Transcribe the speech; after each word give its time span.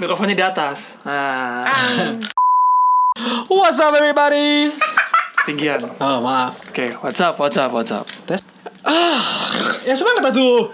Mikrofonnya 0.00 0.32
di 0.32 0.40
atas. 0.40 0.96
Nah, 1.04 1.68
What's 3.52 3.76
up 3.76 3.92
everybody? 4.00 4.72
tinggian. 5.44 5.92
Oh 6.00 6.24
maaf. 6.24 6.56
Oke, 6.72 6.96
what's 7.04 7.20
up, 7.20 7.36
what's 7.36 7.60
up, 7.60 7.68
what's 7.76 7.92
up? 7.92 8.08
Tes. 8.24 8.40
Ah, 8.88 9.76
ya 9.84 9.92
semangat 9.92 10.32
tuh. 10.32 10.72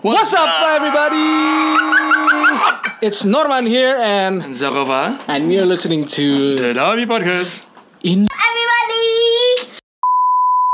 What's 0.00 0.32
up 0.32 0.48
everybody? 0.72 1.20
It's 3.04 3.28
Norman 3.28 3.68
here 3.68 4.00
and 4.00 4.40
Zakova, 4.56 5.20
and 5.28 5.52
you're 5.52 5.68
listening 5.68 6.08
to 6.16 6.56
The 6.56 6.72
Dami 6.72 7.04
Podcast. 7.04 7.68
In 8.08 8.24
Everybody! 8.24 9.12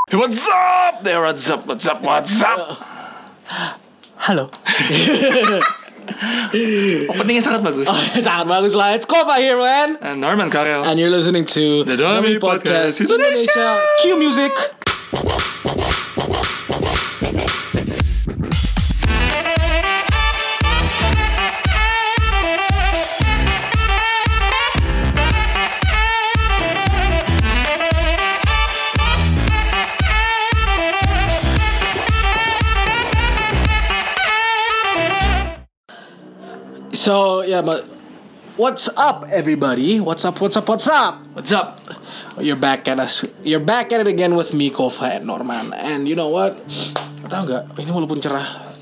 Hey, 0.07 0.17
what's 0.23 0.39
up 0.47 1.03
there? 1.03 1.19
What's 1.19 1.51
up, 1.51 1.67
what's 1.67 1.87
up, 1.91 1.99
what's 1.99 2.39
up? 2.47 2.79
Halo. 4.23 4.55
Openingnya 7.09 7.43
sangat 7.43 7.63
bagus. 7.63 7.87
Oh, 7.87 7.95
sangat 8.27 8.47
bagus 8.51 8.75
lah. 8.75 8.99
It's 8.99 9.07
Kova 9.07 9.39
here 9.39 9.59
man. 9.59 9.99
And 10.03 10.19
Norman 10.19 10.51
Karel. 10.51 10.83
And 10.83 10.99
you're 10.99 11.13
listening 11.15 11.47
to 11.55 11.85
The 11.87 11.95
Dami 11.95 12.43
Podcast 12.43 12.99
Indonesia. 12.99 13.87
Q 14.03 14.19
Music. 14.19 14.53
So 36.99 37.47
yeah, 37.47 37.63
but 37.63 37.87
what's 38.59 38.91
up 38.99 39.23
everybody? 39.31 40.03
What's 40.03 40.27
up? 40.27 40.43
What's 40.43 40.59
up? 40.59 40.67
What's 40.67 40.91
up? 40.91 41.23
What's 41.31 41.55
up? 41.55 41.79
You're 42.43 42.59
back 42.59 42.91
at 42.91 42.99
us. 42.99 43.23
You're 43.47 43.63
back 43.63 43.95
at 43.95 44.03
it 44.03 44.11
again 44.11 44.35
with 44.35 44.51
me, 44.51 44.67
Kova 44.75 45.15
and 45.15 45.23
Norman. 45.23 45.71
And 45.79 46.11
you 46.11 46.19
know 46.19 46.27
what? 46.27 46.59
Tahu 47.23 47.43
nggak? 47.47 47.79
Ini 47.79 47.91
walaupun 47.95 48.19
cerah. 48.19 48.75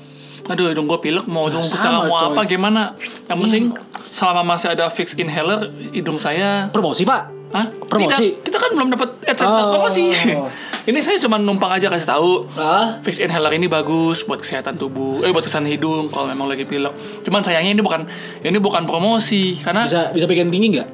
Aduh, 0.49 0.73
hidung 0.73 0.89
gue 0.89 0.97
pilek 0.97 1.29
mau 1.29 1.45
hidung 1.45 1.61
Sama, 1.61 1.77
pecah 1.77 1.91
mau 1.93 2.09
coy. 2.09 2.25
apa 2.33 2.41
gimana? 2.49 2.81
Yang 3.29 3.37
penting 3.37 3.63
selama 4.09 4.41
masih 4.57 4.73
ada 4.73 4.89
fix 4.89 5.13
inhaler, 5.13 5.69
hidung 5.93 6.17
saya 6.17 6.73
Promosi 6.73 7.05
pak? 7.05 7.29
Hah? 7.53 7.69
Promosi? 7.85 8.33
Tidak, 8.33 8.49
kita 8.49 8.57
kan 8.57 8.69
belum 8.73 8.89
dapat 8.97 9.09
AdSense 9.29 9.45
Oh. 9.45 9.71
promosi. 9.77 10.05
ini 10.87 11.03
saya 11.03 11.19
cuma 11.19 11.35
numpang 11.35 11.67
aja 11.75 11.91
kasih 11.91 12.07
tahu. 12.07 12.31
Hah? 12.55 13.03
Fix 13.03 13.19
inhaler 13.19 13.51
ini 13.59 13.67
bagus 13.67 14.23
buat 14.23 14.39
kesehatan 14.39 14.79
tubuh, 14.79 15.19
eh 15.27 15.35
buat 15.35 15.43
kesehatan 15.43 15.67
hidung 15.67 16.07
kalau 16.07 16.31
memang 16.31 16.47
lagi 16.47 16.63
pilek. 16.63 16.95
Cuman 17.27 17.43
sayangnya 17.43 17.75
ini 17.75 17.83
bukan 17.83 18.07
ini 18.39 18.55
bukan 18.55 18.87
promosi 18.87 19.59
karena 19.59 19.83
Bisa 19.83 20.15
bisa 20.15 20.25
bikin 20.31 20.47
tinggi 20.47 20.79
nggak? 20.79 20.87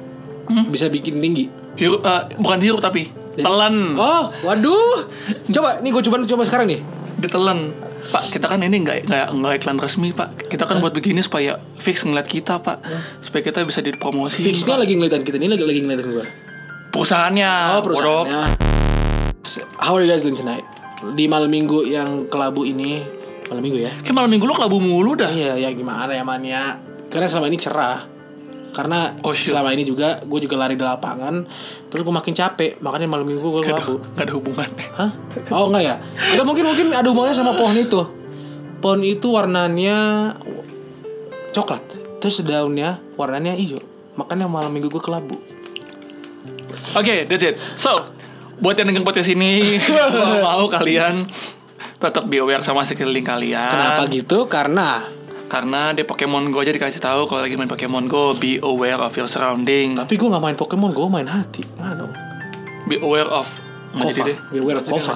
Hmm? 0.50 0.64
Bisa 0.74 0.90
bikin 0.90 1.22
tinggi. 1.22 1.46
hirup 1.74 2.06
eh, 2.06 2.22
bukan 2.38 2.58
hirup 2.62 2.78
tapi 2.82 3.10
telan. 3.38 3.98
Oh, 3.98 4.30
waduh. 4.46 5.10
Coba, 5.50 5.82
nih 5.82 5.90
gue 5.90 6.02
coba 6.10 6.16
coba 6.22 6.42
sekarang 6.46 6.66
nih. 6.70 6.80
Ditelan. 7.18 7.74
Pak, 8.04 8.36
kita 8.36 8.46
kan 8.52 8.60
ini 8.60 8.84
nggak 8.84 9.08
nggak 9.08 9.26
nggak 9.32 9.52
iklan 9.62 9.78
resmi, 9.80 10.12
Pak. 10.12 10.50
Kita 10.52 10.68
kan 10.68 10.78
buat 10.84 10.92
begini 10.92 11.24
supaya 11.24 11.56
fix 11.80 12.04
ngeliat 12.04 12.28
kita, 12.28 12.60
Pak. 12.60 12.78
Supaya 13.24 13.42
kita 13.42 13.64
bisa 13.64 13.80
dipromosi. 13.80 14.44
Fixnya 14.44 14.76
lagi 14.76 14.94
ngeliatin 14.94 15.24
kita, 15.24 15.40
ini 15.40 15.48
lagi 15.50 15.64
lagi 15.64 15.80
ngeliatin 15.82 16.08
gue. 16.14 16.26
perusahaannya. 16.94 17.50
Oh, 17.74 17.82
bodoh. 17.82 18.22
How 19.78 19.94
are 19.94 20.02
you 20.02 20.10
guys 20.10 20.22
doing 20.22 20.34
tonight? 20.34 20.64
Di 21.14 21.28
malam 21.28 21.52
minggu 21.52 21.84
yang 21.84 22.26
kelabu 22.26 22.64
ini, 22.64 23.04
malam 23.46 23.62
minggu 23.62 23.78
ya? 23.84 23.92
Kayak 24.02 24.16
malam 24.16 24.30
minggu 24.32 24.44
lu 24.48 24.54
kelabu 24.56 24.78
mulu 24.80 25.14
dah. 25.14 25.28
Iya, 25.30 25.60
ya 25.60 25.68
gimana 25.70 26.10
ya 26.10 26.24
man 26.24 26.40
ya? 26.42 26.80
Karena 27.12 27.26
selama 27.28 27.46
ini 27.46 27.58
cerah. 27.60 27.98
Karena 28.74 29.14
Oh, 29.22 29.30
shit. 29.30 29.54
selama 29.54 29.70
ini 29.70 29.86
juga 29.86 30.18
gue 30.26 30.40
juga 30.42 30.58
lari 30.58 30.74
di 30.74 30.82
lapangan, 30.82 31.46
terus 31.86 32.02
gue 32.02 32.10
makin 32.10 32.34
capek, 32.34 32.82
makanya 32.82 33.06
malam 33.06 33.22
minggu 33.22 33.46
gue 33.46 33.62
Gak 33.62 33.70
ada, 33.70 33.78
kelabu. 33.86 33.96
nggak 34.02 34.24
ada 34.26 34.32
hubungan. 34.34 34.68
Hah? 34.98 35.10
Oh 35.54 35.70
enggak 35.70 35.82
ya? 35.86 35.94
Atau 36.34 36.42
mungkin 36.42 36.64
mungkin 36.66 36.86
ada 36.90 37.06
hubungannya 37.06 37.38
sama 37.38 37.54
pohon 37.54 37.78
itu. 37.78 38.02
Pohon 38.82 39.06
itu 39.06 39.30
warnanya 39.30 39.96
coklat, 41.54 41.86
terus 42.18 42.42
daunnya 42.42 42.98
warnanya 43.14 43.54
hijau. 43.54 43.78
Makanya 44.18 44.50
malam 44.50 44.74
minggu 44.74 44.90
gue 44.90 44.98
kelabu. 44.98 45.38
Oke, 46.98 47.30
that's 47.30 47.46
it. 47.46 47.54
So, 47.78 48.10
buat 48.64 48.80
yang 48.80 48.88
dengerin 48.88 49.04
podcast 49.04 49.28
ini, 49.28 49.76
mau 50.48 50.64
kalian 50.72 51.28
tetap 52.00 52.24
be 52.32 52.40
aware 52.40 52.64
sama 52.64 52.88
sekeliling 52.88 53.20
kalian. 53.20 53.68
Kenapa 53.68 54.08
gitu? 54.08 54.48
Karena 54.48 55.04
Karena 55.44 55.92
di 55.92 56.02
Pokemon 56.08 56.48
Go 56.50 56.64
aja 56.64 56.72
dikasih 56.72 57.04
tahu 57.04 57.28
kalau 57.28 57.44
lagi 57.44 57.60
main 57.60 57.68
Pokemon 57.68 58.08
Go, 58.08 58.32
be 58.32 58.56
aware 58.64 58.96
of 58.96 59.12
your 59.12 59.28
surrounding. 59.28 59.92
tapi 59.92 60.16
gue 60.16 60.26
nggak 60.32 60.40
main 60.40 60.56
Pokemon, 60.56 60.96
gue 60.96 61.04
main 61.12 61.28
hati. 61.28 61.60
Dong. 61.76 62.10
Be 62.88 62.96
aware 63.04 63.28
of 63.28 63.44
Kova. 63.92 64.08
jadi 64.08 64.32
deh. 64.32 64.36
Be 64.48 64.58
aware 64.64 64.80
Kova. 64.80 65.12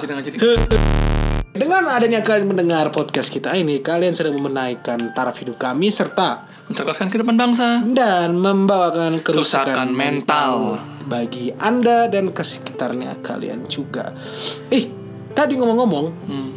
Dengan 1.49 1.89
adanya 1.89 2.21
kalian 2.21 2.45
mendengar 2.45 2.93
podcast 2.93 3.33
kita 3.33 3.57
ini, 3.57 3.81
kalian 3.81 4.13
sedang 4.13 4.37
menaikkan 4.37 5.11
taraf 5.17 5.41
hidup 5.41 5.57
kami 5.57 5.89
serta 5.89 6.45
Mencerdaskan 6.69 7.09
kehidupan 7.09 7.35
bangsa. 7.35 7.81
dan 7.89 8.33
membawakan 8.35 9.19
kerusakan 9.19 9.65
Kerusakan 9.65 9.87
mental. 9.89 10.77
mental 10.77 11.07
bagi 11.07 11.49
anda 11.57 12.05
dan 12.05 12.29
ke 12.29 12.41
sekitarnya 12.41 13.17
kalian 13.19 13.65
juga. 13.65 14.13
Eh, 14.69 14.85
tadi 15.31 15.53
ngomong-ngomong, 15.55 16.05
Hmm. 16.23 16.49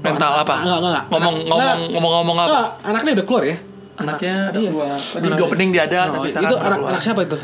Mental 0.00 0.30
Oh, 0.30 0.42
apa? 0.44 0.54
Enggak, 0.60 0.78
enggak, 0.78 0.90
enggak. 0.90 1.04
Ngomong 1.08 1.34
Enggak. 1.40 1.48
ngomong 1.48 1.90
ngomong 1.90 2.12
ngomong 2.14 2.36
apa? 2.38 2.52
ah, 2.52 2.66
anaknya 2.84 3.10
udah 3.14 3.24
keluar 3.24 3.44
ya? 3.44 3.56
Anaknya 3.94 4.34
ada 4.50 4.58
Iya. 4.58 4.70
dua. 4.70 4.86
Anak- 4.92 5.32
di 5.32 5.42
opening 5.42 5.68
dia 5.70 5.82
ada, 5.82 5.98
Oh, 6.04 6.12
tapi 6.14 6.28
itu 6.28 6.36
anak 6.36 6.50
keluar. 6.52 6.90
anak 6.92 7.00
siapa 7.00 7.20
itu? 7.24 7.36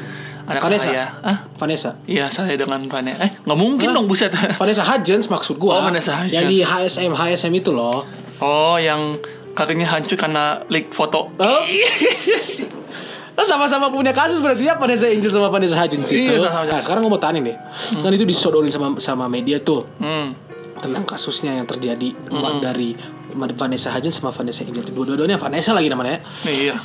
Anak 0.43 0.61
Vanessa. 0.61 0.85
saya. 0.85 1.05
Ah, 1.23 1.37
Vanessa. 1.57 1.91
iya 2.05 2.27
saya 2.29 2.53
dengan 2.55 2.85
Vanessa. 2.85 3.23
Eh, 3.23 3.33
nggak 3.41 3.59
mungkin 3.59 3.87
Hah? 3.87 3.97
dong 3.97 4.07
buset. 4.07 4.29
Vanessa 4.55 4.83
Hudgens 4.85 5.27
maksud 5.27 5.57
gua. 5.57 5.73
Oh, 5.73 5.83
Vanessa 5.85 6.13
Hudgens. 6.21 6.37
Yang 6.37 6.45
di 6.47 6.59
HSM 6.61 7.13
HSM 7.13 7.53
itu 7.55 7.71
loh. 7.71 8.05
Oh, 8.39 8.77
yang 8.77 9.17
kakinya 9.53 9.87
hancur 9.87 10.17
karena 10.17 10.63
leak 10.69 10.93
foto. 10.93 11.29
Oops. 11.35 12.67
Lo 13.31 13.43
sama-sama 13.43 13.89
punya 13.89 14.13
kasus 14.13 14.37
berarti 14.37 14.69
ya 14.69 14.77
Vanessa 14.77 15.09
Angel 15.09 15.31
sama 15.31 15.49
Vanessa 15.49 15.73
Hudgens 15.75 16.13
itu. 16.13 16.29
Iya, 16.29 16.45
sama-sama. 16.45 16.65
Nah, 16.69 16.81
sekarang 16.85 17.01
gue 17.07 17.13
mau 17.13 17.23
tanya 17.23 17.41
nih. 17.41 17.57
Kan 17.97 18.11
itu 18.13 18.27
disodorin 18.29 18.69
sama 18.69 19.01
sama 19.01 19.25
media 19.27 19.57
tuh 19.59 19.89
Hmm. 19.97 20.37
tentang 20.77 21.05
kasusnya 21.05 21.57
yang 21.57 21.65
terjadi 21.65 22.13
Mm-mm. 22.29 22.61
dari 22.61 22.93
Vanessa 23.33 23.89
Hudgens 23.89 24.21
sama 24.21 24.29
Vanessa 24.29 24.61
Angel. 24.61 24.85
Dua-duanya 24.93 25.41
Vanessa 25.41 25.73
lagi 25.73 25.89
namanya. 25.89 26.21
Iya. 26.45 26.77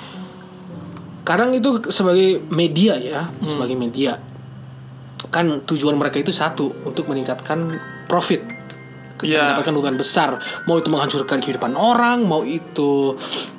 Kadang 1.25 1.58
itu 1.58 1.81
sebagai 1.90 2.40
media 2.54 2.96
ya, 3.02 3.28
Hmm. 3.28 3.50
sebagai 3.50 3.74
media. 3.74 4.22
Kan 5.34 5.66
tujuan 5.66 5.98
mereka 5.98 6.22
itu 6.22 6.30
satu 6.30 6.72
untuk 6.86 7.09
meningkatkan 7.09 7.81
profit. 8.06 8.46
Iya. 9.18 9.48
Mendapatkan 9.48 9.72
keuntungan 9.72 9.96
besar. 9.96 10.30
Mau 10.66 10.76
itu 10.76 10.88
menghancurkan 10.88 11.40
kehidupan 11.40 11.72
orang, 11.74 12.24
mau 12.24 12.42
itu 12.42 13.16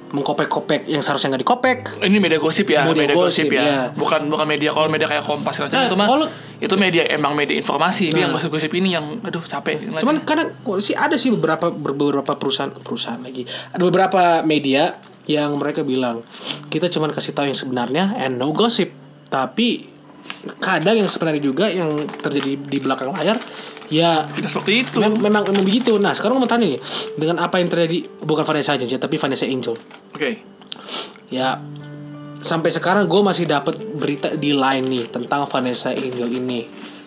mengkopek-kopek 0.07 0.87
yang 0.87 1.01
seharusnya 1.01 1.33
nggak 1.33 1.43
dikopek. 1.43 1.79
Ini 1.99 2.17
media 2.17 2.39
gosip 2.39 2.67
ya, 2.67 2.85
Media 2.85 3.05
media, 3.05 3.17
gosip, 3.17 3.49
gosip, 3.49 3.51
ya. 3.51 3.61
iya. 3.61 3.81
Bukan 3.91 4.29
bukan 4.29 4.47
media 4.47 4.71
kalau 4.71 4.87
media 4.87 5.05
kayak 5.05 5.25
Kompas 5.25 5.59
macam 5.59 5.75
Nah, 5.75 5.85
itu 5.85 5.97
mah. 5.97 6.09
kalau- 6.09 6.31
Itu 6.57 6.73
media 6.75 7.05
emang 7.07 7.37
media 7.37 7.53
informasi. 7.53 8.09
Ini 8.09 8.15
Nah. 8.15 8.21
yang 8.23 8.33
gosip-gosip 8.33 8.73
ini 8.73 8.89
yang 8.91 9.21
aduh 9.21 9.43
capek. 9.43 9.77
Cuman 9.95 10.25
kadang 10.25 10.57
kok 10.57 10.79
sih 10.79 10.93
ada 10.93 11.13
sih 11.15 11.29
beberapa 11.29 11.69
beberapa 11.69 12.33
perusahaan 12.33 12.73
perusahaan 12.73 13.21
lagi. 13.21 13.45
Ada 13.71 13.83
beberapa 13.83 14.23
media 14.41 14.97
yang 15.27 15.53
mereka 15.57 15.83
bilang 15.83 16.25
kita 16.67 16.89
cuman 16.89 17.13
kasih 17.13 17.33
tahu 17.33 17.45
yang 17.47 17.59
sebenarnya 17.59 18.17
and 18.17 18.37
no 18.37 18.53
gossip. 18.53 18.89
Tapi 19.27 19.85
kadang 20.57 20.97
yang 20.97 21.07
sebenarnya 21.07 21.43
juga 21.43 21.67
yang 21.67 21.93
terjadi 22.17 22.57
di 22.57 22.79
belakang 22.79 23.11
layar 23.11 23.37
ya 23.89 24.27
tidak 24.29 24.51
seperti 24.51 24.73
itu. 24.83 24.99
mem- 24.99 25.21
memang 25.21 25.47
memang 25.47 25.63
begitu. 25.63 25.97
Nah, 25.97 26.13
sekarang 26.13 26.37
gue 26.37 26.43
mau 26.43 26.51
tanya 26.51 26.67
nih, 26.67 26.81
dengan 27.15 27.39
apa 27.39 27.59
yang 27.59 27.69
terjadi 27.69 28.07
bukan 28.21 28.43
Vanessa 28.43 28.75
aja 28.75 28.83
ya, 28.83 28.99
tapi 28.99 29.17
Vanessa 29.17 29.45
Angel. 29.45 29.75
Oke. 30.13 30.43
Ya 31.29 31.59
sampai 32.37 32.71
sekarang 32.71 33.07
gue 33.07 33.21
masih 33.21 33.45
dapat 33.45 33.75
berita 33.97 34.31
di 34.31 34.53
line 34.53 34.87
nih 34.87 35.05
tentang 35.09 35.47
Vanessa 35.47 35.91
Angel 35.91 36.29
ini. 36.29 36.67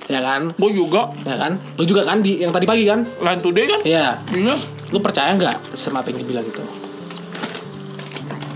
Ya 0.10 0.20
kan? 0.20 0.58
Gue 0.58 0.74
juga 0.74 1.14
Ya 1.22 1.38
kan? 1.38 1.62
Lu 1.78 1.86
juga 1.86 2.02
kan 2.02 2.20
di 2.20 2.42
yang 2.42 2.50
tadi 2.50 2.66
pagi 2.66 2.82
kan? 2.84 3.06
Line 3.22 3.40
Today 3.40 3.66
kan? 3.70 3.80
Iya. 3.86 4.08
Iya. 4.34 4.56
Lu 4.90 5.00
percaya 5.00 5.38
nggak 5.38 5.78
sama 5.78 6.02
apa 6.02 6.10
yang 6.10 6.20
dibilang 6.20 6.44
itu? 6.44 6.64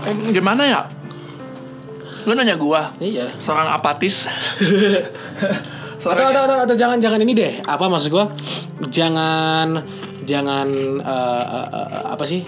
Eh, 0.04 0.14
gimana 0.30 0.62
ya? 0.66 0.80
Lu 2.24 2.32
nanya 2.32 2.56
gua, 2.56 2.92
Iya. 2.98 3.36
seorang 3.38 3.68
apatis. 3.70 4.24
Atau, 6.04 6.28
atau, 6.28 6.44
atau, 6.44 6.68
atau 6.68 6.76
jangan 6.76 7.00
jangan 7.00 7.16
ini 7.24 7.32
deh. 7.32 7.64
Apa 7.64 7.88
maksud 7.88 8.12
gua? 8.12 8.28
Jangan 8.92 9.80
jangan 10.28 10.68
eh, 11.00 11.44
eh, 11.48 11.68
eh, 11.72 12.12
apa 12.12 12.28
sih? 12.28 12.44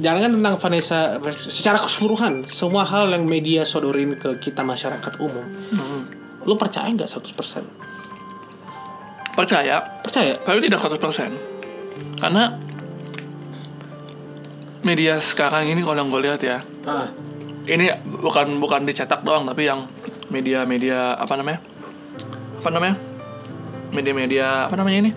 Jangan 0.00 0.24
kan 0.24 0.32
tentang 0.32 0.56
Vanessa 0.56 1.20
secara 1.36 1.84
keseluruhan 1.84 2.48
semua 2.48 2.88
hal 2.88 3.12
yang 3.12 3.28
media 3.28 3.68
sodorin 3.68 4.16
ke 4.16 4.40
kita 4.40 4.64
masyarakat 4.64 5.20
umum. 5.20 5.44
Hmm. 5.76 6.08
Lu 6.48 6.56
percaya 6.56 6.88
nggak 6.88 7.04
100%? 7.04 9.36
Percaya, 9.36 10.00
Percaya? 10.00 10.40
tapi 10.40 10.64
tidak 10.64 10.80
100%. 10.80 11.36
Karena 12.16 12.56
media 14.80 15.20
sekarang 15.20 15.68
ini 15.68 15.84
kalau 15.84 16.08
gue 16.08 16.20
lihat 16.24 16.40
ya, 16.40 16.64
Ah, 16.88 17.12
ini 17.68 17.92
bukan 18.24 18.56
bukan 18.56 18.88
dicetak 18.88 19.20
doang 19.20 19.44
tapi 19.44 19.68
yang 19.68 19.84
media-media 20.32 21.20
apa 21.20 21.36
namanya 21.36 21.60
apa 22.60 22.68
namanya 22.68 22.96
media-media 23.90 24.68
apa 24.68 24.76
namanya 24.76 24.98
ini 25.00 25.10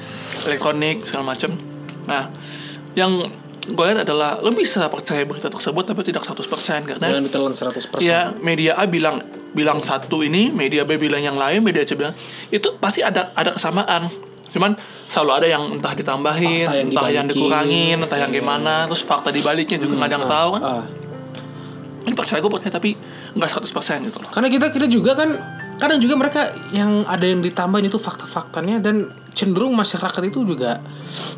elektronik 0.44 1.06
segala 1.06 1.36
macam 1.36 1.54
nah 2.04 2.32
yang 2.94 3.30
gue 3.64 3.84
lihat 3.86 4.04
adalah 4.04 4.40
lo 4.40 4.52
bisa 4.52 4.88
percaya 4.88 5.24
berita 5.24 5.48
tersebut 5.48 5.84
tapi 5.86 6.04
tidak 6.04 6.24
100% 6.26 6.44
karena 6.86 7.06
Jangan 7.06 7.24
ditelan 7.24 7.54
100%. 7.54 8.00
ya 8.02 8.36
media 8.38 8.76
A 8.76 8.84
bilang 8.86 9.24
bilang 9.52 9.80
satu 9.80 10.20
ini 10.20 10.50
media 10.50 10.84
B 10.84 10.98
bilang 10.98 11.22
yang 11.22 11.38
lain 11.38 11.62
media 11.62 11.84
C 11.84 11.94
bilang 11.94 12.12
itu 12.50 12.76
pasti 12.76 13.00
ada 13.00 13.32
ada 13.32 13.54
kesamaan 13.54 14.10
cuman 14.50 14.76
selalu 15.08 15.32
ada 15.34 15.48
yang 15.50 15.64
entah 15.72 15.94
ditambahin 15.94 16.66
Fakta 16.66 16.76
yang 16.76 16.88
entah 16.90 17.10
yang 17.10 17.26
dibalikin. 17.26 17.30
dikurangin 17.32 17.96
entah 18.00 18.20
yang 18.20 18.32
Iya. 18.32 18.40
gimana 18.40 18.74
terus 18.86 19.02
fakta 19.02 19.30
dibaliknya 19.30 19.78
juga 19.78 19.94
nggak 19.96 20.10
ada 20.10 20.16
yang 20.16 20.26
Ah, 20.26 20.34
tahu 20.34 20.50
kan 20.50 20.62
ah. 20.62 20.84
ini 22.04 22.14
percaya 22.14 22.40
gue 22.42 22.52
percaya 22.52 22.72
tapi 22.74 22.90
nggak 23.32 23.50
100% 23.50 23.64
gitu 24.04 24.18
loh 24.20 24.30
Karena 24.30 24.48
kita 24.50 24.66
kita 24.70 24.86
juga 24.88 25.12
kan 25.16 25.30
kadang 25.84 26.00
juga 26.00 26.16
mereka 26.16 26.56
yang 26.72 27.04
ada 27.04 27.28
yang 27.28 27.44
ditambahin 27.44 27.92
itu 27.92 28.00
fakta-faktanya 28.00 28.80
dan 28.80 29.12
cenderung 29.36 29.76
masyarakat 29.76 30.24
itu 30.32 30.48
juga 30.48 30.80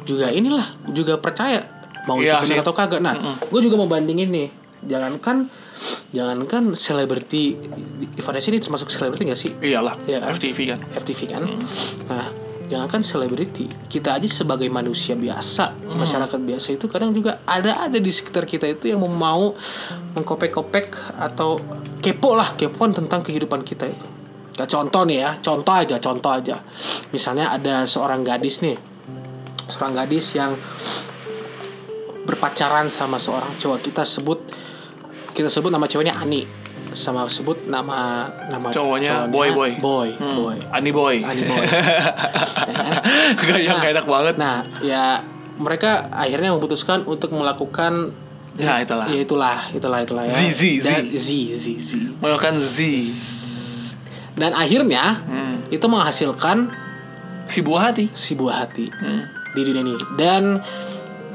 juga 0.05 0.29
inilah 0.29 0.77
juga 0.93 1.17
percaya 1.17 1.65
mau 2.05 2.21
Iya 2.21 2.45
itu 2.45 2.53
benar 2.53 2.61
atau 2.61 2.73
kagak. 2.77 3.01
Nah, 3.01 3.17
Mm-mm. 3.17 3.35
gue 3.49 3.61
juga 3.65 3.75
mau 3.81 3.89
bandingin 3.89 4.29
nih. 4.29 4.49
Jangankan 4.85 5.49
jangankan 6.13 6.77
selebriti 6.77 7.57
Vanessa 8.21 8.53
ini 8.53 8.61
termasuk 8.61 8.93
selebriti 8.93 9.25
gak 9.25 9.39
sih? 9.41 9.51
iyalah 9.57 9.97
Iya 10.05 10.21
kan? 10.21 10.37
FTV 10.37 10.57
kan 10.69 10.79
FTV 10.93 11.19
kan. 11.33 11.41
Nah, 12.05 12.29
jangankan 12.69 13.01
selebriti, 13.01 13.65
kita 13.89 14.21
aja 14.21 14.29
sebagai 14.29 14.69
manusia 14.69 15.17
biasa, 15.17 15.73
masyarakat 15.89 16.37
biasa 16.37 16.77
itu 16.77 16.85
kadang 16.85 17.17
juga 17.17 17.41
ada 17.49 17.81
aja 17.81 17.97
di 17.97 18.11
sekitar 18.13 18.45
kita 18.45 18.69
itu 18.69 18.93
yang 18.93 19.01
mau 19.01 19.57
mengkopek-kopek 20.13 21.17
atau 21.17 21.57
kepo 22.05 22.37
lah, 22.37 22.53
kepoan 22.53 22.93
tentang 22.93 23.25
kehidupan 23.25 23.65
kita 23.65 23.89
itu. 23.89 24.05
Kayak 24.55 24.71
contoh 24.71 25.03
nih 25.03 25.17
ya, 25.19 25.29
contoh 25.43 25.73
aja, 25.75 25.95
contoh 25.99 26.31
aja. 26.31 26.63
Misalnya 27.11 27.51
ada 27.51 27.83
seorang 27.83 28.23
gadis 28.23 28.63
nih, 28.63 28.79
seorang 29.67 29.93
gadis 29.99 30.31
yang 30.31 30.55
berpacaran 32.25 32.89
sama 32.89 33.21
seorang 33.21 33.53
cowok 33.55 33.85
kita 33.85 34.01
sebut 34.01 34.39
kita 35.37 35.45
sebut 35.45 35.69
nama 35.69 35.85
ceweknya 35.85 36.17
Ani 36.17 36.47
sama 36.95 37.27
sebut 37.29 37.67
nama 37.69 38.31
nama 38.49 38.71
Cowoknya 38.71 39.27
Boy, 39.29 39.51
Boy. 39.53 39.71
boy 39.77 40.09
Hmm. 40.17 40.33
boy 40.33 40.57
Ani 40.73 40.89
boy 40.89 41.15
Ani 41.21 41.43
boy 41.45 41.61
Gak 43.37 43.61
yang 43.61 43.77
Nah, 43.77 43.91
enak 43.93 44.05
banget 44.07 44.35
Nah, 44.39 44.57
ya 44.81 45.21
mereka 45.59 46.07
akhirnya 46.09 46.55
memutuskan 46.55 47.03
untuk 47.05 47.29
melakukan 47.35 48.15
Ya, 48.55 48.79
itulah. 48.79 49.03
Ya 49.11 49.19
itulah, 49.19 49.59
itulah, 49.75 49.99
itulah 50.07 50.23
ya. 50.31 50.35
Z, 50.39 50.41
Z, 50.55 50.61
Z. 50.79 50.89
Z, 51.19 51.29
Z, 51.59 51.65
Z. 51.75 51.91
melakukan 52.23 52.55
Z 52.63 52.79
Dan 54.35 54.51
akhirnya 54.51 55.23
hmm. 55.23 55.55
itu 55.71 55.85
menghasilkan 55.87 56.71
si 57.47 57.61
buah 57.61 57.91
hati 57.91 58.11
si 58.11 58.35
buah 58.35 58.67
hati 58.67 58.91
hmm. 58.91 59.21
di 59.55 59.61
dunia 59.63 59.81
ini. 59.81 59.95
Dan 60.19 60.59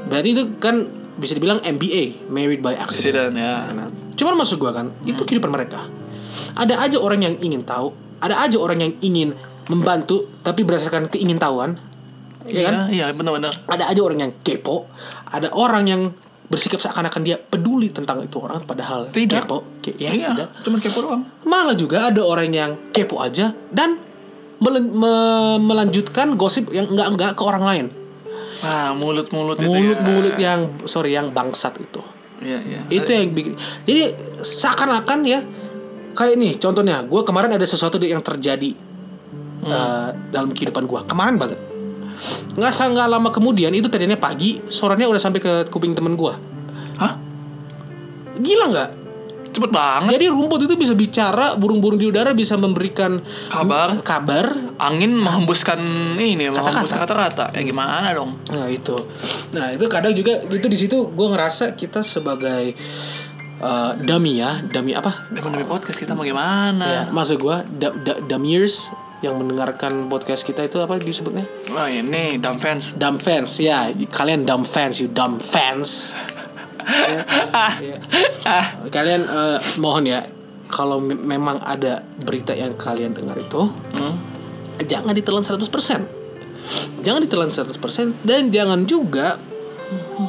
berarti 0.07 0.29
itu 0.33 0.43
kan 0.61 1.01
bisa 1.17 1.37
dibilang 1.37 1.59
MBA, 1.61 2.31
married 2.31 2.63
by 2.63 2.73
accident. 2.73 3.33
Accident 3.33 3.33
ya 3.37 3.53
Nah, 3.75 3.87
cuman 4.15 4.33
maksud 4.41 4.57
gua 4.57 4.71
kan, 4.73 4.89
itu 5.05 5.21
kehidupan 5.21 5.51
mereka. 5.51 5.85
Ada 6.55 6.81
aja 6.81 6.97
orang 6.97 7.21
yang 7.21 7.35
ingin 7.43 7.61
tahu, 7.67 7.93
ada 8.23 8.41
aja 8.41 8.57
orang 8.57 8.79
yang 8.79 8.93
ingin 9.03 9.35
membantu 9.67 10.31
tapi 10.41 10.65
berdasarkan 10.65 11.11
keingintahuan. 11.11 11.77
Ya 12.49 12.65
kan? 12.65 12.89
Iya, 12.89 13.13
iya 13.13 13.13
benar-benar. 13.13 13.53
ada 13.69 13.85
aja 13.85 14.01
orang 14.01 14.19
yang 14.25 14.33
kepo, 14.41 14.89
ada 15.29 15.53
orang 15.53 15.85
yang 15.85 16.01
bersikap 16.51 16.77
seakan-akan 16.77 17.21
dia 17.23 17.39
peduli 17.39 17.87
tentang 17.87 18.19
itu 18.19 18.35
orang 18.37 18.61
padahal 18.61 19.07
Tidak. 19.07 19.47
kepo, 19.47 19.63
Ke- 19.79 19.95
ya 19.95 20.11
iya, 20.11 20.29
tidak. 20.29 20.47
cuma 20.61 20.77
kepo 20.77 20.99
doang. 21.01 21.23
Malah 21.41 21.73
juga 21.73 22.11
ada 22.11 22.21
orang 22.21 22.51
yang 22.51 22.71
kepo 22.91 23.17
aja 23.17 23.55
dan 23.71 23.95
melen- 24.59 24.91
me- 24.91 25.63
melanjutkan 25.63 26.35
gosip 26.35 26.67
yang 26.69 26.85
enggak-enggak 26.85 27.33
ke 27.33 27.41
orang 27.41 27.63
lain. 27.63 27.85
Nah, 28.61 28.91
mulut-mulut 28.93 29.57
itu 29.57 29.65
Mulut-mulut 29.65 30.35
ya. 30.35 30.53
yang 30.53 30.59
sorry 30.83 31.15
yang 31.15 31.31
bangsat 31.31 31.79
itu. 31.79 32.03
Iya, 32.37 32.59
iya. 32.59 32.79
Itu 32.91 33.07
yang 33.07 33.31
bikin. 33.31 33.55
Jadi 33.81 34.01
seakan-akan 34.41 35.19
ya 35.23 35.39
kayak 36.11 36.35
nih 36.35 36.53
contohnya, 36.57 36.99
gue 37.01 37.21
kemarin 37.23 37.55
ada 37.55 37.63
sesuatu 37.63 37.95
yang 37.97 38.19
terjadi 38.19 38.75
Hmm. 39.61 39.69
eh, 39.69 40.09
dalam 40.29 40.51
kehidupan 40.51 40.83
gue 40.83 40.99
kemarin 41.05 41.37
banget. 41.37 41.57
Nggak 42.53 42.71
sa- 42.71 42.87
nggak 42.87 43.07
lama 43.07 43.29
kemudian 43.29 43.71
itu 43.71 43.87
tadinya 43.87 44.15
pagi, 44.15 44.61
sorenya 44.65 45.07
udah 45.07 45.21
sampai 45.21 45.39
ke 45.39 45.53
kuping 45.67 45.91
temen 45.91 46.13
gue. 46.13 46.33
Hah? 46.97 47.13
Gila 48.37 48.65
nggak? 48.69 48.89
Cepet 49.51 49.67
banget. 49.67 50.15
Jadi 50.15 50.25
rumput 50.31 50.63
itu 50.63 50.79
bisa 50.79 50.95
bicara, 50.95 51.59
burung-burung 51.59 51.99
di 51.99 52.07
udara 52.07 52.31
bisa 52.31 52.55
memberikan 52.55 53.19
Kabar. 53.51 53.99
kabar. 53.99 54.47
Angin 54.79 55.11
menghembuskan 55.11 55.75
ini, 56.15 56.47
Kata-kata. 56.47 56.87
menghembuskan 56.87 56.99
kata-kata. 57.03 57.45
Ya 57.51 57.61
gimana 57.61 58.07
dong? 58.15 58.39
Nah 58.47 58.71
itu, 58.71 58.95
nah 59.51 59.69
itu 59.69 59.85
kadang 59.85 60.15
juga 60.15 60.39
itu 60.41 60.67
di 60.67 60.77
situ 60.79 61.03
gue 61.05 61.27
ngerasa 61.27 61.75
kita 61.75 61.99
sebagai 61.99 62.71
eh, 63.59 63.91
dummy 64.01 64.39
ya, 64.39 64.63
dummy 64.63 64.95
apa? 64.95 65.27
Demi 65.29 65.67
podcast 65.67 65.99
kita 65.99 66.15
mau 66.15 66.23
gimana? 66.23 66.85
Ya, 66.87 67.01
maksud 67.11 67.37
gue 67.37 67.55
da, 67.75 67.91
da, 67.91 68.23
dummiers 68.23 68.87
yang 69.21 69.37
mendengarkan 69.37 70.09
podcast 70.09 70.41
kita 70.41 70.65
itu 70.65 70.81
apa 70.81 70.97
disebutnya? 70.97 71.45
Oh 71.69 71.85
ini 71.85 72.41
dumb 72.41 72.57
fans. 72.57 72.97
Dumb 72.97 73.21
fans 73.21 73.61
ya, 73.61 73.93
kalian 74.09 74.49
dumb 74.49 74.65
fans, 74.65 74.97
you 74.97 75.07
dumb 75.09 75.37
fans. 75.37 76.13
Ya, 76.81 78.01
Kalian 78.89 79.21
eh, 79.29 79.57
mohon 79.77 80.09
ya, 80.09 80.25
kalau 80.65 80.97
me- 80.97 81.13
memang 81.17 81.61
ada 81.61 82.01
berita 82.25 82.57
yang 82.57 82.73
kalian 82.73 83.13
dengar 83.13 83.37
itu, 83.37 83.69
hmm. 83.69 84.13
jangan 84.89 85.13
ditelan 85.13 85.45
100%. 85.45 85.61
Jangan 87.05 87.21
ditelan 87.21 87.53
100% 87.53 88.25
dan 88.25 88.49
jangan 88.49 88.89
juga 88.89 89.37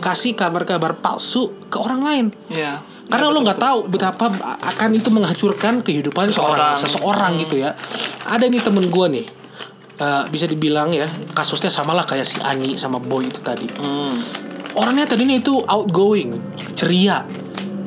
kasih 0.04 0.36
kabar-kabar 0.36 1.00
palsu 1.00 1.52
ke 1.72 1.76
orang 1.80 2.00
lain. 2.04 2.26
Iya. 2.52 2.84
Karena 3.06 3.26
Ya, 3.26 3.34
lo 3.34 3.38
nggak 3.40 3.58
tahu 3.58 3.78
betapa 3.86 4.30
akan 4.58 4.88
itu 4.92 5.08
menghancurkan 5.08 5.80
kehidupan 5.80 6.30
seorang 6.30 6.74
Seseorang. 6.74 7.32
seseorang 7.32 7.32
gitu 7.40 7.56
ya. 7.58 7.70
Ada 8.24 8.46
nih 8.46 8.60
temen 8.60 8.86
gue 8.86 9.06
nih, 9.10 9.26
eh, 9.96 10.22
bisa 10.26 10.44
dibilang 10.44 10.90
ya 10.90 11.06
kasusnya 11.30 11.68
samalah 11.68 12.02
kayak 12.02 12.24
si 12.24 12.38
Ani 12.38 12.74
sama 12.74 12.96
Boy 12.96 13.28
itu 13.28 13.40
tadi. 13.40 13.66
Hmm. 13.76 14.16
Orangnya 14.72 15.04
tadinya 15.06 15.34
itu 15.34 15.60
outgoing, 15.60 16.40
ceria, 16.72 17.28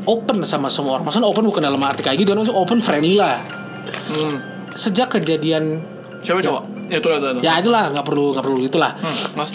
open 0.05 0.43
sama 0.43 0.69
semua 0.69 0.97
orang. 0.97 1.09
Maksudnya 1.09 1.25
open 1.25 1.43
bukan 1.43 1.63
dalam 1.63 1.81
arti 1.81 2.01
kayak 2.01 2.21
gitu, 2.21 2.31
maksudnya 2.31 2.53
open 2.55 2.79
friendly 2.79 3.17
lah. 3.17 3.41
Hmm. 4.07 4.37
Sejak 4.71 5.09
kejadian 5.11 5.81
Siapa 6.21 6.41
Ya. 6.41 6.49
coba? 6.49 6.61
Ya 6.85 6.97
itu 6.97 7.07
itu. 7.07 7.17
itu. 7.17 7.41
ya 7.41 7.53
itulah 7.57 7.89
nggak 7.89 8.05
perlu 8.05 8.37
nggak 8.37 8.45
perlu 8.45 8.57
itulah. 8.61 8.91
Hmm. 9.01 9.17
Mas. 9.33 9.49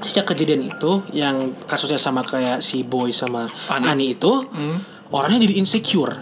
Sejak 0.00 0.32
kejadian 0.32 0.66
itu 0.66 1.04
yang 1.12 1.52
kasusnya 1.64 1.96
sama 1.96 2.24
kayak 2.24 2.60
si 2.60 2.80
Boy 2.80 3.12
sama 3.12 3.46
Ani. 3.68 3.84
Ani 3.86 4.06
itu 4.16 4.48
Hmm. 4.48 4.80
orangnya 5.12 5.44
jadi 5.44 5.54
insecure 5.58 6.14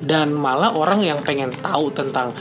dan 0.00 0.30
malah 0.30 0.74
orang 0.74 1.00
yang 1.00 1.18
pengen 1.22 1.54
tahu 1.56 1.90
tentang 1.90 2.34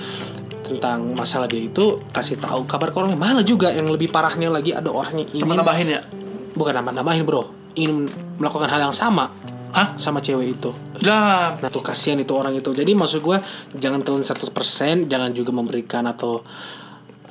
tentang 0.62 1.12
masalah 1.14 1.46
dia 1.46 1.68
itu 1.68 2.00
kasih 2.10 2.40
tahu 2.40 2.64
kabar 2.64 2.90
ke 2.90 2.98
orang 2.98 3.14
malah 3.14 3.44
juga 3.44 3.70
yang 3.70 3.86
lebih 3.86 4.08
parahnya 4.08 4.48
lagi 4.48 4.72
ada 4.72 4.88
orang 4.88 5.20
yang 5.20 5.30
ingin 5.36 5.60
nambahin 5.60 5.88
ya? 5.90 6.02
bukan 6.52 6.74
nambah 6.74 6.94
nambahin 6.96 7.24
bro 7.24 7.44
ingin 7.76 8.08
melakukan 8.40 8.68
hal 8.68 8.88
yang 8.88 8.96
sama 8.96 9.32
Hah? 9.72 9.96
sama 9.96 10.20
cewek 10.20 10.60
itu 10.60 10.72
Dah. 11.00 11.56
nah 11.60 11.70
tuh 11.72 11.80
kasihan 11.80 12.20
itu 12.20 12.32
orang 12.32 12.56
itu 12.56 12.72
jadi 12.72 12.92
maksud 12.92 13.20
gue 13.20 13.38
jangan 13.76 14.04
telan 14.04 14.24
100% 14.24 15.08
jangan 15.08 15.32
juga 15.32 15.52
memberikan 15.52 16.04
atau 16.06 16.44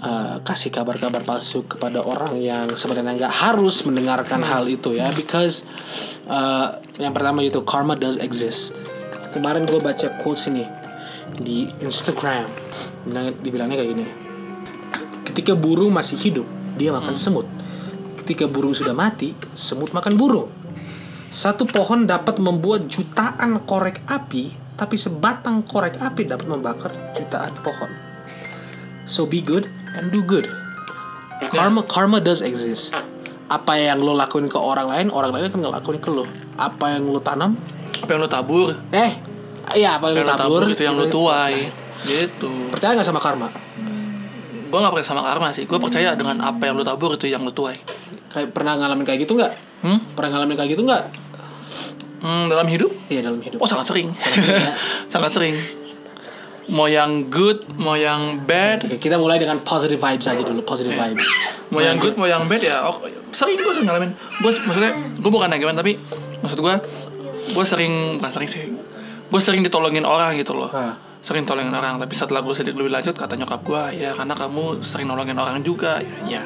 uh, 0.00 0.36
kasih 0.42 0.72
kabar-kabar 0.72 1.22
palsu 1.24 1.64
kepada 1.64 2.00
orang 2.00 2.40
yang 2.40 2.66
sebenarnya 2.72 3.26
nggak 3.26 3.34
harus 3.34 3.84
mendengarkan 3.84 4.40
hal 4.44 4.66
itu 4.66 4.96
ya. 4.96 5.12
Because 5.12 5.62
uh, 6.28 6.80
yang 6.96 7.12
pertama 7.12 7.44
itu 7.44 7.60
karma 7.64 7.96
does 7.96 8.16
exist. 8.20 8.74
Kemarin 9.30 9.68
gue 9.68 9.78
baca 9.78 10.10
quotes 10.20 10.50
ini 10.50 10.66
di 11.38 11.70
Instagram. 11.80 12.50
Bilang- 13.06 13.38
dibilangnya 13.40 13.76
kayak 13.80 13.90
gini. 13.94 14.06
Ketika 15.30 15.54
burung 15.54 15.94
masih 15.94 16.18
hidup 16.18 16.46
dia 16.74 16.90
makan 16.90 17.14
semut. 17.14 17.46
Ketika 18.24 18.50
burung 18.50 18.74
sudah 18.74 18.96
mati 18.96 19.36
semut 19.54 19.94
makan 19.94 20.18
burung. 20.18 20.50
Satu 21.30 21.62
pohon 21.62 22.10
dapat 22.10 22.42
membuat 22.42 22.90
jutaan 22.90 23.62
korek 23.62 24.02
api 24.10 24.50
tapi 24.74 24.96
sebatang 24.96 25.62
korek 25.62 26.00
api 26.00 26.26
dapat 26.26 26.48
membakar 26.48 26.90
jutaan 27.14 27.54
pohon. 27.62 27.92
So 29.06 29.28
be 29.28 29.38
good 29.44 29.68
and 29.92 30.08
do 30.08 30.20
good 30.20 30.46
karma 31.50 31.82
karma 31.84 32.18
does 32.18 32.40
exist 32.40 32.92
apa 33.48 33.74
yang 33.74 33.98
lo 33.98 34.12
lakuin 34.12 34.46
ke 34.46 34.54
orang 34.54 34.86
lain 34.86 35.06
orang 35.08 35.32
lain 35.32 35.48
akan 35.48 35.60
ngelakuin 35.60 35.98
ke 35.98 36.08
lo 36.08 36.24
apa 36.54 36.94
yang 36.94 37.06
lo 37.06 37.18
tanam 37.18 37.58
Apa 37.98 38.10
yang 38.10 38.20
lo 38.20 38.28
tabur? 38.28 38.68
eh 38.90 39.10
iya 39.74 39.96
apa 39.96 40.08
yang 40.08 40.16
lo 40.16 40.22
Apa 40.22 40.28
yang 40.28 40.28
lo 40.28 40.32
tabur 40.38 40.60
tabur 40.60 40.62
itu 40.70 40.82
yang 40.82 40.94
lo 40.94 41.04
itu- 41.04 41.12
tuai. 41.12 41.56
Gitu. 42.00 42.50
percaya 42.70 42.94
nggak 42.94 43.04
sama 43.04 43.20
karma 43.20 43.48
Gue 44.70 44.78
gak 44.78 44.94
percaya 44.94 45.08
sama 45.10 45.26
karma 45.26 45.50
sih. 45.50 45.66
Gue 45.66 45.76
percaya 45.76 46.14
dengan 46.14 46.38
apa 46.38 46.62
yang 46.62 46.78
lo 46.78 46.86
tabur 46.86 47.10
itu 47.12 47.26
yang 47.26 47.42
lo 47.42 47.50
tuai. 47.50 47.74
kayak 48.30 48.54
pernah 48.54 48.78
ngalamin 48.78 49.02
kayak 49.02 49.26
gitu 49.26 49.34
nggak 49.34 49.52
Hmm? 49.82 49.98
pernah 50.14 50.30
ngalamin 50.32 50.54
kayak 50.54 50.70
gitu 50.70 50.82
nggak 50.84 51.04
Hmm, 52.20 52.46
dalam 52.46 52.68
hidup? 52.68 52.92
Iya 53.08 53.24
dalam 53.24 53.40
hidup. 53.40 53.58
Oh 53.58 53.66
sangat 53.66 53.88
sering. 53.88 54.12
Sangat 54.14 54.38
sering, 54.38 54.60
ya. 54.62 54.74
sangat 55.12 55.30
sering. 55.32 55.54
Mau 56.70 56.86
yang 56.86 57.26
good, 57.26 57.66
mau 57.74 57.98
yang 57.98 58.46
bad, 58.46 58.86
Oke, 58.86 59.02
kita 59.02 59.18
mulai 59.18 59.42
dengan 59.42 59.58
positive 59.60 59.98
vibes 59.98 60.22
aja 60.24 60.38
dulu, 60.38 60.62
positive 60.62 60.94
Iya. 60.94 61.10
vibes. 61.10 61.26
mau 61.68 61.82
yang 61.82 61.98
good, 61.98 62.14
mau 62.14 62.30
yang 62.30 62.46
bad 62.46 62.62
ya. 62.62 62.86
Oh, 62.86 63.02
sering 63.34 63.58
gue 63.58 63.74
sering 63.74 63.90
ngalamin. 63.90 64.14
Gue 64.38 64.54
maksudnya 64.54 64.94
gue 64.94 65.30
bukan 65.30 65.50
gimana 65.50 65.76
tapi 65.76 65.98
maksud 66.40 66.62
gue 66.62 66.74
gue 67.50 67.64
sering 67.66 68.22
bukan 68.22 68.30
sering 68.30 68.48
sih. 68.48 68.62
Gue 69.26 69.40
sering 69.42 69.66
ditolongin 69.66 70.06
orang 70.06 70.38
gitu 70.38 70.54
loh. 70.54 70.70
Ah. 70.70 70.94
Sering 71.20 71.44
tolongin 71.44 71.70
orang. 71.70 72.00
Tapi 72.00 72.14
setelah 72.16 72.40
gue 72.40 72.54
sedikit 72.54 72.80
lebih 72.80 72.92
lanjut 72.92 73.12
kata 73.12 73.36
nyokap 73.36 73.60
gue 73.60 73.82
ya 74.00 74.16
karena 74.16 74.32
kamu 74.32 74.80
sering 74.80 75.04
nolongin 75.04 75.36
orang 75.36 75.60
juga. 75.60 76.00
Ya. 76.24 76.40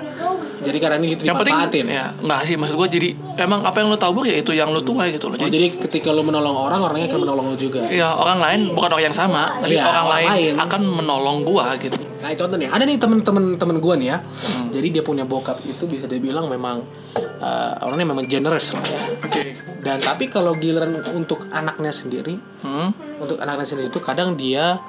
Jadi 0.65 0.79
karena 0.81 0.97
ini 0.99 1.15
gitu 1.15 1.29
Yang 1.29 1.47
penting 1.47 1.87
ya 1.93 2.11
nggak 2.17 2.41
sih 2.47 2.55
maksud 2.57 2.75
gue 2.75 2.89
jadi 2.91 3.09
emang 3.37 3.63
apa 3.63 3.79
yang 3.79 3.93
lo 3.93 3.99
tabur 3.99 4.25
ya 4.25 4.35
itu 4.35 4.51
yang 4.51 4.75
lo 4.75 4.81
tuai 4.81 5.15
gitu 5.15 5.31
loh. 5.31 5.37
Oh, 5.37 5.45
Jadi 5.45 5.53
jadi 5.53 5.67
ketika 5.79 6.09
lu 6.11 6.25
menolong 6.25 6.57
orang, 6.57 6.81
orangnya 6.83 7.07
akan 7.13 7.21
menolong 7.23 7.47
lu 7.53 7.57
juga. 7.57 7.85
ya 7.87 8.15
orang 8.15 8.39
lain 8.41 8.61
bukan 8.73 8.91
orang 8.95 9.05
yang 9.11 9.17
sama, 9.17 9.61
tapi 9.61 9.77
Iya, 9.77 9.85
orang, 9.85 9.95
orang 9.95 10.09
lain, 10.11 10.29
lain. 10.31 10.55
akan 10.59 10.81
menolong 10.89 11.39
gua 11.45 11.67
gitu. 11.77 11.99
Nah 12.25 12.33
contoh 12.33 12.57
nih, 12.57 12.73
ada 12.73 12.89
nih 12.89 12.97
temen-temen 12.97 13.61
temen 13.61 13.77
gue 13.77 13.95
nih 14.01 14.09
ya. 14.09 14.19
Hmm. 14.25 14.73
Jadi 14.73 14.89
dia 14.89 15.05
punya 15.05 15.29
bokap 15.29 15.61
itu 15.61 15.85
bisa 15.85 16.09
dibilang 16.09 16.49
memang 16.49 16.81
eh, 17.21 17.85
orangnya 17.85 18.09
memang 18.09 18.25
generous 18.25 18.73
lah 18.73 18.81
ya. 18.81 19.01
Oke. 19.21 19.53
Dan 19.85 20.01
tapi 20.01 20.33
kalau 20.33 20.57
giliran 20.57 21.05
untuk 21.13 21.45
anaknya 21.53 21.93
sendiri, 21.93 22.41
Hmm. 22.65 22.97
untuk 23.21 23.37
anaknya 23.37 23.69
sendiri 23.69 23.93
itu 23.93 24.01
kadang 24.01 24.41
dia 24.41 24.81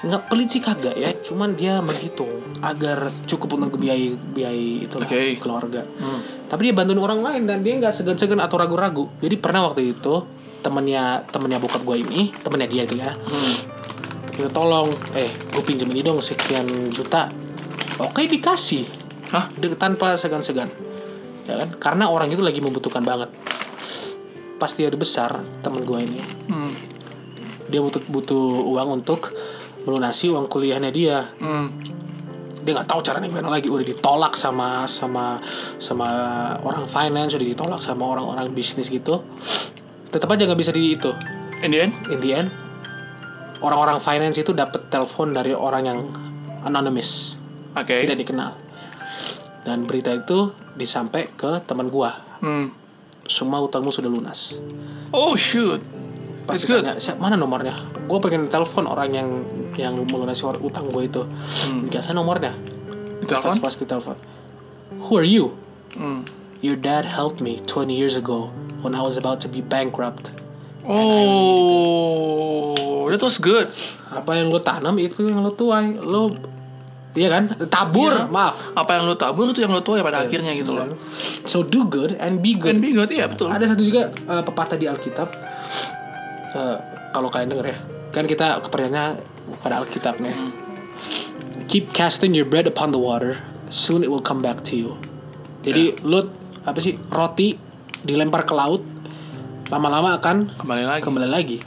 nggak 0.00 0.32
pelit 0.32 0.48
sih 0.48 0.64
kagak 0.64 0.96
ya, 0.96 1.12
cuman 1.20 1.52
dia 1.52 1.84
menghitung 1.84 2.40
agar 2.64 3.12
cukup 3.28 3.60
untuk 3.60 3.76
biaya 3.76 4.16
biaya 4.16 4.88
itu 4.88 4.96
Oke. 4.96 5.36
keluarga. 5.36 5.84
Hmm. 6.00 6.24
Tapi 6.48 6.72
dia 6.72 6.74
bantuin 6.74 6.96
orang 6.96 7.20
lain 7.20 7.44
dan 7.44 7.60
dia 7.60 7.76
nggak 7.76 7.92
segan-segan 7.92 8.40
atau 8.40 8.56
ragu-ragu. 8.56 9.12
Jadi 9.20 9.36
pernah 9.36 9.68
waktu 9.68 9.92
itu 9.92 10.24
temennya 10.64 11.28
temennya 11.28 11.60
bokap 11.60 11.84
gue 11.84 12.00
ini, 12.00 12.32
temennya 12.40 12.68
dia 12.68 12.82
itu 12.88 12.96
ya, 12.96 13.12
Hmm. 13.12 13.79
Dia 14.30 14.48
tolong, 14.48 14.88
eh 15.12 15.28
gue 15.28 15.62
pinjem 15.62 15.90
ini 15.90 16.00
dong 16.00 16.18
sekian 16.18 16.64
juta. 16.90 17.28
Oke 17.98 18.24
dikasih, 18.24 18.84
Hah? 19.30 19.52
De- 19.52 19.76
tanpa 19.76 20.16
segan-segan, 20.16 20.70
ya 21.44 21.54
kan? 21.56 21.68
Karena 21.76 22.08
orang 22.08 22.28
itu 22.28 22.40
lagi 22.40 22.58
membutuhkan 22.58 23.00
banget. 23.00 23.28
Pas 24.56 24.72
dia 24.72 24.88
udah 24.88 24.96
besar, 24.96 25.30
temen 25.60 25.84
gue 25.84 25.98
ini, 26.00 26.20
Hmm. 26.46 26.72
dia 27.66 27.80
butuh 27.80 28.02
butuh 28.02 28.46
uang 28.66 29.00
untuk 29.00 29.32
melunasi 29.80 30.28
uang 30.28 30.44
kuliahnya 30.46 30.90
dia 30.90 31.32
Hmm. 31.38 31.72
dia 32.60 32.76
nggak 32.76 32.92
tahu 32.92 33.00
caranya 33.00 33.24
gimana 33.24 33.48
lagi 33.48 33.72
udah 33.72 33.80
ditolak 33.80 34.36
sama 34.36 34.84
sama 34.84 35.40
sama 35.80 36.08
orang 36.60 36.84
finance 36.84 37.32
udah 37.32 37.48
ditolak 37.48 37.80
sama 37.80 38.04
orang-orang 38.04 38.52
bisnis 38.52 38.92
gitu 38.92 39.24
tetap 40.12 40.28
aja 40.28 40.44
nggak 40.44 40.60
bisa 40.60 40.68
di 40.68 40.92
itu 40.92 41.08
In 41.64 41.72
the 41.72 41.80
end? 41.80 41.92
in 42.12 42.20
the 42.20 42.36
end 42.36 42.52
orang-orang 43.60 43.98
finance 43.98 44.36
itu 44.36 44.50
dapat 44.50 44.88
telepon 44.88 45.30
dari 45.30 45.52
orang 45.52 45.82
yang 45.84 45.98
anonymous 46.62 47.36
Oke. 47.72 48.00
tidak 48.00 48.18
dikenal 48.18 48.56
dan 49.62 49.84
berita 49.84 50.10
itu 50.10 50.50
disampai 50.74 51.30
ke 51.30 51.60
teman 51.64 51.88
gua 51.88 52.16
Hmm. 52.40 52.72
semua 53.24 53.60
utangmu 53.60 53.92
sudah 53.92 54.08
lunas 54.08 54.56
Oh 55.12 55.36
shoot. 55.36 55.84
pas 56.42 56.56
That's 56.56 56.64
good. 56.64 56.82
ditanya 56.82 56.96
"Siap, 56.96 57.16
mana 57.16 57.36
nomornya 57.36 57.76
gue 58.02 58.18
pengen 58.18 58.48
telepon 58.48 58.84
orang 58.84 59.12
yang 59.12 59.28
yang 59.76 59.94
melunasi 60.02 60.42
utang 60.58 60.88
gue 60.88 61.04
itu 61.04 61.22
Hmm. 61.68 61.84
dikasih 61.84 62.10
nomornya 62.10 62.56
pas 63.20 63.20
Ditelepon? 63.22 63.56
pas 63.60 63.74
ditelepon 63.76 64.16
who 64.98 65.12
are 65.14 65.28
you 65.28 65.52
Hmm. 65.92 66.24
your 66.60 66.74
dad 66.74 67.04
helped 67.04 67.38
me 67.38 67.60
20 67.64 67.92
years 67.92 68.16
ago 68.16 68.48
when 68.80 68.96
I 68.96 69.04
was 69.04 69.14
about 69.14 69.38
to 69.40 69.48
be 69.48 69.60
bankrupt 69.60 70.32
Oh, 70.90 72.34
that 73.08 73.20
was 73.20 73.38
good. 73.38 73.70
apa 74.10 74.34
yang 74.34 74.50
lo 74.50 74.58
tanam 74.58 74.98
itu 74.98 75.22
yang 75.22 75.38
lo 75.38 75.54
tuai 75.54 75.94
lo 75.94 76.34
iya 77.12 77.30
kan 77.30 77.46
tabur 77.66 78.10
Iya. 78.12 78.26
maaf 78.26 78.74
Apa 78.74 78.98
yang 78.98 79.06
lo 79.06 79.14
tabur 79.14 79.46
itu 79.46 79.62
yang 79.62 79.70
lo 79.70 79.80
tuai 79.80 80.02
pada 80.02 80.18
Iya. 80.20 80.26
akhirnya 80.26 80.52
gitu 80.52 80.74
loh. 80.74 80.90
so 81.44 81.62
do 81.62 81.86
good 81.86 82.18
and 82.18 82.38
be 82.38 82.52
good 82.52 82.74
Can 82.74 82.82
be 82.82 82.90
good, 82.90 83.06
iya 83.08 83.26
betul. 83.26 83.46
ada 83.46 83.62
satu 83.64 83.80
juga 83.80 84.10
uh, 84.26 84.42
pepatah 84.42 84.74
di 84.74 84.86
Alkitab 84.86 85.30
Uh, 86.50 86.74
kalau 87.12 87.30
kalian 87.30 87.46
denger 87.48 87.66
ya 87.68 87.78
kan 88.10 88.26
kita 88.26 88.58
kepercayaannya 88.60 89.22
pada 89.60 89.78
Alkitab 89.78 90.18
nih 90.18 90.34
Hmm. 90.34 90.50
keep 91.64 91.86
casting 91.92 92.34
your 92.34 92.42
bread 92.42 92.66
upon 92.66 92.90
the 92.90 92.98
water 92.98 93.38
soon 93.68 94.02
it 94.02 94.10
will 94.10 94.18
come 94.20 94.42
back 94.42 94.58
to 94.60 94.74
you 94.74 94.98
jadi 95.62 95.94
lu 96.02 96.26
apa 96.60 96.82
sih 96.82 96.98
roti 97.08 97.54
dilempar 98.02 98.42
ke 98.42 98.50
laut 98.50 98.82
lama-lama 99.70 100.18
akan 100.18 100.36
Kembali 100.58 100.82
lagi. 100.84 101.02
kembali 101.02 101.28
lagi. 101.30 101.58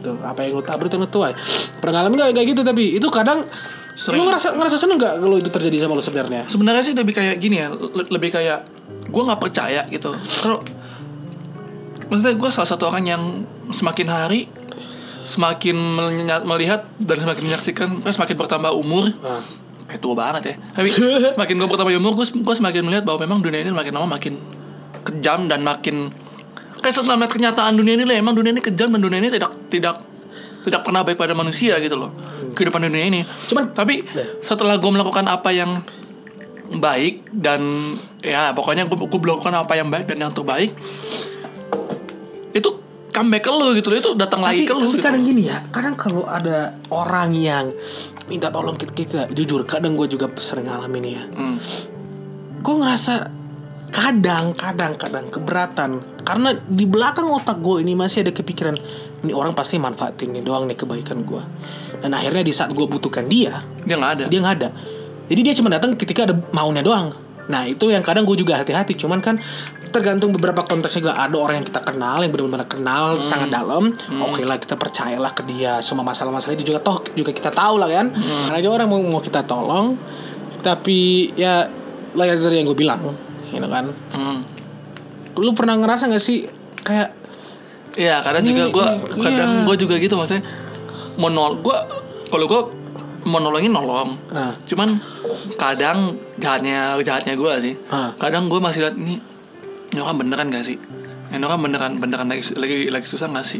Tuh 0.00 0.16
apa 0.24 0.42
yang 0.42 0.58
lu 0.58 0.64
tabur 0.64 0.88
itu 0.88 0.96
lu 0.96 1.06
tuai 1.06 1.36
pernah 1.78 2.02
ngalamin 2.02 2.32
kayak 2.32 2.46
gitu? 2.48 2.62
Tapi 2.62 2.96
itu 2.96 3.06
kadang 3.08 3.46
Sering. 3.94 4.16
lu 4.16 4.26
ngerasa 4.26 4.56
ngerasa 4.56 4.76
seneng 4.76 4.96
nggak 4.96 5.14
kalau 5.20 5.36
itu 5.36 5.50
terjadi 5.52 5.76
sama 5.84 5.94
lu 5.94 6.02
sebenarnya? 6.02 6.48
Sebenarnya 6.48 6.82
sih 6.82 6.94
lebih 6.96 7.12
kayak 7.12 7.36
gini 7.36 7.60
ya, 7.60 7.68
le- 7.70 8.08
lebih 8.08 8.32
kayak 8.32 8.64
gue 9.06 9.22
nggak 9.22 9.40
percaya 9.40 9.84
gitu. 9.92 10.16
Kalau 10.40 10.64
maksudnya 12.08 12.34
gue 12.34 12.50
salah 12.50 12.68
satu 12.68 12.88
orang 12.88 13.04
yang 13.06 13.22
semakin 13.70 14.08
hari 14.08 14.40
semakin 15.22 15.76
melihat 16.42 16.88
dan 16.98 17.22
semakin 17.22 17.42
menyaksikan 17.46 17.88
kan 18.02 18.10
semakin 18.10 18.34
bertambah 18.34 18.72
umur. 18.72 19.14
Nah, 19.20 19.44
kayak 19.86 20.00
tua 20.00 20.16
banget 20.16 20.42
ya. 20.42 20.54
Tapi 20.74 20.88
semakin 21.36 21.54
gue 21.60 21.68
bertambah 21.68 21.92
umur 21.94 22.12
gue 22.18 22.26
gue 22.40 22.54
semakin 22.56 22.82
melihat 22.82 23.04
bahwa 23.04 23.20
memang 23.22 23.44
dunia 23.44 23.60
ini 23.60 23.70
makin 23.70 23.92
lama 23.94 24.16
makin 24.16 24.40
kejam 25.04 25.44
dan 25.46 25.60
makin 25.60 26.08
kayak 26.80 26.94
setelah 26.96 27.16
melihat 27.20 27.32
kenyataan 27.36 27.72
dunia 27.76 27.94
ini 28.00 28.04
lah 28.08 28.16
emang 28.16 28.34
dunia 28.36 28.52
ini 28.56 28.62
kejam 28.64 28.88
dan 28.92 29.00
dunia 29.00 29.18
ini 29.20 29.30
tidak 29.30 29.52
tidak 29.68 30.02
tidak 30.64 30.80
pernah 30.84 31.00
baik 31.04 31.16
pada 31.16 31.32
manusia 31.32 31.76
gitu 31.80 31.96
loh 31.96 32.10
kehidupan 32.56 32.84
dunia 32.88 33.04
ini 33.08 33.20
cuman 33.48 33.72
tapi 33.72 34.04
setelah 34.44 34.76
gue 34.76 34.90
melakukan 34.90 35.24
apa 35.28 35.50
yang 35.52 35.80
baik 36.70 37.26
dan 37.34 37.94
ya 38.22 38.54
pokoknya 38.54 38.86
gue 38.86 38.96
gue 38.96 39.20
melakukan 39.20 39.54
apa 39.58 39.72
yang 39.74 39.88
baik 39.90 40.06
dan 40.06 40.18
yang 40.22 40.32
terbaik 40.32 40.70
itu 42.54 42.70
comeback 43.10 43.42
ke 43.42 43.50
lu 43.50 43.74
gitu 43.74 43.88
loh 43.90 43.98
itu 43.98 44.10
datang 44.14 44.40
lagi 44.42 44.62
ke 44.66 44.74
lu 44.74 44.86
tapi 44.86 44.98
gitu. 44.98 45.02
kadang 45.02 45.22
gini 45.26 45.42
ya 45.50 45.58
kadang 45.74 45.98
kalau 45.98 46.22
ada 46.30 46.78
orang 46.94 47.34
yang 47.34 47.74
minta 48.30 48.46
tolong 48.54 48.78
kita, 48.78 48.92
kita 48.94 49.20
jujur 49.34 49.66
kadang 49.66 49.98
gue 49.98 50.06
juga 50.06 50.30
sering 50.38 50.70
ngalamin 50.70 51.04
ya 51.10 51.22
Hmm. 51.34 51.58
gue 52.62 52.74
ngerasa 52.76 53.39
kadang 53.90 54.54
kadang 54.54 54.94
kadang 54.94 55.26
keberatan. 55.28 56.02
Karena 56.22 56.54
di 56.54 56.86
belakang 56.86 57.26
otak 57.26 57.58
gue 57.58 57.82
ini 57.82 57.98
masih 57.98 58.22
ada 58.22 58.32
kepikiran 58.32 58.78
ini 59.26 59.32
orang 59.34 59.52
pasti 59.52 59.76
manfaatin 59.82 60.30
nih 60.34 60.42
doang 60.46 60.70
nih 60.70 60.78
kebaikan 60.78 61.26
gue 61.26 61.42
dan 62.00 62.14
akhirnya 62.14 62.46
di 62.46 62.54
saat 62.54 62.70
gue 62.72 62.86
butuhkan 62.86 63.26
dia 63.26 63.60
dia 63.84 63.94
nggak 63.98 64.12
ada. 64.16 64.24
dia 64.30 64.38
nggak 64.40 64.56
ada. 64.62 64.68
Jadi 65.30 65.40
dia 65.46 65.54
cuma 65.58 65.68
datang 65.70 65.94
ketika 65.98 66.26
ada 66.26 66.34
maunya 66.54 66.82
doang. 66.82 67.14
Nah 67.50 67.66
itu 67.66 67.90
yang 67.90 68.02
kadang 68.02 68.22
gue 68.26 68.38
juga 68.38 68.58
hati-hati. 68.62 68.94
Cuman 68.94 69.18
kan 69.18 69.38
tergantung 69.90 70.30
beberapa 70.30 70.62
konteks 70.62 71.02
juga. 71.02 71.18
Ada 71.18 71.34
orang 71.34 71.62
yang 71.62 71.66
kita 71.66 71.82
kenal 71.82 72.22
yang 72.22 72.30
benar-benar 72.30 72.66
kenal 72.70 73.18
Hmm. 73.18 73.22
sangat 73.22 73.50
dalam. 73.50 73.90
Hmm. 73.94 74.22
oke 74.22 74.42
lah 74.46 74.58
kita 74.58 74.78
percayalah 74.78 75.34
ke 75.34 75.42
dia. 75.50 75.82
Semua 75.82 76.06
masalah-masalah 76.06 76.54
itu 76.54 76.70
juga 76.74 76.82
toh 76.82 77.02
juga 77.14 77.34
kita 77.34 77.50
tahu 77.50 77.78
lah 77.78 77.90
kan. 77.90 78.14
Hmm. 78.14 78.50
karena 78.50 78.58
aja 78.58 78.68
orang 78.70 78.88
mau, 78.90 79.02
mau 79.02 79.22
kita 79.22 79.42
tolong. 79.46 79.98
Tapi 80.62 81.30
ya 81.34 81.66
lah 82.10 82.26
dari 82.26 82.58
yang 82.58 82.66
gue 82.70 82.78
bilang 82.78 83.29
know 83.52 83.66
kan 83.66 83.90
Hmm. 84.12 84.38
lu 85.34 85.50
pernah 85.50 85.74
ngerasa 85.74 86.06
gak 86.06 86.20
sih 86.20 86.46
kayak 86.80 87.18
Iya, 87.90 88.22
kadang 88.22 88.46
Ini- 88.46 88.54
juga 88.54 88.64
gue, 88.70 88.86
kadang 89.18 89.50
iya. 89.52 89.66
gue 89.66 89.76
juga 89.76 89.94
gitu 89.98 90.14
maksudnya 90.14 90.46
mau 91.18 91.26
nol, 91.26 91.58
gue 91.58 91.74
kalau 92.30 92.46
gue 92.46 92.60
mau 93.26 93.42
nolongin 93.42 93.68
nolong, 93.68 94.14
nah, 94.30 94.54
cuman 94.64 95.02
kadang 95.58 96.14
jahatnya 96.38 96.94
jahatnya 97.00 97.34
gue 97.34 97.52
sih, 97.58 97.74
ah, 97.90 98.14
kadang 98.14 98.46
gue 98.46 98.56
masih 98.56 98.86
lihat 98.86 98.94
ini, 98.94 99.18
ini 99.90 99.98
orang 99.98 100.22
beneran 100.22 100.48
gak 100.48 100.64
sih? 100.64 100.78
Ini 101.28 101.42
orang 101.42 101.60
beneran 101.60 101.92
beneran 101.98 102.30
lagi 102.30 102.46
lagi 102.54 102.88
lagi 102.88 103.06
susah 103.06 103.26
gak 103.28 103.42
sih? 103.44 103.58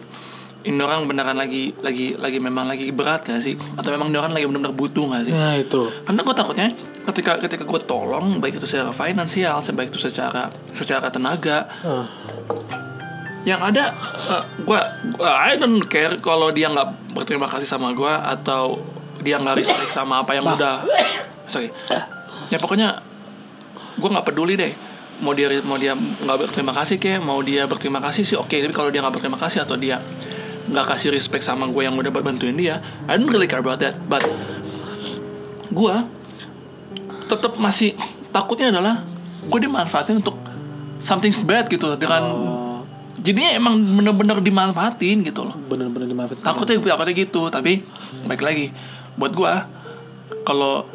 Ini 0.60 0.76
orang 0.76 1.08
beneran 1.08 1.40
lagi 1.40 1.72
lagi 1.80 2.12
lagi 2.20 2.36
memang 2.36 2.68
lagi 2.68 2.92
berat 2.92 3.24
gak 3.24 3.40
sih? 3.40 3.56
Atau 3.80 3.96
memang 3.96 4.12
orang 4.12 4.36
lagi 4.36 4.44
benar-benar 4.44 4.76
butuh 4.76 5.08
gak 5.08 5.22
sih? 5.28 5.32
nah 5.32 5.56
itu 5.56 5.88
Karena 6.04 6.20
gue 6.20 6.34
takutnya 6.36 6.68
ketika 7.08 7.40
ketika 7.40 7.64
gue 7.64 7.80
tolong 7.88 8.44
baik 8.44 8.60
itu 8.60 8.68
secara 8.68 8.92
finansial, 8.92 9.64
baik 9.72 9.88
itu 9.96 10.00
secara 10.04 10.52
secara 10.76 11.08
tenaga, 11.08 11.64
ah, 11.80 12.04
yang 13.44 13.60
ada 13.64 13.96
eh, 14.28 14.44
gua, 14.68 15.00
gua 15.16 15.32
I 15.48 15.56
don't 15.56 15.80
care 15.88 16.20
kalau 16.20 16.52
dia 16.52 16.68
nggak 16.68 17.16
berterima 17.16 17.48
kasih 17.48 17.64
sama 17.64 17.96
gua 17.96 18.20
atau 18.28 18.84
dia 19.24 19.40
nggak 19.40 19.64
respect 19.64 19.92
sama 19.96 20.20
apa 20.20 20.36
yang 20.36 20.44
Bah. 20.44 20.56
udah 20.60 20.74
sorry 21.48 21.72
ya 22.52 22.60
pokoknya 22.60 23.00
gua 23.96 24.08
nggak 24.12 24.26
peduli 24.28 24.60
deh 24.60 24.72
mau 25.24 25.32
dia 25.32 25.48
mau 25.64 25.76
dia 25.80 25.96
nggak 25.96 26.36
berterima 26.48 26.72
kasih 26.76 26.96
kayak 27.00 27.20
mau 27.24 27.40
dia 27.40 27.64
berterima 27.64 28.00
kasih 28.00 28.28
sih 28.28 28.36
oke 28.36 28.52
tapi 28.52 28.72
kalau 28.76 28.92
dia 28.92 29.00
nggak 29.00 29.20
berterima 29.20 29.40
kasih 29.40 29.64
atau 29.64 29.76
dia 29.76 30.00
nggak 30.70 30.86
kasih 30.96 31.10
respect 31.10 31.42
sama 31.42 31.66
gue 31.66 31.82
yang 31.82 31.98
udah 31.98 32.10
bantuin 32.14 32.54
dia 32.54 32.78
I 33.10 33.18
don't 33.18 33.28
really 33.28 33.50
care 33.50 33.60
about 33.60 33.82
that. 33.82 33.98
But 34.06 34.22
gua 35.74 36.06
tetap 37.26 37.58
masih 37.58 37.94
takutnya 38.34 38.74
adalah 38.74 39.02
gue 39.46 39.58
dimanfaatin 39.62 40.22
untuk 40.22 40.38
something 41.02 41.30
bad 41.46 41.70
gitu 41.70 41.94
dengan 41.94 42.22
oh, 42.22 42.80
jadinya 43.22 43.50
emang 43.54 43.78
bener-bener 43.82 44.38
dimanfaatin 44.38 45.26
gitu 45.26 45.50
loh. 45.50 45.54
Bener-bener 45.66 46.06
dimanfaatin. 46.06 46.46
Takutnya 46.46 46.78
takutnya 46.78 47.14
gitu 47.18 47.50
tapi 47.50 47.82
baik 48.30 48.42
lagi. 48.42 48.66
Buat 49.18 49.32
gua 49.34 49.66
kalau 50.46 50.86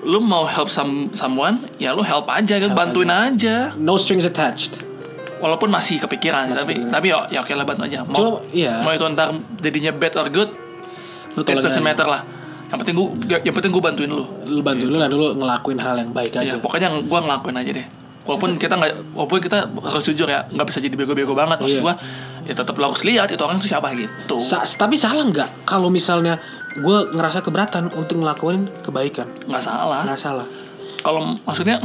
lu 0.00 0.18
mau 0.18 0.48
help 0.48 0.72
some, 0.72 1.12
someone 1.12 1.60
ya 1.76 1.92
lu 1.92 2.00
help 2.00 2.24
aja 2.26 2.56
gitu 2.58 2.72
Help 2.72 2.78
bantuin 2.78 3.12
aja. 3.12 3.76
No 3.78 3.94
strings 4.00 4.26
attached 4.26 4.89
walaupun 5.40 5.68
masih 5.68 5.96
kepikiran 5.98 6.46
Masih 6.46 6.56
tapi 6.58 6.72
kepikiran. 6.76 6.92
tapi 6.92 7.06
ya, 7.08 7.18
ya 7.28 7.38
oke 7.40 7.52
lah 7.52 7.64
bantu 7.64 7.82
aja. 7.82 7.98
Mau 8.02 8.14
Cuma, 8.14 8.30
iya. 8.52 8.74
mau 8.80 8.92
itu 8.92 9.04
ntar 9.08 9.28
jadinya 9.58 9.90
bad 9.90 10.14
or 10.14 10.28
good 10.28 10.50
lu 11.30 11.40
tolong 11.40 11.62
aja. 11.62 11.80
matter 11.80 12.04
lah. 12.04 12.22
Yang 12.68 12.78
penting 12.84 12.94
gua 12.94 13.08
yang 13.40 13.54
penting 13.54 13.70
gua 13.70 13.82
bantuin 13.82 14.10
lu. 14.10 14.24
Lu 14.46 14.60
bantu 14.60 14.84
lu 14.84 14.96
lalu 14.96 15.16
lu 15.16 15.26
ngelakuin 15.36 15.78
hal 15.78 15.96
yang 15.98 16.10
baik 16.10 16.30
ya 16.32 16.44
aja. 16.44 16.56
pokoknya 16.58 16.88
gua 17.02 17.18
ngelakuin 17.20 17.56
aja 17.56 17.72
deh. 17.72 17.86
Walaupun 18.20 18.50
kita 18.56 18.76
nggak 18.76 18.90
walaupun 19.10 19.38
kita 19.40 19.58
harus 19.66 20.04
jujur 20.04 20.28
ya 20.28 20.44
nggak 20.46 20.66
bisa 20.68 20.78
jadi 20.78 20.94
bego-bego 20.94 21.32
banget. 21.32 21.58
Maksud 21.58 21.76
Iya. 21.76 21.82
gua 21.82 21.94
ya 22.40 22.54
tetap 22.54 22.74
lu 22.74 22.84
harus 22.84 23.02
lihat 23.02 23.26
itu 23.26 23.40
orang 23.40 23.58
itu 23.58 23.66
siapa 23.66 23.90
gitu. 23.92 24.36
Sa- 24.38 24.62
tapi 24.62 24.94
salah 24.94 25.24
nggak 25.24 25.64
kalau 25.64 25.88
misalnya 25.88 26.38
gue 26.70 26.98
ngerasa 27.10 27.42
keberatan 27.42 27.90
untuk 27.92 28.18
ngelakuin 28.18 28.70
kebaikan? 28.80 29.26
Nggak 29.44 29.62
salah. 29.62 30.06
Nggak 30.06 30.20
salah. 30.20 30.46
Kalau 31.00 31.34
maksudnya 31.42 31.82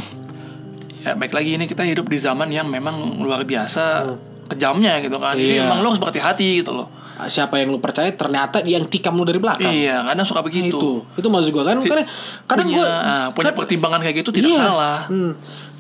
ya 1.05 1.13
baik 1.13 1.31
lagi 1.31 1.53
ini 1.53 1.65
kita 1.65 1.85
hidup 1.85 2.09
di 2.09 2.17
zaman 2.17 2.49
yang 2.49 2.65
memang 2.65 2.95
luar 3.19 3.45
biasa 3.45 3.83
Hmm. 4.01 4.17
kejamnya 4.47 4.97
gitu 4.99 5.15
kan 5.15 5.33
jadi 5.33 5.57
Iya. 5.57 5.63
emang 5.63 5.79
lo 5.79 5.87
harus 5.87 5.97
berhati-hati 5.99 6.61
gitu 6.61 6.71
loh 6.71 6.89
siapa 7.25 7.55
yang 7.55 7.69
lu 7.69 7.79
percaya 7.79 8.09
ternyata 8.11 8.59
yang 8.61 8.85
tikam 8.85 9.13
lu 9.13 9.23
dari 9.23 9.37
belakang 9.37 9.69
iya 9.69 10.03
kadang 10.03 10.25
suka 10.25 10.41
begitu 10.41 10.73
itu 10.73 10.91
itu 11.15 11.27
maksud 11.27 11.49
gue 11.49 11.63
kan 11.63 11.77
kadang 11.79 12.07
kadang 12.43 12.67
punya 12.67 12.75
gue 12.75 12.87
ah, 12.89 13.27
punya 13.31 13.53
pertimbangan 13.53 13.99
kayak 14.01 14.15
gitu 14.19 14.33
tidak 14.33 14.51
salah 14.55 15.05
Hmm. 15.05 15.31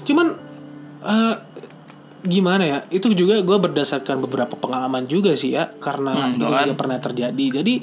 Cuman 0.01 0.27
eh, 1.01 1.35
gimana 2.23 2.63
ya? 2.63 2.77
Itu 2.89 3.09
juga 3.11 3.37
gue 3.37 3.57
berdasarkan 3.59 4.17
beberapa 4.19 4.53
pengalaman 4.55 5.05
juga 5.05 5.33
sih 5.33 5.53
ya, 5.53 5.69
karena 5.75 6.13
Hmm, 6.15 6.31
itu 6.31 6.41
tuh 6.41 6.49
kan. 6.51 6.61
juga 6.63 6.75
pernah 6.75 6.97
terjadi. 6.99 7.45
Jadi 7.55 7.73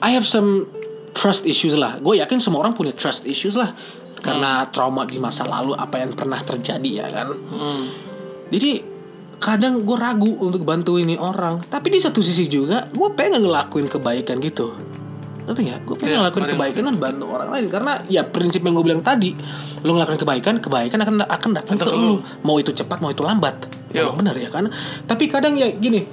I 0.00 0.10
have 0.10 0.24
some 0.24 0.68
trust 1.12 1.44
issues 1.44 1.72
lah. 1.72 1.96
Gue 1.96 2.16
yakin 2.16 2.36
semua 2.38 2.60
orang 2.60 2.72
punya 2.72 2.92
trust 2.92 3.24
issues 3.24 3.52
lah, 3.54 3.72
karena 4.20 4.68
trauma 4.70 5.08
di 5.08 5.16
masa 5.16 5.48
lalu 5.48 5.72
apa 5.74 6.00
yang 6.00 6.12
pernah 6.14 6.40
terjadi 6.40 6.90
ya 7.04 7.06
kan. 7.08 7.28
Hmm. 7.50 7.84
Jadi 8.52 8.84
kadang 9.40 9.82
gue 9.88 9.96
ragu 9.96 10.36
untuk 10.36 10.62
bantuin 10.68 11.08
ini 11.08 11.16
orang, 11.16 11.64
tapi 11.72 11.88
di 11.88 11.98
satu 11.98 12.20
sisi 12.20 12.44
juga 12.44 12.86
gue 12.92 13.08
pengen 13.16 13.40
ngelakuin 13.48 13.88
kebaikan 13.88 14.36
gitu. 14.44 14.76
Ngerti 15.48 15.72
ya? 15.72 15.80
Gue 15.80 15.96
pengen 15.96 16.12
Iya, 16.12 16.18
ngelakuin 16.20 16.46
kebaikan 16.52 16.82
dan 16.92 16.96
bantu 17.00 17.24
orang 17.32 17.48
lain 17.48 17.66
karena 17.72 17.92
ya 18.12 18.22
prinsip 18.28 18.60
yang 18.60 18.76
gue 18.76 18.84
bilang 18.84 19.00
tadi, 19.00 19.32
lo 19.80 19.96
ngelakuin 19.96 20.20
kebaikan, 20.20 20.54
kebaikan 20.60 20.98
akan 21.00 21.14
akan 21.24 21.50
datang 21.56 21.76
Datang 21.80 21.88
ke 21.88 21.96
lu. 21.96 22.20
Mau 22.44 22.60
itu 22.60 22.70
cepat, 22.76 23.00
mau 23.00 23.08
itu 23.08 23.24
lambat. 23.24 23.56
Emang 23.96 24.20
benar 24.20 24.36
ya 24.36 24.52
kan? 24.52 24.68
Tapi 25.08 25.24
kadang 25.32 25.56
ya 25.56 25.72
gini, 25.72 26.04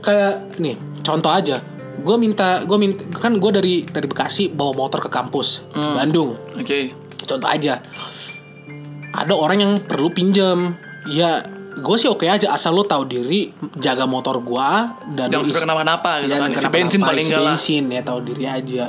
kayak 0.00 0.56
nih 0.56 0.80
contoh 1.04 1.28
aja. 1.28 1.60
Gue 2.00 2.16
minta, 2.16 2.64
gue 2.64 2.78
minta 2.80 3.04
kan 3.12 3.36
gue 3.36 3.50
dari 3.52 3.84
dari 3.84 4.08
Bekasi 4.08 4.48
bawa 4.48 4.72
motor 4.72 5.04
ke 5.04 5.12
kampus 5.12 5.60
Hmm. 5.76 6.00
Bandung 6.00 6.32
oke 6.56 6.96
contoh 7.30 7.46
aja. 7.46 7.78
Ada 9.14 9.34
orang 9.34 9.58
yang 9.62 9.72
perlu 9.86 10.10
pinjam. 10.10 10.74
Ya 11.06 11.46
gue 11.70 11.96
sih 11.96 12.10
oke 12.10 12.26
aja 12.26 12.50
asal 12.50 12.74
lo 12.74 12.82
tahu 12.84 13.06
diri 13.06 13.54
jaga 13.78 14.04
motor 14.04 14.42
gua 14.42 15.00
dan 15.14 15.30
jangan 15.30 15.48
sampai 15.48 15.64
kenapa-napa 15.64 16.10
gitu 16.26 16.34
ya, 16.34 16.38
kan 16.42 16.50
kenapa 16.50 16.74
bensin 16.76 17.00
paling 17.00 17.26
isi 17.30 17.34
bensin 17.38 17.84
ya 17.88 18.02
tahu 18.02 18.18
diri 18.26 18.44
aja. 18.44 18.84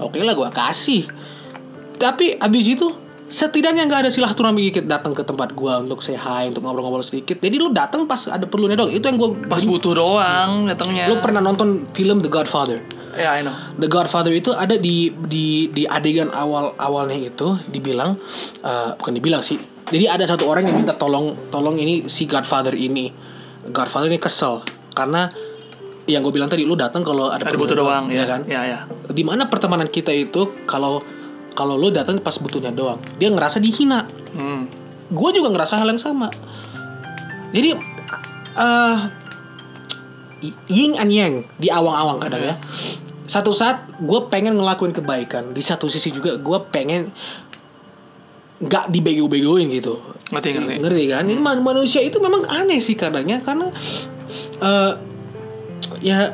Oke 0.00 0.18
lah 0.24 0.34
gua 0.34 0.48
kasih. 0.50 1.06
Tapi 2.00 2.34
abis 2.40 2.64
itu 2.74 2.90
setidaknya 3.28 3.86
nggak 3.86 4.08
ada 4.08 4.10
silaturahmi 4.10 4.72
dikit 4.72 4.84
datang 4.88 5.12
ke 5.14 5.22
tempat 5.22 5.52
gua 5.52 5.84
untuk 5.84 6.00
say 6.00 6.16
hi 6.16 6.48
untuk 6.50 6.64
ngobrol-ngobrol 6.64 7.04
sedikit. 7.04 7.38
Jadi 7.38 7.56
lu 7.60 7.70
datang 7.70 8.08
pas 8.08 8.26
ada 8.26 8.48
perlunya 8.48 8.74
dong 8.74 8.90
itu 8.90 9.04
yang 9.04 9.20
gua 9.20 9.30
pas 9.46 9.62
butuh 9.62 9.92
doang 9.94 10.66
datangnya. 10.66 11.06
Lu 11.12 11.20
pernah 11.20 11.44
nonton 11.44 11.86
film 11.92 12.24
The 12.24 12.32
Godfather 12.32 12.80
ya 13.16 13.38
I 13.38 13.42
know 13.42 13.54
The 13.78 13.88
Godfather 13.88 14.34
itu 14.34 14.52
ada 14.54 14.78
di 14.78 15.10
di 15.30 15.70
di 15.70 15.82
adegan 15.86 16.30
awal 16.34 16.74
awalnya 16.78 17.30
itu 17.30 17.58
dibilang 17.70 18.18
eh, 18.62 18.90
bukan 18.98 19.14
dibilang 19.16 19.42
sih. 19.42 19.58
Jadi 19.84 20.08
ada 20.08 20.24
satu 20.24 20.48
orang 20.48 20.64
yang 20.66 20.80
minta 20.80 20.96
tolong 20.96 21.36
tolong 21.52 21.76
ini 21.76 22.08
si 22.08 22.24
Godfather 22.24 22.72
ini. 22.72 23.12
Godfather 23.64 24.12
ini 24.12 24.20
kesel 24.20 24.60
karena 24.92 25.28
yang 26.04 26.20
gue 26.20 26.32
bilang 26.36 26.52
tadi 26.52 26.68
lu 26.68 26.76
datang 26.76 27.00
kalau 27.00 27.32
ada, 27.32 27.48
ada 27.48 27.56
butuh 27.56 27.76
doang 27.76 28.12
ya 28.12 28.24
ya 28.24 28.24
kan. 28.28 28.40
ya 28.44 28.60
ya 28.64 28.78
Di 29.08 29.24
mana 29.24 29.48
pertemanan 29.48 29.88
kita 29.88 30.12
itu 30.12 30.52
kalau 30.68 31.00
kalau 31.56 31.78
lu 31.78 31.88
datang 31.88 32.18
pas 32.18 32.34
butuhnya 32.34 32.74
doang, 32.74 32.98
dia 33.16 33.30
ngerasa 33.30 33.62
dihina. 33.62 34.04
hmm. 34.34 34.62
Gue 35.14 35.30
juga 35.30 35.54
ngerasa 35.54 35.78
hal 35.78 35.88
yang 35.88 36.00
sama. 36.02 36.28
Jadi 37.54 37.70
eh 38.58 38.96
yin 40.68 40.98
and 40.98 41.12
yang 41.14 41.34
di 41.56 41.70
awang-awang 41.70 42.20
kadang 42.20 42.42
ya. 42.42 42.54
Satu 43.24 43.50
saat 43.50 43.88
gue 43.96 44.20
pengen 44.28 44.54
ngelakuin 44.54 44.92
kebaikan, 44.92 45.50
di 45.50 45.60
satu 45.60 45.88
sisi 45.88 46.12
juga 46.12 46.36
gue 46.36 46.58
pengen 46.68 47.08
nggak 48.60 48.88
dibego-begoin 48.88 49.68
gitu. 49.70 49.98
ngerti 50.24 50.48
ngerti 50.52 50.74
Ngerti 50.80 51.04
kan? 51.08 51.24
Ini 51.26 51.36
man- 51.36 51.60
manusia 51.60 52.00
itu 52.00 52.16
memang 52.16 52.44
aneh 52.46 52.78
sih 52.78 52.94
kadangnya 52.94 53.40
karena 53.40 53.68
eh 54.58 54.92
ya 56.00 56.32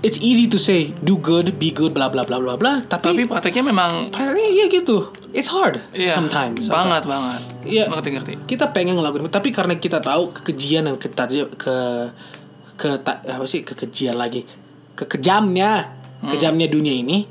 it's 0.00 0.16
easy 0.18 0.46
to 0.46 0.56
say 0.56 0.94
do 1.02 1.18
good, 1.18 1.58
be 1.58 1.68
good, 1.68 1.92
bla 1.92 2.08
bla 2.08 2.22
bla 2.22 2.38
bla 2.38 2.54
bla. 2.54 2.80
tapi 2.84 3.12
Tapi, 3.14 3.22
prakteknya 3.26 3.64
memang 3.66 4.08
prakteknya 4.08 4.48
ya 4.54 4.66
gitu. 4.70 5.10
It's 5.28 5.48
hard 5.48 5.80
iya 5.92 6.16
sometimes. 6.16 6.68
banget 6.68 7.04
banget 7.04 7.40
Iya. 7.68 7.84
ngerti 7.88 8.08
ngerti 8.16 8.32
Kita 8.46 8.72
pengen 8.72 8.96
ngelakuin, 8.96 9.28
tapi 9.28 9.52
karena 9.52 9.76
kita 9.76 10.00
tahu 10.00 10.32
kekejian 10.32 10.88
dan 10.88 10.96
ketaj 10.96 11.52
ke 11.52 11.76
ke 12.78 12.88
apa 13.04 13.44
sih 13.44 13.60
kekejian 13.60 14.14
lagi, 14.14 14.46
kekejamnya, 14.94 15.97
Hmm. 16.18 16.34
kejamnya 16.34 16.66
dunia 16.66 16.90
ini, 16.90 17.30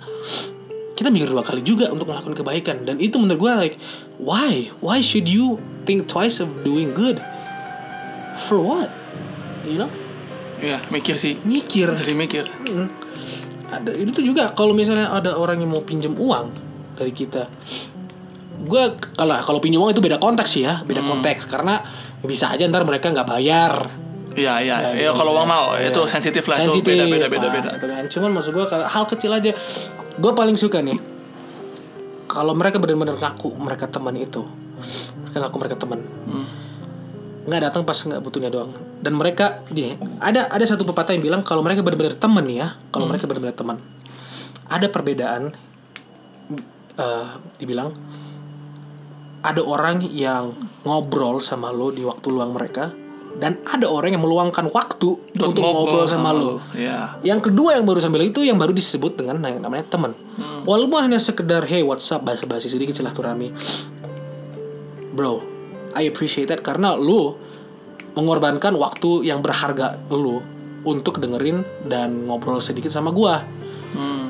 kita 0.95 1.11
mikir 1.11 1.27
dua 1.27 1.43
kali 1.43 1.59
juga 1.61 1.91
untuk 1.91 2.07
melakukan 2.07 2.33
kebaikan. 2.33 2.87
Dan 2.87 2.97
itu 3.03 3.19
menurut 3.19 3.37
gue 3.37 3.53
like 3.67 3.75
why? 4.17 4.71
Why 4.79 5.03
should 5.03 5.27
you 5.27 5.59
think 5.83 6.07
twice 6.07 6.39
of 6.39 6.49
doing 6.63 6.95
good? 6.95 7.19
For 8.47 8.57
what? 8.57 8.89
You 9.67 9.85
know? 9.85 9.91
Iya 10.57 10.81
mikir 10.89 11.19
sih. 11.21 11.37
Mikir. 11.45 11.93
Jadi 11.93 12.13
mikir 12.17 12.45
Mm. 12.65 12.87
ada 13.67 13.91
itu 13.91 14.09
tuh 14.15 14.23
juga 14.23 14.55
kalau 14.55 14.71
misalnya 14.71 15.11
ada 15.11 15.35
orang 15.35 15.59
yang 15.59 15.75
mau 15.75 15.83
pinjam 15.83 16.15
uang 16.15 16.55
dari 16.95 17.11
kita 17.11 17.51
gue 18.57 18.83
kalau 19.13 19.35
kalau 19.43 19.59
pinjam 19.61 19.83
uang 19.83 19.91
itu 19.93 20.01
beda 20.01 20.17
konteks 20.17 20.55
sih 20.57 20.63
ya 20.65 20.81
beda 20.87 21.03
Hmm. 21.03 21.19
konteks. 21.19 21.45
Karena 21.45 21.83
bisa 22.23 22.49
aja 22.49 22.63
ntar 22.65 22.87
mereka 22.87 23.11
nggak 23.11 23.27
bayar 23.27 23.73
iya 24.37 24.53
iya 24.59 24.75
Ya, 24.87 24.89
ya, 24.95 25.11
kalau 25.11 25.31
beda. 25.31 25.39
uang 25.39 25.47
mau 25.47 25.65
Iya. 25.73 25.89
itu 25.89 26.01
sensitif 26.05 26.45
lah 26.45 26.57
itu 26.57 26.63
Sensitif. 26.71 26.93
beda 26.93 27.05
beda 27.05 27.27
beda 27.27 27.41
Nah, 27.41 27.51
beda 27.51 27.69
itu 27.73 27.87
kan. 27.87 28.03
cuman 28.07 28.29
maksud 28.31 28.51
gue 28.53 28.65
kalau 28.65 28.85
hal 28.85 29.03
kecil 29.05 29.31
aja 29.31 29.51
gue 30.13 30.31
paling 30.31 30.55
suka 30.55 30.79
nih 30.79 30.97
kalau 32.27 32.53
mereka 32.53 32.77
benar-benar 32.77 33.17
ngaku 33.17 33.49
mereka 33.55 33.85
teman 33.87 34.13
itu 34.15 34.45
mereka 35.19 35.37
ngaku 35.41 35.57
mereka 35.57 35.75
teman 35.75 35.99
Hmm. 36.23 36.45
nggak 37.43 37.61
datang 37.63 37.81
pas 37.81 37.95
nggak 37.97 38.19
butuhnya 38.19 38.47
doang 38.47 38.71
dan 38.99 39.13
mereka 39.13 39.63
gini 39.65 39.95
ada 40.19 40.45
ada 40.47 40.63
satu 40.63 40.83
pepatah 40.83 41.11
yang 41.11 41.23
bilang 41.23 41.41
kalau 41.41 41.61
mereka 41.61 41.79
benar-benar 41.79 42.13
teman 42.13 42.45
ya 42.45 42.75
kalau 42.87 43.03
Hmm. 43.03 43.11
mereka 43.11 43.25
benar-benar 43.25 43.55
teman 43.55 43.77
ada 44.65 44.85
perbedaan 44.85 45.55
eh, 46.93 47.27
dibilang 47.55 47.93
ada 49.39 49.61
orang 49.61 50.01
yang 50.03 50.51
ngobrol 50.81 51.39
sama 51.39 51.69
lo 51.69 51.87
di 51.89 52.01
waktu 52.01 52.27
luang 52.27 52.51
mereka 52.51 52.91
dan 53.37 53.61
ada 53.69 53.85
orang 53.85 54.17
yang 54.17 54.23
meluangkan 54.25 54.69
waktu 54.73 55.13
Buat 55.37 55.53
untuk 55.53 55.61
ngobrol 55.61 56.09
sama, 56.09 56.33
lo 56.33 56.57
Iya. 56.73 57.21
yang 57.21 57.37
kedua 57.37 57.77
yang 57.77 57.85
barusan 57.85 58.09
bilang 58.09 58.33
itu 58.33 58.41
yang 58.41 58.57
baru 58.57 58.73
disebut 58.73 59.13
dengan 59.17 59.37
yang 59.45 59.61
namanya 59.61 59.85
teman 59.89 60.13
Hmm. 60.37 60.61
Walaupun 60.69 61.09
hanya 61.09 61.17
sekedar 61.17 61.65
hey 61.65 61.81
what's 61.81 62.13
up 62.13 62.21
basa-basi 62.21 62.69
sedikit 62.69 62.93
silaturahmi. 62.93 63.49
Bro, 65.17 65.41
I 65.97 66.05
appreciate 66.05 66.53
that 66.53 66.61
karena 66.61 66.93
lu 66.93 67.33
mengorbankan 68.13 68.77
waktu 68.77 69.25
yang 69.25 69.41
berharga 69.41 69.97
lu 70.13 70.45
untuk 70.85 71.17
dengerin 71.17 71.65
dan 71.89 72.29
ngobrol 72.29 72.61
sedikit 72.61 72.93
sama 72.93 73.09
gua. 73.09 73.41
Hmm. 73.97 74.29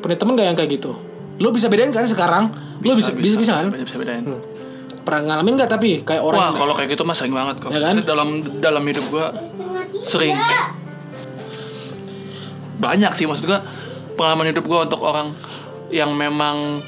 Punya 0.00 0.16
temen 0.16 0.32
gak 0.32 0.48
yang 0.48 0.56
kayak 0.56 0.80
gitu? 0.80 0.96
Lu 1.36 1.52
bisa 1.52 1.68
bedain 1.68 1.92
kan 1.92 2.08
sekarang? 2.08 2.48
bisa 2.80 3.12
bisa, 3.12 3.36
bisa, 3.36 3.52
kan? 3.52 3.68
bisa, 3.68 3.84
bisa 3.84 3.96
bedain. 4.00 4.24
Hmm. 4.24 4.40
Pernah 5.04 5.20
ngalamin 5.28 5.60
gak 5.60 5.70
tapi 5.70 6.00
kayak 6.00 6.24
orang 6.24 6.40
Wah, 6.40 6.52
kalau 6.56 6.72
kayak 6.72 6.96
gitu 6.96 7.04
mah 7.04 7.12
sering 7.12 7.36
banget 7.36 7.60
kok. 7.60 7.70
Ya 7.70 7.80
kan? 7.84 8.00
Dalam 8.02 8.28
dalam 8.58 8.82
hidup 8.88 9.04
gua 9.12 9.36
sering 10.08 10.36
banyak 12.80 13.12
sih 13.16 13.24
maksud 13.28 13.44
gua 13.46 13.62
pengalaman 14.18 14.50
hidup 14.50 14.64
gua 14.66 14.84
untuk 14.84 15.00
orang 15.00 15.32
yang 15.88 16.12
memang 16.16 16.82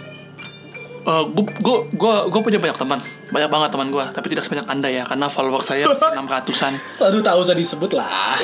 eh 1.06 1.24
gua, 1.30 1.44
gua, 1.62 1.76
gua, 1.94 2.14
gua 2.26 2.40
punya 2.42 2.58
banyak 2.58 2.76
teman 2.76 2.98
banyak 3.30 3.50
banget 3.50 3.68
teman 3.70 3.88
gua 3.94 4.04
tapi 4.10 4.26
tidak 4.34 4.42
sebanyak 4.44 4.66
anda 4.66 4.90
ya 4.90 5.06
karena 5.06 5.30
follower 5.30 5.62
saya 5.62 5.86
enam 5.86 6.26
ratusan 6.26 6.74
Aduh 7.06 7.22
tak 7.22 7.38
usah 7.38 7.54
disebut 7.54 7.94
lah. 7.94 8.34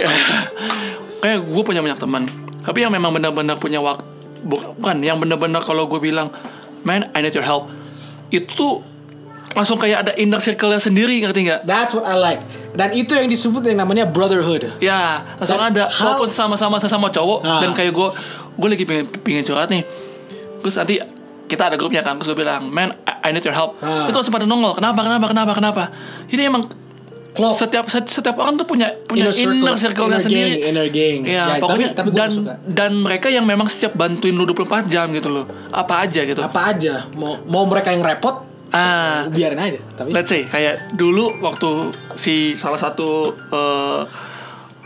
kayak 1.22 1.38
gue 1.46 1.62
punya 1.62 1.78
banyak 1.78 2.02
teman 2.02 2.26
tapi 2.66 2.82
yang 2.82 2.90
memang 2.90 3.14
benar-benar 3.14 3.58
punya 3.62 3.78
waktu 3.78 4.02
bukan 4.42 5.06
yang 5.06 5.22
benar-benar 5.22 5.62
kalau 5.62 5.86
gue 5.86 6.02
bilang 6.02 6.34
man 6.82 7.06
I 7.14 7.22
need 7.22 7.34
your 7.34 7.46
help 7.46 7.70
itu 8.34 8.82
langsung 9.52 9.76
kayak 9.76 9.98
ada 10.00 10.12
inner 10.14 10.38
circle-nya 10.38 10.78
sendiri 10.78 11.16
ngerti 11.18 11.40
nggak 11.44 11.60
That's 11.62 11.92
what 11.92 12.02
I 12.02 12.14
like. 12.14 12.40
Dan 12.72 12.92
itu 12.92 13.12
yang 13.12 13.26
disebut 13.26 13.62
yang 13.62 13.78
namanya 13.78 14.04
brotherhood. 14.04 14.72
ya 14.78 15.22
langsung 15.36 15.56
Dan 15.56 15.72
ada 15.72 15.84
hal- 15.86 16.16
walaupun 16.16 16.28
sama-sama 16.28 16.76
sesama 16.76 17.08
cowok 17.08 17.38
Ah. 17.42 17.60
dan 17.60 17.72
kayak 17.72 17.90
gue 17.90 18.08
gue 18.52 18.68
lagi 18.70 18.84
pengen 18.84 19.04
pengen 19.18 19.42
curhat 19.42 19.68
nih 19.68 19.84
terus 20.58 20.74
nanti 20.74 21.00
kita 21.44 21.62
ada 21.64 21.76
grupnya 21.76 22.00
kan 22.00 22.16
terus 22.16 22.28
gue 22.28 22.38
bilang 22.38 22.66
man 22.66 22.96
I, 23.02 23.28
I 23.28 23.30
need 23.30 23.42
your 23.42 23.52
help 23.52 23.76
Ah. 23.78 24.04
itu 24.04 24.14
langsung 24.14 24.30
pada 24.30 24.44
nongol 24.44 24.72
kenapa 24.74 25.00
kenapa 25.00 25.26
kenapa 25.26 25.52
kenapa 25.52 25.82
jadi 26.26 26.48
emang 26.48 26.68
Klop. 27.32 27.56
setiap 27.56 27.88
setiap 27.88 28.36
orang 28.36 28.54
tuh 28.54 28.64
punya 28.66 28.92
punya 29.02 29.24
Inner 29.24 29.32
circle- 29.34 29.56
inner 29.58 29.76
circle-nya 29.78 30.18
sendiri 30.20 30.52
gang, 30.54 30.68
inner 30.70 30.86
gang. 30.86 31.18
Iya, 31.24 31.44
Ya, 31.46 31.54
pokoknya 31.58 31.88
tapi- 31.90 31.96
tapi 32.04 32.08
dan 32.14 32.28
suka. 32.30 32.52
dan 32.62 32.90
mereka 32.94 33.26
yang 33.26 33.44
memang 33.46 33.66
siap 33.66 33.92
bantuin 33.94 34.32
lu 34.32 34.44
24 34.44 34.84
jam 34.84 35.08
gitu 35.08 35.32
loh. 35.32 35.44
Apa 35.70 36.04
aja 36.04 36.20
gitu. 36.22 36.36
Apa 36.38 36.60
aja 36.70 37.08
mau 37.14 37.40
mau 37.42 37.64
mereka 37.64 37.88
yang 37.88 38.04
repot 38.04 38.44
Ah, 38.72 39.28
biarin 39.28 39.60
aja. 39.60 39.80
Tapi 39.94 40.08
let's 40.10 40.32
say 40.32 40.48
kayak 40.48 40.96
dulu 40.96 41.36
waktu 41.38 41.92
si 42.16 42.56
salah 42.56 42.80
satu 42.80 43.28
eh, 43.52 44.00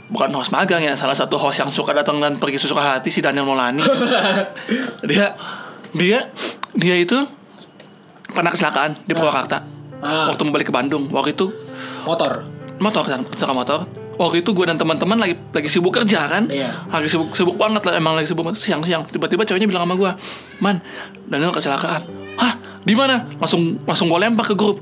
bukan 0.07 0.31
host 0.35 0.51
magang 0.51 0.83
ya, 0.83 0.99
salah 0.99 1.14
satu 1.14 1.38
host 1.38 1.62
yang 1.62 1.70
suka 1.70 1.94
datang 1.94 2.18
dan 2.18 2.38
pergi 2.38 2.59
sesuka 2.59 2.83
hati 2.83 3.14
si 3.14 3.22
Daniel 3.22 3.46
Molani. 3.46 3.83
dia 5.11 5.38
dia 5.94 6.18
dia 6.75 6.94
itu 6.99 7.14
pernah 8.27 8.51
kecelakaan 8.51 9.07
di 9.07 9.14
Purwakarta. 9.14 9.59
ah, 10.03 10.29
Waktu 10.29 10.42
mau 10.42 10.53
balik 10.53 10.68
ke 10.68 10.75
Bandung, 10.75 11.07
waktu 11.09 11.33
itu 11.33 11.46
motor. 12.03 12.42
motor 12.79 13.05
kan, 13.07 13.22
kecelakaan 13.25 13.59
motor. 13.59 13.79
Waktu 14.16 14.40
itu 14.40 14.50
gue 14.50 14.64
dan 14.64 14.74
teman-teman 14.74 15.16
lagi 15.16 15.35
lagi 15.50 15.68
sibuk 15.68 15.92
kerja 15.92 16.24
kan, 16.26 16.48
Iya. 16.48 16.88
lagi 16.88 17.07
sibuk 17.07 17.33
sibuk 17.33 17.55
banget 17.55 17.85
lah 17.85 17.94
emang 17.94 18.16
lagi 18.16 18.26
sibuk 18.26 18.42
banget. 18.42 18.59
siang-siang. 18.59 19.05
Tiba-tiba 19.07 19.42
ceweknya 19.42 19.64
bilang 19.64 19.85
sama 19.85 19.94
gue, 19.94 20.11
man, 20.59 20.81
Daniel 21.24 21.52
kecelakaan. 21.52 22.02
Hah, 22.35 22.52
di 22.81 22.92
mana? 22.92 23.29
Langsung 23.37 23.76
langsung 23.83 24.09
gue 24.09 24.16
lempar 24.16 24.44
ke 24.44 24.55
grup, 24.55 24.81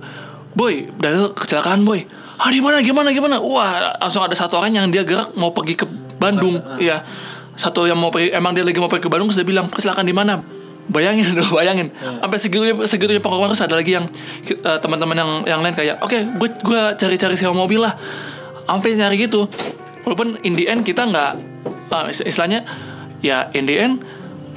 boy, 0.53 0.87
Daniel 0.97 1.33
kecelakaan 1.33 1.83
boy. 1.83 2.07
Ah 2.35 2.51
di 2.51 2.59
mana? 2.59 2.79
Gimana? 2.79 3.11
Gimana? 3.11 3.39
Wah, 3.39 3.99
langsung 3.99 4.21
ada 4.21 4.35
satu 4.35 4.57
orang 4.57 4.73
yang 4.73 4.87
dia 4.89 5.03
gerak 5.03 5.35
mau 5.35 5.51
pergi 5.51 5.75
ke 5.77 5.87
Bandung, 6.15 6.57
Ah. 6.57 6.79
iya. 6.79 6.97
Satu 7.55 7.87
yang 7.87 7.95
mau 7.95 8.11
pergi, 8.11 8.31
emang 8.31 8.51
dia 8.51 8.63
lagi 8.63 8.79
mau 8.79 8.87
pergi 8.87 9.03
ke 9.03 9.09
Bandung, 9.09 9.31
dia 9.31 9.43
bilang 9.43 9.67
kecelakaan 9.69 10.03
di 10.03 10.11
mana? 10.11 10.43
Bayangin 10.85 11.33
dong, 11.33 11.49
bayangin. 11.57 11.89
Iya. 11.91 12.21
Sampai 12.21 12.39
segitunya 12.39 12.75
segitunya 12.85 13.17
pokoknya 13.17 13.51
terus 13.51 13.63
ada 13.63 13.75
lagi 13.75 13.95
yang 13.95 14.11
eh, 14.45 14.79
teman-teman 14.79 15.15
yang 15.15 15.31
yang 15.49 15.61
lain 15.61 15.73
kayak, 15.73 15.97
oke, 15.99 16.19
gue 16.37 16.49
gue 16.61 16.81
cari-cari 16.99 17.35
sewa 17.35 17.55
mobil 17.55 17.81
lah. 17.81 17.95
Sampai 18.65 18.95
nyari 18.95 19.17
gitu. 19.21 19.47
Walaupun 20.03 20.41
in 20.43 20.53
the 20.53 20.65
end 20.65 20.83
kita 20.83 21.05
nggak, 21.05 21.33
is- 22.09 22.25
istilahnya 22.25 22.65
ya 23.21 23.49
in 23.53 23.65
the 23.65 23.77
end 23.77 24.05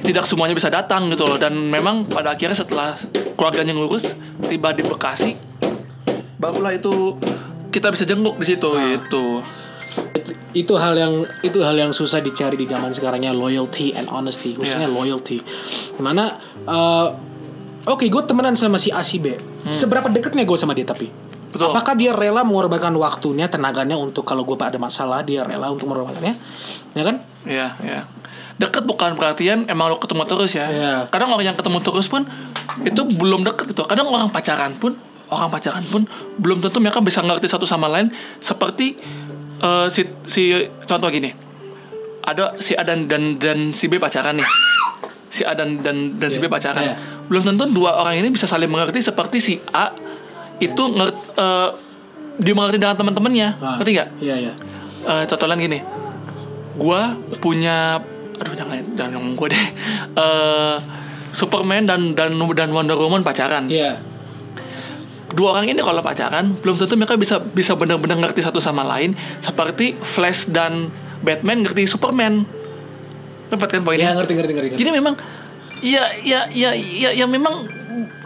tidak 0.00 0.24
semuanya 0.24 0.52
bisa 0.52 0.68
datang 0.68 1.08
gitu 1.08 1.24
loh. 1.24 1.36
Dan 1.36 1.68
memang 1.68 2.04
pada 2.04 2.32
akhirnya 2.32 2.54
setelah 2.54 2.96
keluarganya 3.34 3.72
ngurus 3.72 4.12
tiba 4.42 4.70
di 4.70 4.82
Bekasi, 4.82 5.34
barulah 6.36 6.72
itu 6.72 7.16
kita 7.68 7.90
bisa 7.90 8.04
jenguk 8.04 8.36
di 8.36 8.46
situ 8.46 8.68
Ah. 8.68 8.96
gitu. 8.96 9.42
itu, 10.14 10.30
itu 10.54 10.72
hal 10.76 10.94
yang 10.94 11.14
itu 11.42 11.58
hal 11.58 11.74
yang 11.74 11.90
susah 11.90 12.20
dicari 12.20 12.54
di 12.54 12.64
zaman 12.64 12.92
sekarangnya 12.92 13.32
loyalty 13.32 13.90
and 13.90 14.06
honesty 14.06 14.54
khususnya 14.54 14.86
Yes. 14.86 14.94
loyalty 14.94 15.38
mana 15.98 16.38
eh, 16.62 17.06
oke 17.84 18.06
gue 18.06 18.22
temenan 18.22 18.54
sama 18.54 18.78
si 18.78 18.92
A 18.92 19.02
si 19.02 19.18
B 19.18 19.34
seberapa 19.68 20.06
dekatnya 20.06 20.44
gue 20.44 20.54
sama 20.54 20.70
dia 20.70 20.86
tapi 20.86 21.08
Hmm. 21.08 21.27
Betul. 21.58 21.74
apakah 21.74 21.94
dia 21.98 22.14
rela 22.14 22.46
mengorbankan 22.46 22.94
waktunya 22.94 23.50
tenaganya 23.50 23.98
untuk 23.98 24.22
kalau 24.22 24.46
gue 24.46 24.54
ada 24.54 24.78
masalah 24.78 25.20
dia 25.20 25.42
rela 25.42 25.68
untuk 25.68 25.90
mengorbankannya 25.90 26.34
ya 26.94 27.02
kan 27.02 27.16
Iya, 27.42 27.68
iya. 27.82 28.00
Deket 28.58 28.82
bukan 28.84 29.14
perhatian 29.14 29.70
emang 29.70 29.94
lo 29.94 30.02
ketemu 30.02 30.26
terus 30.26 30.50
ya. 30.50 30.66
Iya. 30.66 30.94
Kadang 31.08 31.30
orang 31.30 31.46
yang 31.46 31.56
ketemu 31.56 31.78
terus 31.78 32.10
pun 32.10 32.26
itu 32.82 33.00
belum 33.06 33.46
deket 33.46 33.70
gitu. 33.70 33.86
Kadang 33.86 34.10
orang 34.10 34.28
pacaran 34.28 34.74
pun 34.74 34.98
orang 35.30 35.46
pacaran 35.48 35.86
pun 35.86 36.04
belum 36.36 36.58
tentu 36.58 36.82
mereka 36.82 36.98
bisa 36.98 37.22
ngerti 37.22 37.46
satu 37.46 37.64
sama 37.64 37.86
lain 37.86 38.10
seperti 38.38 38.98
eh, 39.58 39.86
si 39.94 40.02
si 40.26 40.42
contoh 40.84 41.06
gini. 41.06 41.30
Ada 42.20 42.58
si 42.58 42.74
A 42.74 42.82
dan 42.82 43.06
dan, 43.06 43.38
dan 43.38 43.70
si 43.70 43.86
B 43.86 43.96
pacaran 43.96 44.36
nih. 44.36 44.48
Si 45.30 45.46
A 45.46 45.54
dan 45.54 45.80
dan, 45.80 46.18
dan 46.18 46.28
si 46.28 46.36
B 46.36 46.44
Iya, 46.44 46.52
pacaran. 46.52 46.82
iya. 46.82 46.96
Belum 47.30 47.46
tentu 47.46 47.62
dua 47.70 47.94
orang 47.96 48.18
ini 48.18 48.28
bisa 48.28 48.44
saling 48.44 48.68
mengerti 48.68 49.00
seperti 49.00 49.38
si 49.38 49.54
A 49.70 49.94
itu 50.58 50.82
ngerti 50.82 51.18
dia 52.38 52.54
mengerti 52.54 52.78
dengan 52.78 52.94
teman-temannya. 52.94 53.48
Ah. 53.58 53.76
Ngerti 53.82 53.90
nggak? 53.98 54.08
iya 54.22 54.36
iya 54.38 54.52
Eh, 54.98 55.24
contoh 55.30 55.46
lain 55.46 55.62
gini 55.62 55.78
gua 56.78 57.14
punya 57.40 58.02
aduh 58.38 58.54
jangan 58.54 58.82
jangan 58.94 59.18
ngomong 59.18 59.34
gue 59.34 59.48
deh 59.50 59.66
Eh, 60.26 60.76
Superman 61.30 61.86
dan 61.86 62.12
dan 62.18 62.34
dan 62.34 62.70
Wonder 62.74 62.98
Woman 62.98 63.22
pacaran 63.22 63.70
iya 63.70 63.98
dua 65.32 65.54
orang 65.54 65.70
ini 65.70 65.80
kalau 65.84 66.00
pacaran 66.00 66.56
belum 66.60 66.80
tentu 66.80 66.96
mereka 66.98 67.14
bisa 67.14 67.38
bisa 67.38 67.76
benar-benar 67.78 68.18
ngerti 68.18 68.40
satu 68.42 68.58
sama 68.58 68.82
lain 68.82 69.14
seperti 69.44 69.94
Flash 70.00 70.48
dan 70.50 70.88
Batman 71.22 71.62
ngerti 71.62 71.84
Superman 71.86 72.42
dapat 73.52 73.78
kan 73.78 73.80
poinnya 73.86 74.12
iya 74.12 74.16
ngerti 74.16 74.32
ngerti 74.34 74.52
ngerti, 74.56 74.68
ngerti. 74.74 74.80
jadi 74.82 74.90
memang 74.92 75.14
ya 75.84 76.04
ya 76.20 76.40
ya 76.50 76.70
ya 76.74 77.10
ya 77.14 77.26
memang 77.28 77.68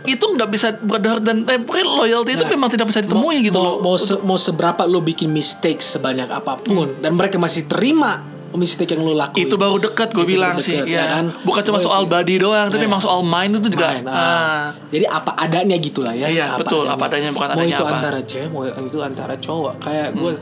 itu 0.02 0.24
nggak 0.24 0.48
bisa 0.48 0.68
berdarah 0.76 1.18
dan 1.18 1.36
pokoknya 1.44 1.86
loyalty 1.86 2.30
itu 2.32 2.42
Nah, 2.42 2.50
memang 2.50 2.68
tidak 2.68 2.86
bisa 2.86 3.00
ditemui 3.00 3.22
mau, 3.36 3.44
gitu 3.44 3.54
mau, 3.54 3.64
loh. 3.64 3.76
mau, 3.80 3.96
se- 3.96 4.20
mau 4.20 4.36
seberapa 4.36 4.82
lo 4.84 4.98
bikin 4.98 5.28
mistake 5.28 5.78
sebanyak 5.78 6.26
apa 6.26 6.58
pun 6.58 6.98
dan 6.98 7.12
mereka 7.12 7.36
masih 7.36 7.64
terima 7.64 8.22
mistake 8.52 8.90
yang 8.90 9.00
lo 9.00 9.14
lakuin 9.14 9.42
itu 9.42 9.56
baru 9.56 9.80
dekat 9.80 10.12
gue 10.12 10.20
Itu 10.20 10.28
bilang 10.28 10.56
sih 10.58 10.76
ya 10.76 10.84
ya 10.84 11.04
kan? 11.10 11.24
bukan 11.40 11.62
cuma 11.62 11.78
soal 11.78 12.04
itu. 12.04 12.12
body 12.12 12.34
doang 12.38 12.66
tapi 12.66 12.78
Nah. 12.78 12.86
memang 12.86 13.00
soal 13.00 13.20
mind 13.22 13.52
itu 13.56 13.68
juga 13.70 13.86
Main, 13.90 14.04
ah. 14.04 14.12
ah. 14.12 14.62
Jadi 14.86 15.04
apa 15.06 15.32
adanya 15.34 15.76
gitulah 15.76 16.12
ya. 16.12 16.28
Iya, 16.28 16.46
betul, 16.54 16.84
apa 16.84 17.00
adanya, 17.02 17.30
bukan 17.30 17.48
mau 17.48 17.56
adanya 17.56 17.72
itu 17.72 17.80
apa. 17.82 17.96
antara 17.96 18.20
cewek, 18.22 18.48
mau 18.50 18.84
itu 18.84 18.98
antara 19.00 19.34
cowok. 19.36 19.74
Kayak 19.80 20.06
Hmm. 20.10 20.18
gue 20.18 20.32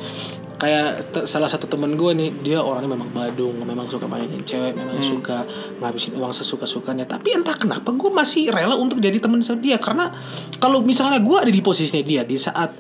kayak 0.60 1.08
salah 1.24 1.48
satu 1.48 1.64
temen 1.64 1.96
gue 1.96 2.12
nih 2.12 2.30
dia 2.44 2.58
orangnya 2.60 2.92
memang 2.92 3.08
badung 3.16 3.56
memang 3.64 3.88
suka 3.88 4.04
mainin 4.04 4.44
cewek 4.44 4.76
memang 4.76 5.00
Hmm. 5.00 5.08
suka 5.16 5.48
ngabisin 5.80 6.12
uang 6.20 6.36
sesuka 6.36 6.68
sukanya 6.68 7.08
tapi 7.08 7.32
entah 7.32 7.56
kenapa 7.56 7.88
gue 7.96 8.12
masih 8.12 8.52
rela 8.52 8.76
untuk 8.76 9.00
jadi 9.00 9.16
temen 9.16 9.40
sama 9.40 9.64
dia. 9.64 9.80
Karena 9.80 10.12
kalau 10.60 10.84
misalnya 10.84 11.16
gue 11.24 11.32
ada 11.32 11.48
di 11.48 11.64
posisinya 11.64 12.04
dia 12.04 12.22
di 12.28 12.36
saat 12.36 12.76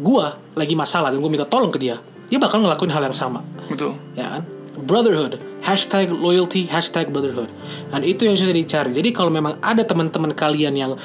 gue 0.00 0.26
lagi 0.56 0.72
masalah 0.72 1.12
dan 1.12 1.20
gue 1.20 1.28
minta 1.28 1.44
tolong 1.44 1.68
ke 1.68 1.76
dia 1.76 2.00
dia 2.32 2.40
bakal 2.40 2.64
ngelakuin 2.64 2.88
hal 2.88 3.04
yang 3.04 3.16
sama. 3.16 3.44
Betul. 3.68 3.92
Ya 4.16 4.40
kan? 4.40 4.42
Brotherhood. 4.88 5.36
Hashtag 5.60 6.08
loyalty 6.08 6.64
hashtag 6.64 7.12
brotherhood. 7.12 7.52
Dan 7.92 8.08
itu 8.08 8.24
yang 8.24 8.40
susah 8.40 8.56
dicari. 8.56 8.96
Jadi 8.96 9.12
kalau 9.12 9.28
memang 9.28 9.60
ada 9.60 9.84
teman-teman 9.84 10.32
kalian 10.32 10.72
yang 10.72 10.96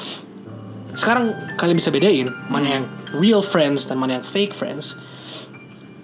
sekarang 0.93 1.33
kalian 1.57 1.75
bisa 1.75 1.89
bedain 1.89 2.29
mana 2.53 2.79
yang 2.79 2.85
real 3.17 3.41
friends 3.41 3.89
dan 3.89 3.97
mana 3.97 4.21
yang 4.21 4.25
fake 4.25 4.53
friends 4.53 4.93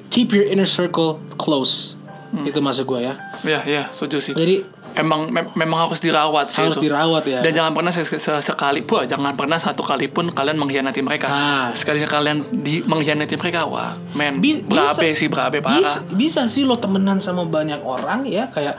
keep 0.09 0.29
your 0.29 0.43
inner 0.43 0.67
circle 0.67 1.17
close. 1.35 1.95
Itu 2.29 2.59
maksud 2.59 2.85
gue 2.85 2.99
ya. 3.01 3.13
Ya 3.41 3.59
ya 3.63 3.83
setuju 3.91 4.21
sih. 4.21 4.33
Jadi 4.33 4.61
emang 4.91 5.29
mem- 5.29 5.49
memang 5.55 5.85
harus 5.85 5.97
dirawat 5.97 6.49
sih 6.49 6.61
harus 6.61 6.77
itu. 6.77 6.85
dirawat 6.85 7.25
ya. 7.25 7.41
Dan 7.41 7.51
jangan 7.51 7.73
pernah 7.73 7.89
se- 7.89 8.05
se- 8.05 8.43
sekali 8.43 8.81
pun 8.81 9.01
jangan 9.03 9.33
pernah 9.33 9.57
satu 9.57 9.81
kali 9.81 10.05
pun 10.07 10.29
kalian 10.29 10.53
mengkhianati 10.55 10.99
mereka. 10.99 11.25
Nah. 11.25 11.67
sekalinya 11.71 12.05
kalian 12.05 12.37
di 12.55 12.81
mengkhianati 12.83 13.33
mereka 13.35 13.65
wah 13.65 13.97
men 14.13 14.37
Bi- 14.37 14.61
berabe 14.61 15.13
sih 15.13 15.25
berabe 15.25 15.57
parah. 15.59 15.77
bisa, 15.79 15.97
bisa 16.07 16.41
sih 16.45 16.63
lo 16.63 16.77
temenan 16.77 17.17
sama 17.17 17.45
banyak 17.45 17.81
orang 17.81 18.25
ya 18.25 18.45
kayak 18.47 18.77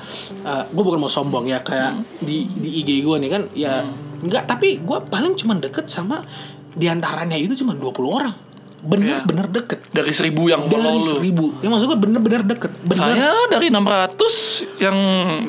gue 0.69 0.83
bukan 0.85 0.99
mau 0.99 1.11
sombong 1.11 1.47
ya 1.47 1.59
kayak 1.61 1.91
Hmm. 1.93 2.07
di 2.21 2.47
di 2.53 2.71
IG 2.81 3.03
gue 3.03 3.17
nih 3.19 3.31
kan 3.31 3.43
ya 3.53 3.83
enggak 4.21 4.47
tapi 4.47 4.79
gue 4.79 4.99
paling 5.05 5.35
cuman 5.35 5.59
deket 5.59 5.87
sama 5.87 6.23
di 6.71 6.87
antaranya 6.87 7.35
itu 7.35 7.55
cuma 7.57 7.73
20 7.73 7.83
orang 8.07 8.35
Bener-bener 8.81 9.47
deket. 9.53 9.79
Dari 9.93 10.13
seribu 10.17 10.49
yang 10.49 10.67
dari 10.67 10.73
follow 10.73 10.95
lu. 10.97 11.13
seribu. 11.21 11.47
Ya 11.61 11.69
maksud 11.69 11.87
gue 11.93 11.99
bener-bener 12.01 12.43
deket. 12.45 12.73
Bener. 12.85 13.05
Saya 13.05 13.31
dari 13.53 13.67
600 13.69 14.81
yang 14.81 14.99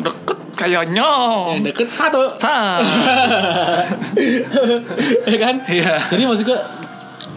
deket 0.04 0.40
kayaknya. 0.60 1.10
Yang 1.56 1.64
deket 1.72 1.90
satu. 1.96 2.22
Sa. 2.38 2.56
Ya 5.32 5.38
kan? 5.40 5.56
Iya. 5.66 6.12
jadi 6.12 6.22
maksud 6.28 6.44
gue 6.46 6.60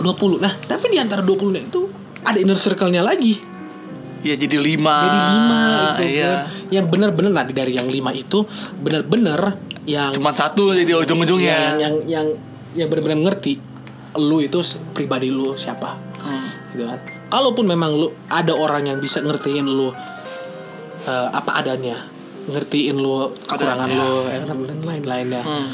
20 0.03 0.43
nah 0.43 0.53
tapi 0.67 0.91
di 0.91 0.99
antara 0.99 1.23
20 1.23 1.71
itu 1.71 1.87
ada 2.25 2.39
inner 2.41 2.59
circle-nya 2.59 3.05
lagi. 3.05 3.39
Ya 4.25 4.35
jadi 4.41 4.57
lima. 4.57 4.97
Jadi 5.05 5.19
lima 5.21 5.61
itu 6.01 6.05
iya. 6.17 6.25
kan? 6.25 6.39
Yang 6.73 6.87
bener-bener 6.89 7.31
nah 7.37 7.45
dari 7.45 7.73
yang 7.77 7.89
lima 7.93 8.11
itu 8.17 8.49
bener-bener 8.81 9.61
yang 9.85 10.17
cuma 10.17 10.33
satu 10.33 10.73
jadi 10.73 10.97
ujung-ujungnya. 10.97 11.53
ya, 11.53 11.61
yang 11.61 11.77
yang 11.79 11.95
yang 12.09 12.27
yang 12.75 12.89
bener-bener 12.89 13.21
ngerti 13.21 13.61
lu 14.19 14.43
itu 14.43 14.63
pribadi 14.95 15.29
lu 15.31 15.55
siapa? 15.59 15.97
Hmm. 16.21 16.49
gitu 16.73 16.89
kan. 16.89 17.01
Kalaupun 17.29 17.67
memang 17.69 17.91
lu 17.93 18.09
ada 18.31 18.55
orang 18.55 18.89
yang 18.89 18.99
bisa 19.03 19.21
ngertiin 19.21 19.67
lu 19.67 19.93
eh, 21.05 21.29
apa 21.31 21.61
adanya 21.61 22.11
ngertiin 22.45 22.97
lu 23.01 23.33
kekurangan 23.49 23.89
Adanya. 23.89 24.05
lu 24.05 24.13
ya 24.29 24.39
kan, 24.45 24.59
dan 24.69 24.79
lain-lainnya. 24.85 25.43
Hmm. 25.43 25.69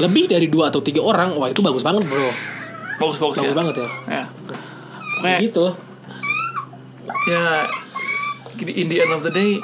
lebih 0.00 0.28
dari 0.28 0.48
dua 0.48 0.72
atau 0.72 0.80
tiga 0.80 1.04
orang 1.04 1.36
wah 1.36 1.48
itu 1.52 1.60
bagus 1.60 1.84
banget 1.84 2.04
bro. 2.08 2.30
Bagus 3.00 3.16
bagus 3.20 3.36
bagus 3.40 3.52
ya. 3.52 3.56
banget 3.56 3.74
ya. 3.76 3.88
Ya. 4.08 4.24
Pokoknya, 5.16 5.38
gitu. 5.40 5.66
Ya 7.28 7.44
in 8.60 8.86
the 8.88 8.98
end 9.00 9.12
of 9.12 9.20
the 9.24 9.32
day 9.32 9.58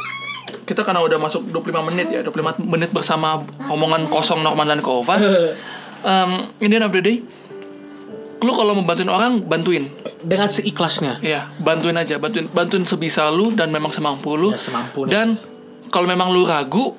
kita 0.65 0.85
karena 0.85 1.01
udah 1.05 1.17
masuk 1.21 1.49
25 1.49 1.89
menit 1.93 2.09
ya 2.13 2.21
25 2.25 2.61
menit 2.65 2.91
bersama 2.93 3.45
omongan 3.69 4.09
kosong 4.09 4.41
Norman 4.41 4.69
dan 4.69 4.81
Kova 4.81 5.17
um, 6.05 6.49
in 6.65 6.73
the 6.73 6.77
end 6.77 6.87
of 6.89 6.93
the 6.93 7.01
day 7.05 7.25
lu 8.39 8.53
kalau 8.55 8.73
mau 8.79 8.87
bantuin 8.87 9.11
orang 9.11 9.43
bantuin 9.43 9.91
dengan 10.23 10.47
seikhlasnya 10.47 11.19
Iya, 11.23 11.51
bantuin 11.59 11.99
aja, 11.99 12.23
bantuin 12.23 12.47
bantuin 12.51 12.87
sebisa 12.87 13.27
lu 13.35 13.51
dan 13.55 13.75
memang 13.75 13.91
semampu 13.91 14.39
lu. 14.39 14.55
Ya, 14.55 14.59
semampu. 14.59 15.07
Dan 15.11 15.39
kalau 15.91 16.07
memang 16.07 16.31
lu 16.31 16.47
ragu, 16.47 16.95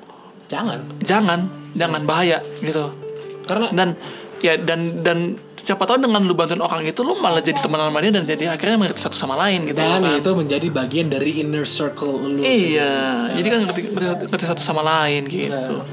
jangan 0.52 0.84
jangan, 1.04 1.48
jangan 1.72 2.02
bahaya 2.04 2.44
gitu. 2.60 2.92
karena 3.48 3.66
Dan 3.72 3.88
ya 4.44 4.56
dan 4.60 5.00
dan 5.04 5.18
siapa 5.60 5.84
tahu 5.84 6.00
dengan 6.00 6.22
lu 6.24 6.32
bantuin 6.32 6.60
orang 6.60 6.82
itu 6.82 7.00
lu 7.00 7.18
malah 7.18 7.44
jadi 7.44 7.60
teman 7.60 7.78
sama 7.78 7.98
dia 8.00 8.10
dan 8.10 8.24
jadi 8.24 8.44
akhirnya 8.52 8.76
mengerti 8.80 9.00
satu 9.02 9.16
sama 9.16 9.34
lain 9.36 9.68
gitu. 9.68 9.76
dan 9.76 10.00
kan. 10.02 10.16
itu 10.16 10.30
menjadi 10.32 10.66
bagian 10.72 11.06
dari 11.08 11.30
inner 11.40 11.64
circle 11.64 12.16
lu 12.16 12.40
Iya, 12.40 13.28
jadi 13.36 13.46
kan 13.46 13.58
ngerti, 13.68 13.80
ngerti, 13.92 14.24
ngerti 14.30 14.44
satu 14.48 14.62
sama 14.64 14.80
lain 14.82 15.28
gitu. 15.28 15.84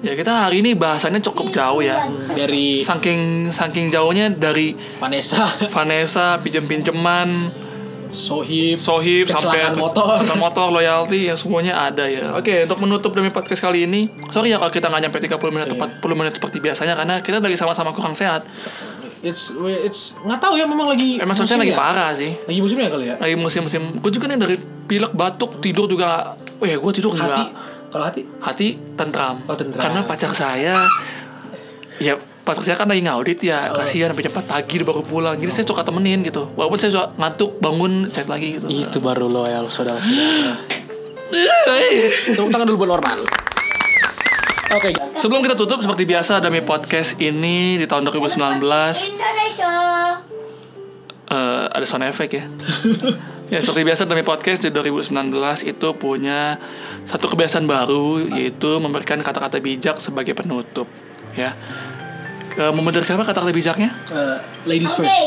Ya 0.00 0.16
kita 0.16 0.48
hari 0.48 0.64
ini 0.64 0.72
bahasannya 0.72 1.20
cukup 1.20 1.52
jauh 1.52 1.84
ya. 1.84 2.08
dari 2.32 2.80
Saking 2.84 3.52
saking 3.52 3.92
jauhnya 3.92 4.32
dari 4.32 4.72
Vanessa 4.96 5.44
Vanessa 5.76 6.40
pinjem-pinjeman, 6.40 7.52
Sohib 8.10 8.80
Sohib 8.80 9.28
sampai 9.28 9.76
motor. 9.76 10.24
motor, 10.42 10.66
loyalty 10.72 11.28
ya 11.28 11.36
semuanya 11.36 11.78
ada 11.78 12.08
ya. 12.08 12.32
Oke, 12.34 12.64
untuk 12.66 12.80
menutup 12.82 13.12
demi 13.14 13.30
podcast 13.30 13.62
kali 13.62 13.84
ini, 13.86 14.08
sorry 14.32 14.50
ya 14.50 14.58
kalau 14.58 14.72
kita 14.72 14.88
nggak 14.90 15.02
nyampe 15.04 15.18
30 15.20 15.52
menit 15.52 15.66
Iya. 15.68 15.78
atau 15.78 16.00
40 16.02 16.18
menit 16.18 16.32
seperti 16.40 16.56
biasanya 16.58 16.94
karena 16.98 17.14
kita 17.22 17.38
lagi 17.38 17.58
sama-sama 17.60 17.92
kurang 17.92 18.16
sehat. 18.18 18.42
It's 19.20 19.52
it's 19.80 20.16
nggak 20.18 20.38
tahu 20.38 20.54
ya 20.54 20.64
memang 20.64 20.88
lagi 20.88 21.16
Emang 21.16 21.34
soalnya 21.34 21.58
lagi 21.58 21.70
musimnya. 21.70 21.78
parah 21.78 22.10
sih. 22.14 22.32
lagi 22.40 22.60
musimnya 22.60 22.88
kali 22.88 23.04
ya 23.06 23.16
Lagi 23.16 23.34
musim-musim, 23.34 23.82
gue 23.96 24.10
juga 24.10 24.24
nih 24.26 24.36
dari 24.36 24.56
pilek 24.86 25.12
batuk 25.12 25.60
tidur 25.60 25.84
juga, 25.84 26.34
oh 26.34 26.64
ya 26.64 26.76
gue 26.76 26.92
tidur 26.92 27.12
hati 27.12 27.20
juga 27.22 27.44
kalau 27.88 28.04
hati 28.06 28.22
hati 28.38 28.66
tentram. 28.94 29.42
Oh, 29.44 29.54
tentram. 29.54 29.82
Karena 29.82 30.00
pacar 30.02 30.30
saya, 30.32 30.78
ya 31.98 32.14
pacar 32.40 32.62
saya 32.62 32.76
kan 32.76 32.86
lagi 32.86 33.02
ngaudit 33.02 33.38
ya, 33.40 33.66
Oh. 33.68 33.76
kasihan 33.76 34.08
sampai 34.08 34.24
4 34.24 34.46
pagi 34.46 34.74
dia 34.76 34.86
baru 34.86 35.02
pulang. 35.02 35.34
Jadi 35.34 35.50
saya 35.52 35.66
suka 35.66 35.82
temenin 35.82 36.22
gitu. 36.22 36.46
Walaupun 36.54 36.78
saya 36.78 36.90
suka 36.90 37.06
ngantuk, 37.12 37.58
bangun 37.58 38.06
chat 38.08 38.24
lagi 38.24 38.56
gitu. 38.56 38.66
itu 38.66 38.98
baru 38.98 39.26
loyal 39.26 39.66
saudara-saudara 39.66 40.54
Eh, 41.30 42.10
tepuk 42.28 42.50
tangan 42.50 42.66
dulu 42.66 42.82
buat 42.82 42.90
Norman 42.94 43.18
oke 44.70 44.90
Sebelum 45.16 45.40
kita 45.42 45.54
tutup 45.54 45.78
seperti 45.80 46.04
biasa 46.04 46.40
demi 46.40 46.60
podcast 46.60 47.18
ini 47.18 47.76
di 47.76 47.84
tahun 47.84 48.06
2019 48.06 48.38
Indonesia. 48.56 49.74
eh, 51.28 51.64
ada 51.70 51.84
sound 51.84 52.04
effect 52.04 52.32
ya. 52.32 52.44
ya 53.52 53.58
seperti 53.60 53.82
biasa 53.84 54.02
demi 54.04 54.22
podcast 54.22 54.62
di 54.62 54.70
2019 54.70 55.12
itu 55.66 55.88
punya 55.94 56.56
satu 57.04 57.28
kebiasaan 57.28 57.66
baru 57.66 58.22
yaitu 58.32 58.78
memberikan 58.78 59.20
kata-kata 59.20 59.58
bijak 59.58 59.98
sebagai 59.98 60.32
penutup 60.32 60.86
ya. 61.34 61.52
Ke 62.50 62.72
mau 62.72 62.82
siapa 62.90 63.22
kata-kata 63.22 63.52
bijaknya? 63.52 63.94
Eh, 64.08 64.38
ladies 64.66 64.94
Oke. 64.94 65.06
first 65.06 65.18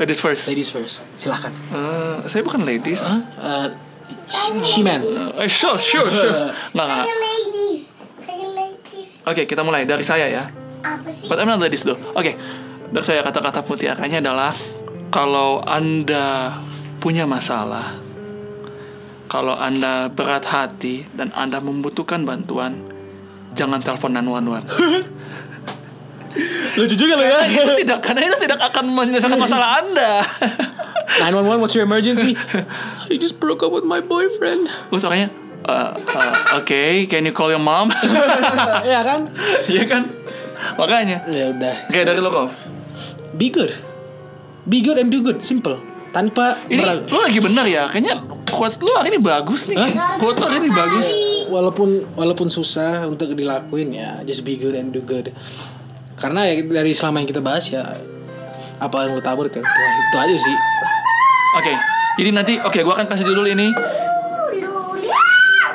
Ladies 0.00 0.16
first. 0.16 0.44
ladies 0.48 0.70
first 0.72 0.96
silahkan 1.20 1.52
Eh, 1.68 2.24
saya 2.24 2.40
bukan 2.40 2.64
ladies. 2.64 3.04
Eh, 3.04 3.68
she 4.64 4.80
man 4.80 5.04
Eh, 5.36 5.44
sure, 5.44 5.76
sure, 5.76 6.08
sure. 6.08 6.56
Nggak, 6.72 6.86
nggak. 6.88 7.04
Saya 7.04 7.16
ladies. 7.18 7.82
Saya 8.24 8.46
Oke, 9.30 9.46
kita 9.46 9.62
mulai 9.62 9.86
dari 9.86 10.02
saya 10.02 10.26
ya. 10.26 10.50
Apa 10.82 11.06
sih? 11.14 11.30
But 11.30 11.38
I'm 11.38 11.46
not 11.46 11.62
ladies 11.62 11.86
though. 11.86 11.98
Oke, 12.18 12.34
dari 12.90 13.04
saya 13.06 13.22
kata-kata 13.22 13.62
mutiaranya 13.62 14.18
adalah 14.18 14.50
kalau 15.14 15.62
anda 15.62 16.58
punya 16.98 17.30
masalah, 17.30 17.94
kalau 19.30 19.54
anda 19.54 20.10
berat 20.10 20.42
hati 20.42 21.06
dan 21.14 21.30
anda 21.38 21.62
membutuhkan 21.62 22.26
bantuan, 22.26 22.82
jangan 23.54 23.78
telepon 23.86 24.18
911. 24.18 25.30
lucu 26.78 26.94
juga 26.94 27.18
lo 27.18 27.26
ya 27.26 27.42
itu 27.42 27.82
tidak 27.82 28.06
karena 28.06 28.30
itu 28.30 28.38
tidak 28.38 28.62
akan 28.70 28.94
menyelesaikan 28.94 29.34
masalah 29.34 29.82
anda. 29.82 30.22
911 31.18 31.58
what's 31.58 31.74
your 31.74 31.82
emergency 31.82 32.38
I 33.10 33.18
just 33.18 33.42
broke 33.42 33.66
up 33.66 33.74
with 33.74 33.82
my 33.82 33.98
boyfriend 33.98 34.70
Gue 34.94 35.02
suaranya, 35.02 35.26
"Uh, 35.60 35.92
uh, 35.92 36.58
oke, 36.60 36.82
can 37.06 37.24
you 37.24 37.32
call 37.32 37.52
your 37.52 37.60
mom? 37.60 37.92
ya 38.92 39.00
kan 39.04 39.28
Iya 39.68 39.84
kan? 39.84 40.02
Makanya. 40.76 41.24
ya 41.28 41.52
udah 41.52 41.74
Kayak 41.88 42.04
dari 42.14 42.20
lo 42.20 42.30
kok. 42.30 42.48
be 43.36 43.48
good 43.48 43.70
be 44.64 44.80
good 44.80 44.96
and 44.96 45.08
do 45.08 45.20
good 45.20 45.40
simple 45.40 45.76
tanpa 46.10 46.58
Ini 46.66 46.82
lo 47.06 47.18
lagi 47.22 47.38
benar 47.38 47.64
ya. 47.64 47.86
Kayaknya 47.88 48.24
quote 48.50 48.80
lo 48.82 48.98
hari 48.98 49.14
ini 49.14 49.20
bagus 49.22 49.70
nih. 49.70 49.78
Hah? 49.78 50.18
Quote 50.18 50.42
lo 50.42 50.50
hari 50.50 50.64
ini 50.64 50.70
bagus. 50.72 51.06
walaupun 51.50 52.06
walaupun 52.14 52.46
susah 52.46 53.10
untuk 53.10 53.34
dilakuin 53.34 53.90
ya 53.90 54.22
just 54.22 54.46
be 54.46 54.54
good 54.54 54.78
and 54.78 54.94
do 54.94 55.02
good 55.02 55.34
karena 56.14 56.46
ya 56.46 56.62
dari 56.62 56.94
selama 56.94 57.18
yang 57.18 57.28
kita 57.28 57.42
bahas 57.42 57.66
ya 57.66 57.82
apa 58.78 58.96
yang 59.02 59.18
lu 59.18 59.22
tabur 59.24 59.50
itu 59.50 59.58
itu, 59.58 60.16
aja 60.16 60.36
sih 60.38 60.56
Oke, 61.50 61.74
jadi 62.14 62.30
nanti 62.30 62.54
oke 62.62 62.78
gua 62.86 62.94
akan 63.02 63.10
kasih 63.10 63.26
judul 63.26 63.50
ini. 63.50 63.74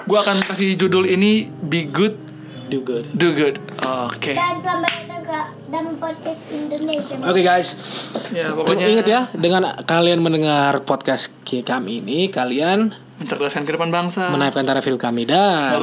Gua 0.05 0.21
akan 0.21 0.37
kasih 0.45 0.77
judul 0.77 1.09
ini 1.09 1.49
Be 1.49 1.89
Good, 1.89 2.13
do 2.69 2.85
good 2.85 3.09
Do 3.17 3.33
Good. 3.33 3.57
Oke. 3.81 4.37
Dan 4.37 4.61
selamat 4.61 4.91
datang 5.01 5.21
ke 5.25 5.39
dalam 5.73 5.97
podcast 5.97 6.41
Indonesia. 6.53 7.15
oke 7.17 7.41
guys 7.41 7.73
Ya, 8.29 8.53
pokoknya 8.53 8.85
ingat 8.85 9.07
ya 9.09 9.21
dengan 9.33 9.73
kalian 9.81 10.21
mendengar 10.21 10.77
podcast 10.85 11.33
kami 11.45 12.05
ini 12.05 12.29
kalian 12.29 12.93
mencerdaskan 13.15 13.63
kehidupan 13.63 13.89
bangsa. 13.89 14.27
menaikkan 14.27 14.67
taraf 14.67 14.83
hidup 14.83 14.99
kami 14.99 15.23
dan 15.23 15.79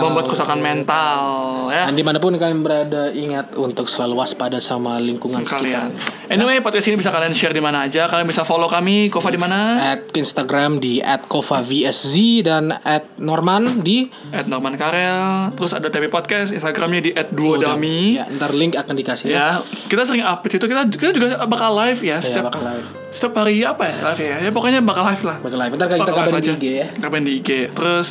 membuat 0.00 0.32
kerusakan 0.32 0.58
mental 0.58 1.20
ya. 1.68 1.84
dan 1.84 1.92
di 1.92 2.00
mana 2.00 2.16
pun 2.16 2.32
kalian 2.32 2.64
berada 2.64 3.12
ingat 3.12 3.52
untuk 3.52 3.84
selalu 3.84 4.16
waspada 4.16 4.56
sama 4.58 4.96
lingkungan 4.96 5.44
kalian. 5.44 5.92
sekitar 5.92 6.32
Anyway, 6.32 6.62
podcast 6.62 6.86
ini 6.86 6.96
bisa 6.96 7.10
kalian 7.10 7.34
share 7.34 7.50
di 7.50 7.58
mana 7.58 7.84
aja. 7.84 8.06
Kalian 8.06 8.24
bisa 8.24 8.46
follow 8.46 8.70
kami, 8.70 9.10
Kova 9.10 9.28
di 9.28 9.36
mana? 9.36 9.92
at 9.92 10.14
Instagram 10.14 10.78
di 10.78 11.02
@kovavsz 11.02 12.06
dan 12.40 12.70
at 12.80 13.04
Norman 13.18 13.82
di 13.82 14.06
At 14.30 14.46
Norman 14.46 14.78
Karel. 14.78 15.50
Terus 15.58 15.74
ada 15.74 15.90
Dami 15.90 16.06
Podcast, 16.06 16.54
Instagramnya 16.54 17.00
di 17.02 17.10
@duodami. 17.12 18.16
ya 18.16 18.24
ntar 18.30 18.54
link 18.54 18.78
akan 18.78 18.94
dikasih 18.94 19.26
ya, 19.26 19.34
Ya, 19.34 19.46
kita 19.90 20.06
sering 20.06 20.22
update 20.22 20.62
itu. 20.62 20.66
Kita, 20.70 20.86
kita 20.86 21.12
juga 21.12 21.26
bakal 21.44 21.74
live 21.76 22.00
ya, 22.00 22.16
Ya, 22.16 22.22
setiap 22.22 22.54
bakal 22.54 22.62
live 22.62 22.99
setiap 23.10 23.34
hari 23.36 23.60
apa 23.60 23.84
ya 23.84 23.94
live 24.06 24.22
ya. 24.22 24.36
Ya 24.38 24.50
pokoknya 24.50 24.80
bakal 24.80 25.02
live 25.04 25.22
lah. 25.22 25.36
bakal 25.38 25.58
live 25.58 25.72
ntar 25.74 25.86
kita 25.88 25.98
Bakal 26.00 26.14
kabarin 26.16 26.34
di 26.36 26.40
aja. 26.40 26.52
IG 26.54 26.64
ya 26.70 26.86
Kapan 26.96 27.22
di 27.22 27.32
IG. 27.36 27.50
Terus 27.72 28.06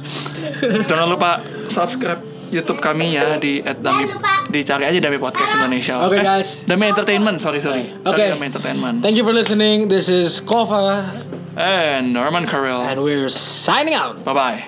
jangan 0.86 1.08
lupa 1.08 1.40
subscribe 1.68 2.20
YouTube 2.50 2.80
kami 2.80 3.14
ya 3.14 3.38
di 3.38 3.62
@dami 3.62 4.04
Jangan 4.04 4.10
lupa. 4.12 4.34
dicari 4.50 4.84
aja 4.84 5.00
Dami 5.00 5.18
Podcast 5.18 5.52
Indonesia. 5.54 6.02
Oke, 6.02 6.18
Eh, 6.18 6.26
guys. 6.26 6.50
Dami 6.64 6.84
Entertainment, 6.88 7.38
sorry 7.38 7.62
sorry. 7.62 7.94
Oke. 8.02 8.18
Sorry, 8.18 8.34
Dami 8.34 8.46
Entertainment. 8.48 8.96
thank 9.00 9.16
you 9.16 9.24
for 9.24 9.32
listening 9.32 9.86
this 9.86 10.08
is 10.08 10.42
Kova 10.42 11.06
And 11.54 12.10
Norman 12.10 12.44
Karel. 12.44 12.82
and 12.82 13.00
we're 13.00 13.30
signing 13.30 13.94
out 13.94 14.20
Bye 14.22 14.34
bye. 14.34 14.60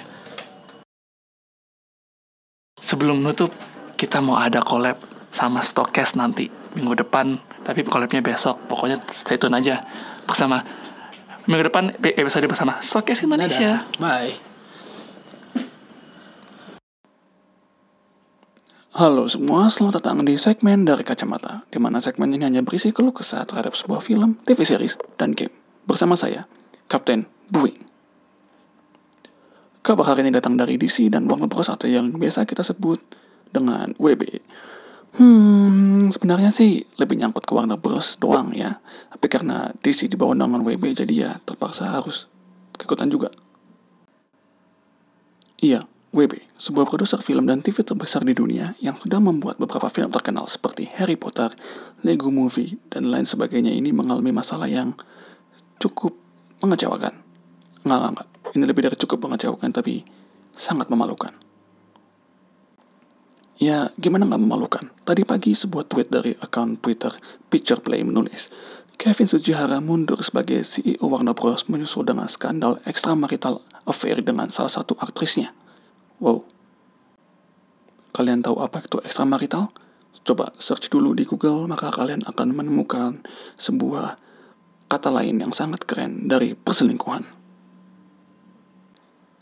Sebelum 2.81 3.21
nutup, 3.21 3.53
kita 3.93 4.17
mau 4.19 4.35
ada 4.35 4.59
collab 4.59 4.97
sama 5.29 5.61
Stokes 5.61 6.13
nanti 6.13 6.49
minggu 6.73 6.97
depan. 6.97 7.37
Tapi 7.61 7.85
collabnya 7.85 8.19
besok. 8.19 8.57
Pokoknya 8.65 8.97
stay 9.13 9.37
tune 9.37 9.53
aja 9.53 9.85
bersama 10.31 10.63
minggu 11.43 11.67
depan 11.67 11.91
episode 11.99 12.47
bersama 12.47 12.79
Stokes 12.79 13.19
Indonesia. 13.27 13.83
Dadah. 13.83 13.99
bye 13.99 14.31
Halo 18.91 19.23
semua, 19.31 19.71
selamat 19.71 20.03
datang 20.03 20.19
di 20.27 20.35
segmen 20.35 20.83
dari 20.83 21.07
Kacamata, 21.07 21.63
di 21.71 21.79
mana 21.79 22.03
segmen 22.03 22.27
ini 22.35 22.43
hanya 22.43 22.59
berisi 22.59 22.91
keluh 22.91 23.15
kesah 23.15 23.47
terhadap 23.47 23.71
sebuah 23.71 24.03
film, 24.03 24.35
TV 24.43 24.67
series, 24.67 24.99
dan 25.15 25.31
game. 25.31 25.55
Bersama 25.87 26.19
saya, 26.19 26.43
Kapten 26.91 27.23
Buing. 27.47 27.87
Kabar 29.79 30.11
hari 30.11 30.27
ini 30.27 30.35
datang 30.35 30.59
dari 30.59 30.75
DC 30.75 31.07
dan 31.07 31.23
Warner 31.23 31.47
Bros. 31.47 31.71
atau 31.71 31.87
yang 31.87 32.11
biasa 32.11 32.43
kita 32.43 32.67
sebut 32.67 32.99
dengan 33.55 33.95
WB. 33.95 34.43
Hmm, 35.11 36.07
sebenarnya 36.07 36.55
sih 36.55 36.87
lebih 36.95 37.19
nyangkut 37.19 37.43
ke 37.43 37.51
Warner 37.51 37.75
Bros. 37.75 38.15
doang 38.15 38.55
ya. 38.55 38.79
Tapi 39.11 39.27
karena 39.27 39.75
DC 39.83 40.07
dibawa 40.07 40.31
dengan 40.31 40.63
WB, 40.63 40.95
jadi 40.95 41.13
ya 41.13 41.31
terpaksa 41.43 41.99
harus 41.99 42.31
keikutan 42.79 43.11
juga. 43.11 43.27
Iya, 45.61 45.83
WB, 46.15 46.57
sebuah 46.57 46.87
produser 46.87 47.19
film 47.19 47.45
dan 47.45 47.59
TV 47.59 47.83
terbesar 47.83 48.23
di 48.23 48.33
dunia 48.33 48.73
yang 48.79 48.95
sudah 48.97 49.19
membuat 49.19 49.59
beberapa 49.59 49.91
film 49.91 50.09
terkenal 50.09 50.47
seperti 50.47 50.89
Harry 50.95 51.19
Potter, 51.19 51.53
Lego 52.07 52.31
Movie, 52.31 52.79
dan 52.89 53.11
lain 53.11 53.27
sebagainya 53.27 53.69
ini 53.69 53.93
mengalami 53.93 54.31
masalah 54.31 54.71
yang 54.71 54.95
cukup 55.77 56.15
mengecewakan. 56.63 57.13
Enggak, 57.83 57.99
enggak. 58.15 58.27
Ini 58.51 58.63
lebih 58.63 58.81
dari 58.89 58.97
cukup 58.97 59.27
mengecewakan, 59.27 59.69
tapi 59.75 60.01
sangat 60.55 60.87
memalukan. 60.87 61.50
Ya, 63.57 63.91
gimana 63.99 64.29
nggak 64.29 64.41
memalukan? 64.41 64.85
Tadi 65.03 65.27
pagi 65.27 65.51
sebuah 65.51 65.89
tweet 65.89 66.07
dari 66.07 66.37
akun 66.39 66.79
Twitter 66.79 67.11
Picture 67.51 67.83
Play 67.83 68.01
menulis, 68.01 68.49
Kevin 69.01 69.25
Sujihara 69.25 69.81
mundur 69.81 70.21
sebagai 70.21 70.61
CEO 70.61 71.09
Warner 71.09 71.33
Bros. 71.33 71.65
menyusul 71.65 72.05
dengan 72.05 72.29
skandal 72.29 72.77
extramarital 72.85 73.57
affair 73.89 74.21
dengan 74.21 74.53
salah 74.53 74.69
satu 74.69 74.93
aktrisnya. 75.01 75.49
Wow. 76.21 76.45
Kalian 78.13 78.45
tahu 78.45 78.61
apa 78.61 78.85
itu 78.85 79.01
extramarital? 79.01 79.73
Coba 80.21 80.53
search 80.61 80.93
dulu 80.93 81.17
di 81.17 81.25
Google, 81.25 81.65
maka 81.65 81.89
kalian 81.89 82.21
akan 82.29 82.53
menemukan 82.53 83.25
sebuah 83.57 84.21
kata 84.85 85.09
lain 85.09 85.41
yang 85.41 85.49
sangat 85.49 85.81
keren 85.89 86.29
dari 86.29 86.53
perselingkuhan. 86.53 87.25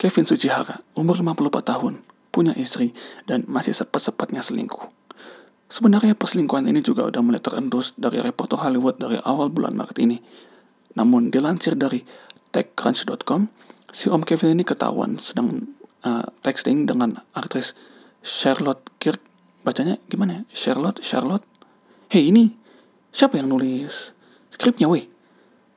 Kevin 0.00 0.24
Sujihara, 0.24 0.80
umur 0.96 1.20
54 1.20 1.60
tahun, 1.60 2.00
punya 2.30 2.54
istri, 2.56 2.94
dan 3.26 3.46
masih 3.46 3.74
sepet-sepetnya 3.74 4.42
selingkuh. 4.42 4.90
Sebenarnya 5.70 6.18
perselingkuhan 6.18 6.66
ini 6.66 6.82
juga 6.82 7.06
udah 7.06 7.22
mulai 7.22 7.38
terendus 7.38 7.94
dari 7.94 8.18
reporter 8.18 8.58
Hollywood 8.58 8.98
dari 8.98 9.22
awal 9.22 9.54
bulan 9.54 9.78
Maret 9.78 10.02
ini. 10.02 10.18
Namun 10.98 11.30
dilansir 11.30 11.78
dari 11.78 12.02
TechCrunch.com, 12.50 13.46
si 13.94 14.10
Om 14.10 14.26
Kevin 14.26 14.58
ini 14.58 14.66
ketahuan 14.66 15.22
sedang 15.22 15.70
uh, 16.02 16.26
texting 16.42 16.90
dengan 16.90 17.22
aktris 17.38 17.78
Charlotte 18.26 18.82
Kirk 18.98 19.22
bacanya 19.62 19.94
gimana 20.10 20.42
ya? 20.42 20.42
Charlotte, 20.50 20.98
Charlotte. 21.06 21.46
Hei 22.10 22.34
ini 22.34 22.50
siapa 23.14 23.38
yang 23.38 23.54
nulis 23.54 24.10
skripnya 24.50 24.90
weh? 24.90 25.06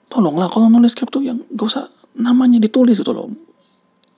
Tolonglah 0.09 0.49
kalau 0.49 0.73
nulis 0.73 0.97
skrip 0.97 1.13
tuh 1.13 1.21
yang 1.21 1.45
gak 1.53 1.69
usah 1.69 1.85
namanya 2.17 2.57
ditulis 2.57 2.97
gitu 2.97 3.13
loh. 3.13 3.29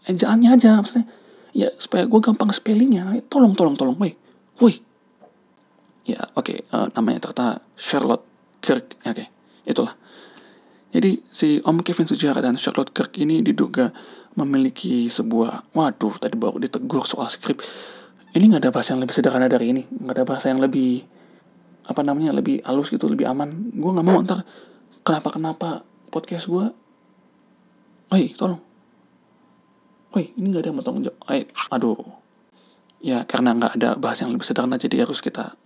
Ejaannya 0.08 0.56
aja 0.56 0.80
maksudnya. 0.80 1.08
Ya 1.56 1.72
supaya 1.80 2.04
gue 2.04 2.20
gampang 2.20 2.52
spellingnya. 2.52 3.16
Tolong, 3.32 3.56
tolong, 3.56 3.80
tolong 3.80 3.96
weh. 3.96 4.14
Woi. 4.60 4.76
Ya 6.06 6.30
oke 6.36 6.52
okay, 6.52 6.58
uh, 6.76 6.86
eh, 6.86 6.88
namanya 6.94 7.24
ternyata 7.24 7.64
Charlotte 7.80 8.28
Kirk. 8.60 9.00
Ya, 9.02 9.16
oke 9.16 9.24
okay. 9.24 9.28
itulah. 9.64 9.96
Jadi 10.96 11.24
si 11.28 11.60
Om 11.64 11.84
Kevin 11.84 12.08
Sujara 12.08 12.40
dan 12.44 12.56
Charlotte 12.60 12.92
Kirk 12.92 13.16
ini 13.20 13.44
diduga 13.44 13.92
memiliki 14.36 15.08
sebuah 15.08 15.72
waduh 15.72 16.20
tadi 16.20 16.36
baru 16.36 16.60
ditegur 16.60 17.08
soal 17.08 17.32
skrip 17.32 17.64
ini 18.36 18.52
nggak 18.52 18.68
ada 18.68 18.72
bahasa 18.76 18.92
yang 18.92 19.02
lebih 19.08 19.16
sederhana 19.16 19.48
dari 19.48 19.72
ini 19.72 19.88
nggak 19.88 20.12
ada 20.12 20.26
bahasa 20.28 20.52
yang 20.52 20.60
lebih 20.60 21.08
apa 21.88 22.04
namanya 22.04 22.36
lebih 22.36 22.60
halus 22.68 22.92
gitu 22.92 23.08
lebih 23.08 23.32
aman 23.32 23.72
gue 23.72 23.92
nggak 23.96 24.06
mau 24.06 24.20
ntar 24.28 24.44
kenapa 25.08 25.32
kenapa 25.32 25.70
podcast 26.12 26.52
gue 26.52 26.68
Oi, 28.14 28.38
tolong. 28.38 28.62
Oi, 30.16 30.32
ini 30.40 30.48
nggak 30.48 30.64
ada 30.64 30.68
yang 30.72 30.78
mau 30.80 30.86
tanggung 30.88 31.04
jawab. 31.04 31.20
Oi, 31.28 31.44
aduh. 31.76 32.00
Ya, 33.04 33.28
karena 33.28 33.52
nggak 33.52 33.74
ada 33.76 33.90
bahasa 34.00 34.24
yang 34.24 34.32
lebih 34.32 34.48
sederhana, 34.48 34.80
jadi 34.80 35.04
harus 35.04 35.20
kita, 35.20 35.60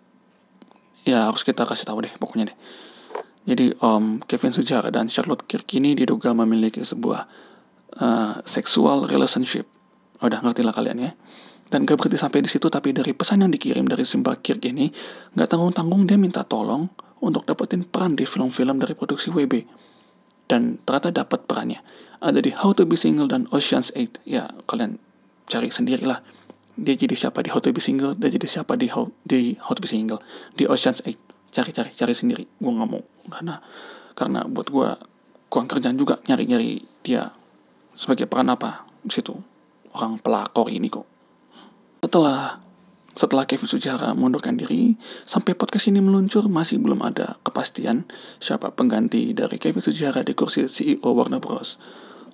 ya 1.05 1.29
harus 1.29 1.45
kita 1.45 1.69
kasih 1.69 1.85
tahu 1.85 2.01
deh, 2.01 2.13
pokoknya 2.17 2.49
deh. 2.49 2.57
Jadi, 3.45 3.77
um, 3.79 4.17
Kevin 4.25 4.49
Sujara 4.49 4.89
dan 4.89 5.05
Charlotte 5.05 5.45
Kirk 5.45 5.69
ini 5.77 5.93
diduga 5.93 6.33
memiliki 6.33 6.81
sebuah 6.81 7.29
uh, 8.01 8.41
sexual 8.43 9.05
relationship. 9.05 9.69
Udah 10.19 10.41
ngerti 10.41 10.65
lah 10.65 10.73
kalian 10.73 10.97
ya. 10.97 11.11
Dan 11.69 11.85
gak 11.85 12.01
berhenti 12.01 12.17
sampai 12.17 12.41
di 12.41 12.49
situ, 12.49 12.65
tapi 12.73 12.89
dari 12.89 13.13
pesan 13.13 13.45
yang 13.45 13.53
dikirim 13.53 13.85
dari 13.85 14.01
Simba 14.01 14.33
Kirk 14.41 14.65
ini, 14.65 14.89
gak 15.37 15.53
tanggung-tanggung 15.53 16.09
dia 16.09 16.17
minta 16.17 16.41
tolong 16.41 16.89
untuk 17.21 17.45
dapetin 17.45 17.85
peran 17.85 18.17
di 18.17 18.25
film-film 18.25 18.81
dari 18.81 18.97
produksi 18.97 19.29
WB. 19.29 19.69
Dan 20.49 20.81
ternyata 20.83 21.13
dapat 21.13 21.45
perannya. 21.45 21.79
Ada 22.19 22.41
di 22.41 22.51
How 22.51 22.73
to 22.73 22.83
Be 22.89 22.97
Single 22.97 23.29
dan 23.29 23.45
Ocean's 23.53 23.93
8. 23.93 24.25
Ya, 24.25 24.49
kalian 24.65 24.97
cari 25.45 25.69
sendirilah. 25.69 26.19
Dia 26.79 26.95
jadi 26.97 27.13
siapa 27.13 27.45
di 27.45 27.53
How 27.53 27.61
to 27.61 27.69
Be 27.69 27.79
Single, 27.79 28.17
dia 28.17 28.33
jadi 28.33 28.47
siapa 28.49 28.73
di 28.75 28.89
How, 28.89 29.07
di 29.23 29.55
How 29.61 29.77
to 29.77 29.81
Be 29.85 29.87
Single. 29.87 30.19
Di 30.57 30.65
Ocean's 30.65 31.05
8. 31.05 31.15
Cari-cari, 31.53 31.93
cari 31.93 32.13
sendiri. 32.17 32.43
Gue 32.57 32.71
gak 32.73 32.89
mau. 32.89 33.01
Karena, 33.29 33.61
karena 34.17 34.39
buat 34.49 34.67
gue 34.73 34.89
kurang 35.49 35.69
kerjaan 35.69 35.97
juga 35.97 36.21
nyari-nyari 36.29 36.85
dia 37.01 37.33
sebagai 37.97 38.25
peran 38.25 38.49
apa 38.49 38.85
di 39.05 39.13
situ. 39.13 39.33
Orang 39.93 40.21
pelakor 40.21 40.69
ini 40.69 40.89
kok. 40.89 41.05
Setelah 42.05 42.61
setelah 43.17 43.49
Kevin 43.49 43.65
Sujara 43.65 44.13
mundurkan 44.13 44.53
diri, 44.59 44.93
sampai 45.25 45.57
podcast 45.57 45.89
ini 45.89 45.97
meluncur 45.97 46.45
masih 46.45 46.77
belum 46.77 47.01
ada 47.01 47.41
kepastian 47.41 48.05
siapa 48.37 48.69
pengganti 48.75 49.33
dari 49.33 49.57
Kevin 49.57 49.81
Sujara 49.81 50.21
di 50.21 50.37
kursi 50.37 50.69
CEO 50.69 51.09
Warner 51.17 51.41
Bros. 51.41 51.81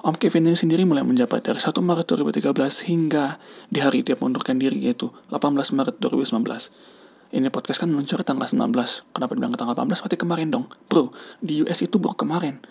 Om 0.05 0.13
Kevin 0.19 0.45
ini 0.45 0.53
sendiri 0.53 0.85
mulai 0.85 1.01
menjabat 1.01 1.47
dari 1.47 1.57
1 1.57 1.71
Maret 1.81 2.05
2013 2.05 2.53
hingga 2.91 3.41
di 3.73 3.79
hari 3.81 4.05
dia 4.05 4.13
mundurkan 4.19 4.61
diri 4.61 4.77
yaitu 4.85 5.09
18 5.33 5.73
Maret 5.73 5.95
2019. 5.97 7.33
Ini 7.33 7.49
podcast 7.49 7.81
kan 7.81 7.89
meluncur 7.89 8.21
tanggal 8.21 8.45
19. 8.45 8.69
Kenapa 9.11 9.31
dibilang 9.33 9.57
tanggal 9.57 9.73
18? 9.73 10.05
Berarti 10.05 10.17
kemarin 10.21 10.47
dong. 10.53 10.65
Bro, 10.85 11.09
di 11.41 11.65
US 11.65 11.81
itu 11.81 11.97
baru 11.97 12.13
kemarin. 12.13 12.61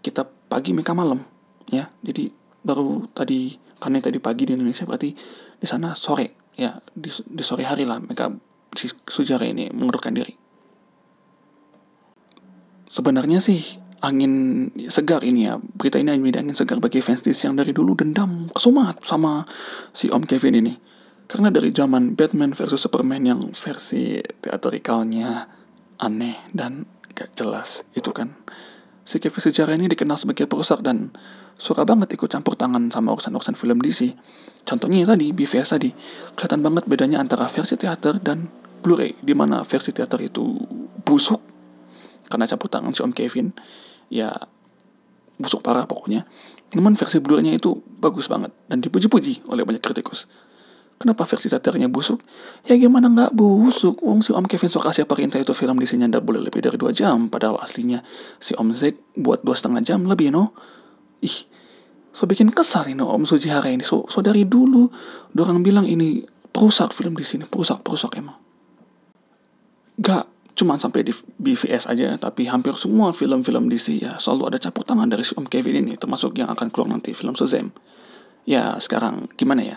Kita 0.00 0.24
pagi 0.24 0.72
mereka 0.72 0.96
malam. 0.96 1.20
Ya, 1.68 1.92
jadi 2.00 2.32
baru 2.64 3.04
tadi 3.12 3.60
karena 3.76 4.00
tadi 4.00 4.18
pagi 4.22 4.48
di 4.48 4.56
Indonesia 4.56 4.88
berarti 4.88 5.12
di 5.58 5.66
sana 5.68 5.92
sore 5.92 6.41
ya 6.56 6.80
di, 6.92 7.08
di 7.08 7.42
sore 7.44 7.64
hari 7.64 7.88
lah 7.88 8.00
mereka 8.00 8.32
si 8.76 8.88
Sujara 9.08 9.44
ini 9.44 9.68
mengundurkan 9.72 10.16
diri. 10.16 10.34
Sebenarnya 12.88 13.40
sih 13.40 13.80
angin 14.02 14.68
segar 14.90 15.22
ini 15.22 15.48
ya 15.48 15.56
berita 15.56 15.96
ini 15.96 16.18
menjadi 16.18 16.44
angin 16.44 16.56
segar 16.58 16.82
bagi 16.82 17.00
fans 17.00 17.22
DC 17.22 17.48
yang 17.48 17.56
dari 17.56 17.70
dulu 17.72 17.96
dendam 17.96 18.50
kesumat 18.52 19.00
sama 19.06 19.46
si 19.96 20.12
Om 20.12 20.24
Kevin 20.28 20.58
ini. 20.58 20.74
Karena 21.30 21.48
dari 21.48 21.72
zaman 21.72 22.12
Batman 22.12 22.52
versus 22.52 22.84
Superman 22.84 23.24
yang 23.24 23.40
versi 23.56 24.20
teatrikalnya 24.20 25.48
aneh 26.02 26.36
dan 26.52 26.84
gak 27.14 27.32
jelas 27.38 27.86
itu 27.96 28.12
kan 28.12 28.36
si 29.02 29.18
Kevin 29.18 29.42
Sujara 29.42 29.72
ini 29.74 29.90
dikenal 29.90 30.18
sebagai 30.18 30.46
perusak 30.46 30.82
dan 30.82 31.10
suka 31.58 31.82
banget 31.82 32.14
ikut 32.14 32.30
campur 32.30 32.54
tangan 32.54 32.90
sama 32.90 33.14
urusan-urusan 33.14 33.54
film 33.58 33.82
DC. 33.82 34.14
Contohnya 34.62 35.02
tadi, 35.06 35.34
BVS 35.34 35.74
tadi. 35.74 35.90
Kelihatan 36.38 36.62
banget 36.62 36.86
bedanya 36.86 37.18
antara 37.18 37.50
versi 37.50 37.74
teater 37.74 38.22
dan 38.22 38.46
Blu-ray, 38.82 39.14
di 39.22 39.30
mana 39.30 39.62
versi 39.62 39.94
teater 39.94 40.18
itu 40.26 40.42
busuk 41.06 41.38
karena 42.26 42.50
campur 42.50 42.66
tangan 42.66 42.90
si 42.90 43.00
Om 43.06 43.14
Kevin. 43.14 43.54
Ya, 44.10 44.34
busuk 45.38 45.62
parah 45.62 45.86
pokoknya. 45.86 46.26
Namun 46.74 46.98
versi 46.98 47.22
Blu-ray-nya 47.22 47.54
itu 47.54 47.78
bagus 48.02 48.26
banget 48.26 48.50
dan 48.66 48.82
dipuji-puji 48.82 49.46
oleh 49.46 49.62
banyak 49.62 49.78
kritikus. 49.78 50.26
Kenapa 51.00 51.26
versi 51.26 51.50
teaternya 51.50 51.90
busuk? 51.90 52.22
Ya 52.62 52.78
gimana 52.78 53.10
nggak 53.10 53.34
busuk? 53.34 53.98
Wong 54.06 54.22
si 54.22 54.30
Om 54.30 54.46
Kevin 54.46 54.70
Sokasya 54.70 55.02
perintah 55.02 55.42
itu 55.42 55.50
film 55.50 55.82
di 55.82 55.86
sini 55.90 56.06
boleh 56.06 56.38
lebih 56.38 56.62
dari 56.62 56.78
dua 56.78 56.94
jam. 56.94 57.26
Padahal 57.26 57.58
aslinya 57.58 58.06
si 58.38 58.54
Om 58.54 58.70
Zack 58.70 59.18
buat 59.18 59.42
dua 59.42 59.58
setengah 59.58 59.82
jam 59.82 60.06
lebih, 60.06 60.30
no? 60.30 60.54
Ih, 61.18 61.46
so 62.14 62.30
bikin 62.30 62.54
kesal 62.54 62.86
ini 62.86 63.02
Om 63.02 63.26
Sujihara 63.26 63.66
ini. 63.74 63.82
So, 63.82 64.06
so 64.06 64.22
dari 64.22 64.46
dulu 64.46 64.86
orang 65.34 65.66
bilang 65.66 65.90
ini 65.90 66.22
perusak 66.54 66.94
film 66.94 67.18
di 67.18 67.26
sini, 67.26 67.50
perusak 67.50 67.82
perusak 67.82 68.14
emang. 68.14 68.38
Gak 69.98 70.30
cuma 70.52 70.76
sampai 70.76 71.02
di 71.02 71.12
BVS 71.40 71.88
aja, 71.88 72.14
tapi 72.20 72.44
hampir 72.44 72.76
semua 72.76 73.16
film-film 73.16 73.72
DC 73.72 74.04
ya 74.04 74.20
selalu 74.20 74.52
ada 74.52 74.58
campur 74.60 74.84
tangan 74.84 75.08
dari 75.08 75.24
si 75.24 75.32
Om 75.32 75.48
Kevin 75.48 75.88
ini, 75.88 75.98
termasuk 75.98 76.36
yang 76.36 76.52
akan 76.52 76.68
keluar 76.68 76.92
nanti 76.92 77.16
film 77.16 77.32
Shazam. 77.32 77.72
Ya 78.44 78.76
sekarang 78.78 79.32
gimana 79.34 79.64
ya? 79.64 79.76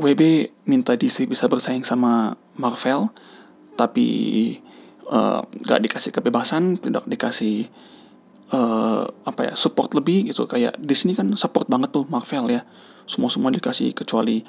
WB 0.00 0.48
minta 0.64 0.96
DC 0.96 1.28
bisa 1.28 1.44
bersaing 1.44 1.84
sama 1.84 2.32
Marvel, 2.56 3.12
tapi 3.76 4.08
uh, 5.12 5.44
gak 5.44 5.80
dikasih 5.84 6.10
kebebasan, 6.16 6.80
tidak 6.80 7.04
dikasih 7.04 7.68
uh, 8.48 9.04
apa 9.28 9.52
ya 9.52 9.54
support 9.54 9.92
lebih 9.92 10.32
gitu. 10.32 10.48
Kayak 10.48 10.80
di 10.80 10.96
sini 10.96 11.12
kan 11.12 11.28
support 11.36 11.68
banget 11.68 11.92
tuh 11.92 12.08
Marvel 12.08 12.48
ya. 12.48 12.64
Semua 13.04 13.28
semua 13.28 13.52
dikasih 13.52 13.92
kecuali 13.92 14.40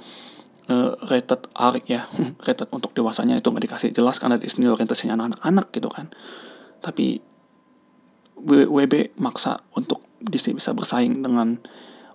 uh, 0.72 0.96
rated 1.12 1.52
R 1.52 1.76
ya. 1.84 2.08
Rated 2.48 2.72
untuk 2.72 2.96
dewasanya 2.96 3.36
itu 3.36 3.52
nggak 3.52 3.66
dikasih. 3.68 3.90
Jelas 3.92 4.24
karena 4.24 4.40
di 4.40 4.48
sini 4.48 4.72
orientasinya 4.72 5.20
anak-anak 5.20 5.68
gitu 5.76 5.92
kan. 5.92 6.08
Tapi 6.80 7.20
WB 8.48 9.20
maksa 9.22 9.62
untuk 9.78 10.02
Disney 10.18 10.58
bisa 10.58 10.74
bersaing 10.74 11.22
dengan 11.22 11.62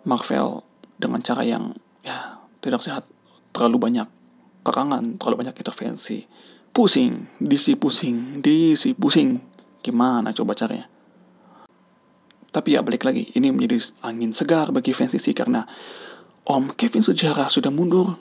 Marvel 0.06 0.62
dengan 0.98 1.20
cara 1.22 1.42
yang 1.46 1.74
ya 2.02 2.38
tidak 2.62 2.82
sehat 2.82 3.04
terlalu 3.56 3.88
banyak 3.88 4.08
kekangan 4.60 5.16
terlalu 5.16 5.48
banyak 5.48 5.56
intervensi. 5.56 6.28
Pusing 6.76 7.40
DC 7.40 7.80
pusing 7.80 8.44
DC 8.44 8.92
pusing. 9.00 9.40
Gimana 9.80 10.36
coba 10.36 10.52
caranya? 10.52 10.92
Tapi 12.52 12.72
ya 12.72 12.80
balik 12.80 13.04
lagi, 13.04 13.32
ini 13.36 13.52
menjadi 13.52 13.92
angin 14.04 14.32
segar 14.32 14.72
bagi 14.72 14.92
fans 14.96 15.12
DC 15.12 15.32
karena 15.36 15.68
Om 16.46 16.72
Kevin 16.72 17.04
Sujara 17.04 17.52
sudah 17.52 17.68
mundur, 17.68 18.16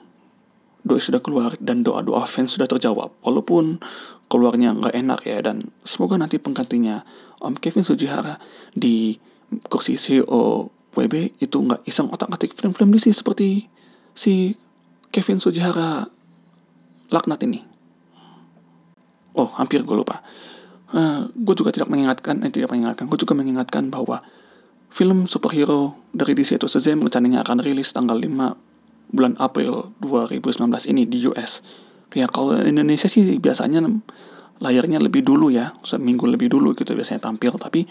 doa 0.84 1.00
sudah 1.00 1.24
keluar 1.24 1.56
dan 1.64 1.88
doa-doa 1.88 2.28
fans 2.28 2.52
sudah 2.52 2.68
terjawab. 2.68 3.16
Walaupun 3.24 3.80
keluarnya 4.28 4.76
nggak 4.76 4.92
enak 4.92 5.20
ya 5.24 5.40
dan 5.40 5.72
semoga 5.88 6.20
nanti 6.20 6.36
penggantinya 6.36 7.08
Om 7.40 7.56
Kevin 7.64 7.88
Sujihara 7.88 8.36
di 8.76 9.16
kursi 9.72 9.96
CEO 9.96 10.68
WB 10.96 11.40
itu 11.40 11.58
nggak 11.60 11.88
iseng 11.88 12.12
otak-atik 12.12 12.56
film-film 12.60 12.92
DC 12.92 13.16
seperti 13.16 13.72
si 14.16 14.56
Kevin 15.16 15.40
Sujihara 15.40 16.12
laknat 17.08 17.40
ini. 17.48 17.64
Oh, 19.32 19.48
hampir 19.56 19.80
gue 19.88 19.96
lupa. 19.96 20.20
Uh, 20.92 21.00
eh, 21.00 21.20
gue 21.32 21.56
juga 21.56 21.72
tidak 21.72 21.88
mengingatkan, 21.88 22.44
eh, 22.44 22.52
tidak 22.52 22.76
mengingatkan, 22.76 23.08
gue 23.08 23.20
juga 23.20 23.32
mengingatkan 23.32 23.88
bahwa 23.88 24.20
film 24.92 25.24
superhero 25.28 25.96
dari 26.12 26.36
DC 26.36 26.60
itu 26.60 26.68
Shazam 26.68 27.00
rencananya 27.00 27.48
akan 27.48 27.64
rilis 27.64 27.96
tanggal 27.96 28.20
5 28.20 28.60
bulan 29.16 29.40
April 29.40 29.96
2019 30.04 30.84
ini 30.92 31.08
di 31.08 31.24
US. 31.32 31.64
Ya 32.16 32.28
kalau 32.28 32.56
Indonesia 32.60 33.08
sih 33.08 33.40
biasanya 33.40 33.84
layarnya 34.60 35.00
lebih 35.00 35.24
dulu 35.24 35.48
ya, 35.52 35.76
seminggu 35.84 36.28
lebih 36.28 36.52
dulu 36.52 36.76
gitu 36.76 36.92
biasanya 36.92 37.24
tampil. 37.24 37.56
Tapi 37.56 37.88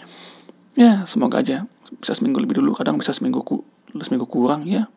ya 0.77 1.09
semoga 1.09 1.41
aja 1.41 1.65
bisa 1.89 2.13
seminggu 2.13 2.37
lebih 2.41 2.61
dulu, 2.61 2.73
kadang 2.73 2.97
bisa 3.01 3.13
seminggu 3.13 3.41
ku, 3.41 3.65
seminggu 3.97 4.29
kurang 4.29 4.65
ya. 4.69 4.89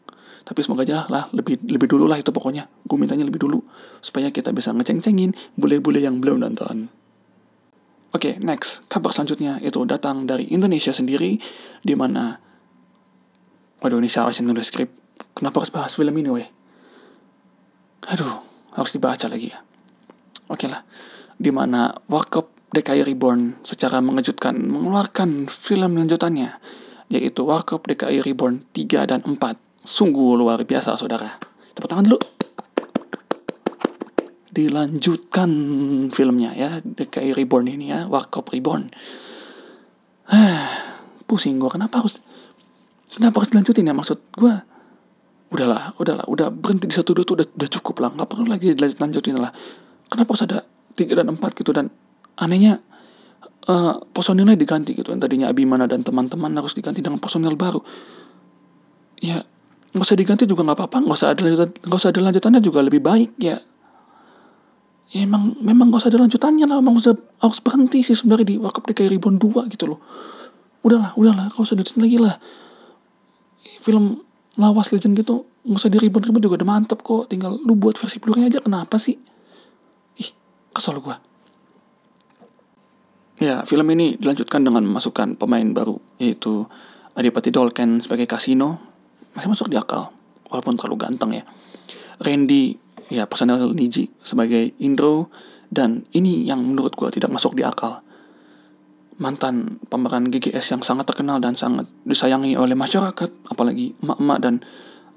Tapi 0.44 0.60
semoga 0.62 0.84
aja 0.86 1.08
lah 1.08 1.30
lebih 1.34 1.62
lebih 1.64 1.88
dulu 1.90 2.06
lah 2.06 2.18
itu 2.20 2.30
pokoknya. 2.34 2.66
Gue 2.84 2.98
mintanya 3.00 3.24
lebih 3.26 3.42
dulu 3.42 3.62
supaya 4.02 4.28
kita 4.30 4.54
bisa 4.54 4.74
ngeceng-cengin 4.74 5.34
bule-bule 5.58 6.02
yang 6.02 6.20
belum 6.22 6.42
nonton. 6.42 6.92
Oke, 8.08 8.32
okay, 8.32 8.34
next. 8.40 8.88
Kabar 8.88 9.12
selanjutnya 9.12 9.60
itu 9.60 9.84
datang 9.84 10.24
dari 10.24 10.48
Indonesia 10.48 10.96
sendiri, 10.96 11.36
di 11.84 11.92
mana... 11.92 12.40
Waduh, 13.84 14.00
ini 14.00 14.08
sih 14.08 14.40
nulis 14.40 14.72
skrip? 14.72 14.88
Kenapa 15.36 15.60
harus 15.60 15.68
bahas 15.68 15.92
film 15.92 16.16
ini, 16.16 16.32
weh? 16.32 16.48
Aduh, 18.08 18.40
harus 18.72 18.96
dibaca 18.96 19.28
lagi 19.28 19.52
ya. 19.52 19.60
Oke 20.48 20.64
okay 20.64 20.68
lah. 20.72 20.88
Di 21.36 21.52
mana 21.52 21.92
Warkop 22.08 22.72
DKI 22.72 23.04
Reborn 23.04 23.60
secara 23.60 24.00
mengejutkan 24.00 24.56
mengeluarkan 24.56 25.44
film 25.52 26.00
lanjutannya, 26.00 26.56
yaitu 27.12 27.44
Warkop 27.44 27.84
DKI 27.92 28.24
Reborn 28.24 28.64
3 28.72 29.04
dan 29.04 29.20
4. 29.20 29.67
Sungguh 29.88 30.36
luar 30.36 30.60
biasa, 30.68 31.00
saudara. 31.00 31.40
Tepuk 31.72 31.88
tangan 31.88 32.04
dulu. 32.04 32.20
Dilanjutkan 34.52 35.48
filmnya 36.12 36.52
ya 36.52 36.84
DKI 36.84 37.32
Reborn 37.32 37.72
ini 37.72 37.88
ya 37.88 38.04
Warkop 38.04 38.52
Reborn. 38.52 38.92
Pusing 41.24 41.56
gue 41.56 41.72
kenapa 41.72 42.04
harus 42.04 42.20
kenapa 43.08 43.40
harus 43.40 43.48
dilanjutin 43.48 43.88
ya? 43.88 43.96
Maksud 43.96 44.18
gue 44.36 44.52
udahlah 45.48 45.96
udahlah 45.96 46.28
udah 46.28 46.52
berhenti 46.52 46.84
di 46.84 46.92
satu 46.92 47.16
dua 47.16 47.24
tuh 47.24 47.40
udah, 47.40 47.48
udah 47.48 47.68
cukup 47.80 48.04
lah. 48.04 48.12
Nggak 48.12 48.28
perlu 48.28 48.44
lagi 48.44 48.76
dilanjut 48.76 49.00
lanjutin 49.00 49.40
lah. 49.40 49.56
Kenapa 50.12 50.36
harus 50.36 50.44
ada 50.44 50.58
tiga 50.92 51.16
dan 51.16 51.32
empat 51.32 51.56
gitu? 51.56 51.72
Dan 51.72 51.88
anehnya 52.36 52.84
uh, 53.72 54.04
personilnya 54.12 54.52
diganti 54.52 54.92
gitu. 54.92 55.16
Yang 55.16 55.24
tadinya 55.24 55.48
Abimana 55.48 55.88
dan 55.88 56.04
teman-teman 56.04 56.52
harus 56.60 56.76
diganti 56.76 57.00
dengan 57.00 57.22
personil 57.22 57.56
baru. 57.56 57.80
Ya 59.24 59.48
nggak 59.92 60.04
usah 60.04 60.18
diganti 60.18 60.44
juga 60.44 60.64
nggak 60.64 60.78
apa-apa. 60.78 60.98
Nggak 61.04 61.16
usah 61.16 61.28
ada 61.32 61.40
lanjutan 61.44 61.68
nggak 61.72 61.98
usah 61.98 62.10
ada 62.12 62.20
lanjutannya 62.20 62.60
juga 62.60 62.78
lebih 62.84 63.00
baik 63.00 63.30
ya. 63.40 63.56
Ya 65.08 65.24
emang 65.24 65.56
memang 65.64 65.88
gak 65.88 66.04
usah 66.04 66.10
ada 66.12 66.20
lanjutannya 66.20 66.68
lah. 66.68 66.84
Emang 66.84 67.00
usah 67.00 67.16
harus 67.40 67.64
berhenti 67.64 68.04
sih 68.04 68.12
sebenarnya 68.12 68.44
di 68.44 68.56
Wakaf 68.60 68.84
DKI 68.84 69.16
Ribuan 69.16 69.40
2 69.40 69.72
gitu 69.72 69.88
loh. 69.88 70.00
Udahlah 70.84 71.16
udahlah. 71.16 71.48
Gak 71.48 71.64
usah 71.64 71.80
dilanjutin 71.80 72.02
lagi 72.04 72.18
lah. 72.20 72.36
Film 73.80 74.20
lawas 74.60 74.92
legend 74.92 75.16
gitu 75.16 75.48
gak 75.64 75.80
usah 75.84 75.92
di 75.92 75.96
ribuan 76.00 76.24
juga 76.24 76.60
udah 76.60 76.68
mantep 76.68 77.00
kok. 77.00 77.32
Tinggal 77.32 77.56
lu 77.64 77.72
buat 77.72 77.96
versi 77.96 78.20
blu 78.20 78.36
aja 78.36 78.60
kenapa 78.60 79.00
sih? 79.00 79.16
Ih 80.20 80.30
kesel 80.76 81.00
gua. 81.00 81.16
Ya 83.38 83.64
film 83.64 83.88
ini 83.94 84.18
dilanjutkan 84.20 84.60
dengan 84.60 84.84
memasukkan 84.84 85.40
pemain 85.40 85.64
baru 85.72 85.96
yaitu 86.20 86.66
Adipati 87.14 87.48
Dolken 87.54 88.02
sebagai 88.02 88.26
Kasino 88.26 88.87
masih 89.38 89.48
masuk 89.54 89.70
di 89.70 89.78
akal 89.78 90.10
walaupun 90.50 90.74
terlalu 90.74 90.96
ganteng 90.98 91.30
ya 91.38 91.46
Randy 92.18 92.74
ya 93.08 93.24
personel 93.24 93.72
Niji 93.72 94.10
sebagai 94.20 94.74
Indro 94.82 95.30
dan 95.68 96.08
ini 96.16 96.48
yang 96.48 96.64
menurut 96.64 96.96
gue 96.96 97.08
tidak 97.12 97.32
masuk 97.32 97.56
di 97.56 97.64
akal. 97.64 98.00
Mantan 99.18 99.82
pemeran 99.90 100.30
GGS 100.30 100.78
yang 100.78 100.82
sangat 100.86 101.10
terkenal 101.10 101.42
dan 101.42 101.58
sangat 101.58 101.90
disayangi 102.06 102.54
oleh 102.54 102.78
masyarakat, 102.78 103.50
apalagi 103.50 103.98
emak-emak 103.98 104.38
dan 104.38 104.54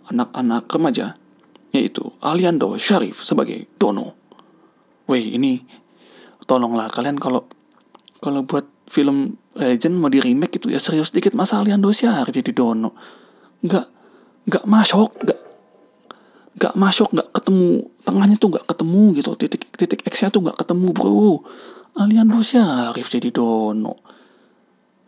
anak-anak 0.10 0.66
remaja, 0.74 1.14
yaitu 1.70 2.10
Aliando 2.18 2.74
Sharif 2.82 3.22
sebagai 3.22 3.70
Dono. 3.78 4.18
Weh, 5.06 5.38
ini 5.38 5.62
tolonglah 6.50 6.90
kalian 6.90 7.22
kalau 7.22 7.46
kalau 8.18 8.42
buat 8.42 8.66
film 8.90 9.38
Legend 9.54 9.96
mau 10.02 10.10
di 10.10 10.18
remake 10.18 10.58
itu 10.58 10.74
ya 10.74 10.82
serius 10.82 11.14
dikit 11.14 11.38
masa 11.38 11.62
Aliando 11.62 11.94
Sharif 11.94 12.34
jadi 12.34 12.52
Dono. 12.52 12.98
Nggak 13.62 14.01
nggak 14.48 14.66
masuk, 14.66 15.12
nggak 15.22 15.40
gak 16.62 16.78
masuk 16.78 17.10
nggak 17.10 17.30
ketemu 17.34 17.90
tengahnya 18.06 18.36
tuh 18.38 18.50
nggak 18.54 18.68
ketemu 18.70 19.02
gitu 19.18 19.30
titik 19.34 19.62
titik 19.74 20.02
X 20.06 20.22
nya 20.22 20.30
tuh 20.30 20.46
nggak 20.46 20.62
ketemu 20.62 20.88
bro. 20.94 21.42
Alian 21.98 22.30
Syarif 22.46 23.12
jadi 23.12 23.34
dono. 23.34 24.00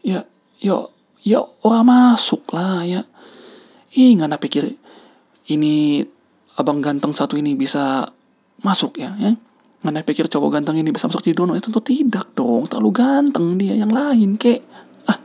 Ya 0.03 0.25
ya 0.59 0.87
ya 1.23 1.39
orang 1.63 1.85
masuk 1.85 2.43
lah 2.51 2.81
ya. 2.83 3.01
Ih 3.93 4.17
nggak 4.17 4.41
pikir 4.41 4.73
ini 5.53 6.03
abang 6.57 6.81
ganteng 6.81 7.13
satu 7.13 7.37
ini 7.37 7.53
bisa 7.53 8.09
masuk 8.65 8.97
ya 8.97 9.13
ya. 9.21 9.37
Nggak 9.83 10.07
pikir 10.07 10.25
cowok 10.31 10.59
ganteng 10.59 10.79
ini 10.81 10.89
bisa 10.89 11.05
masuk 11.05 11.21
jadi 11.21 11.37
dono. 11.37 11.53
Itu 11.53 11.69
ya, 11.69 11.79
tentu 11.79 11.81
tidak 11.83 12.33
dong 12.33 12.65
terlalu 12.65 12.91
ganteng 12.95 13.61
dia 13.61 13.77
yang 13.77 13.91
lain 13.91 14.41
kek. 14.41 14.65
Ah. 15.05 15.19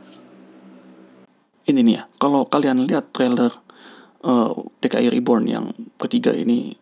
Ini 1.65 1.79
nih 1.79 1.93
ya 1.95 2.03
kalau 2.21 2.45
kalian 2.45 2.85
lihat 2.85 3.11
trailer 3.15 3.49
uh, 4.23 4.51
eh, 4.51 4.51
DKI 4.83 5.07
Reborn 5.13 5.43
yang 5.47 5.65
ketiga 5.99 6.35
ini 6.35 6.75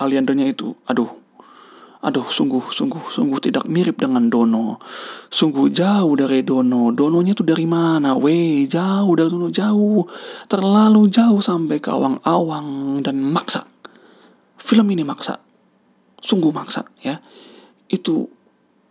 aliandonya 0.00 0.48
itu 0.48 0.72
aduh 0.88 1.20
aduh 2.00 2.24
sungguh 2.24 2.72
sungguh 2.72 3.12
sungguh 3.12 3.38
tidak 3.44 3.68
mirip 3.68 4.00
dengan 4.00 4.32
Dono. 4.32 4.80
Sungguh 5.28 5.68
jauh 5.68 6.16
dari 6.16 6.40
Dono. 6.40 6.88
Dononya 6.96 7.36
tuh 7.36 7.44
dari 7.44 7.68
mana? 7.68 8.16
Weh 8.16 8.64
jauh 8.64 9.12
dari 9.12 9.28
Dono 9.28 9.52
jauh. 9.52 10.08
Terlalu 10.48 11.12
jauh 11.12 11.44
sampai 11.44 11.76
ke 11.76 11.92
awang-awang 11.92 13.00
dan 13.04 13.20
maksa. 13.20 13.68
Film 14.56 14.88
ini 14.88 15.04
maksa. 15.04 15.36
Sungguh 16.24 16.48
maksa 16.56 16.88
ya. 17.04 17.20
Itu 17.84 18.32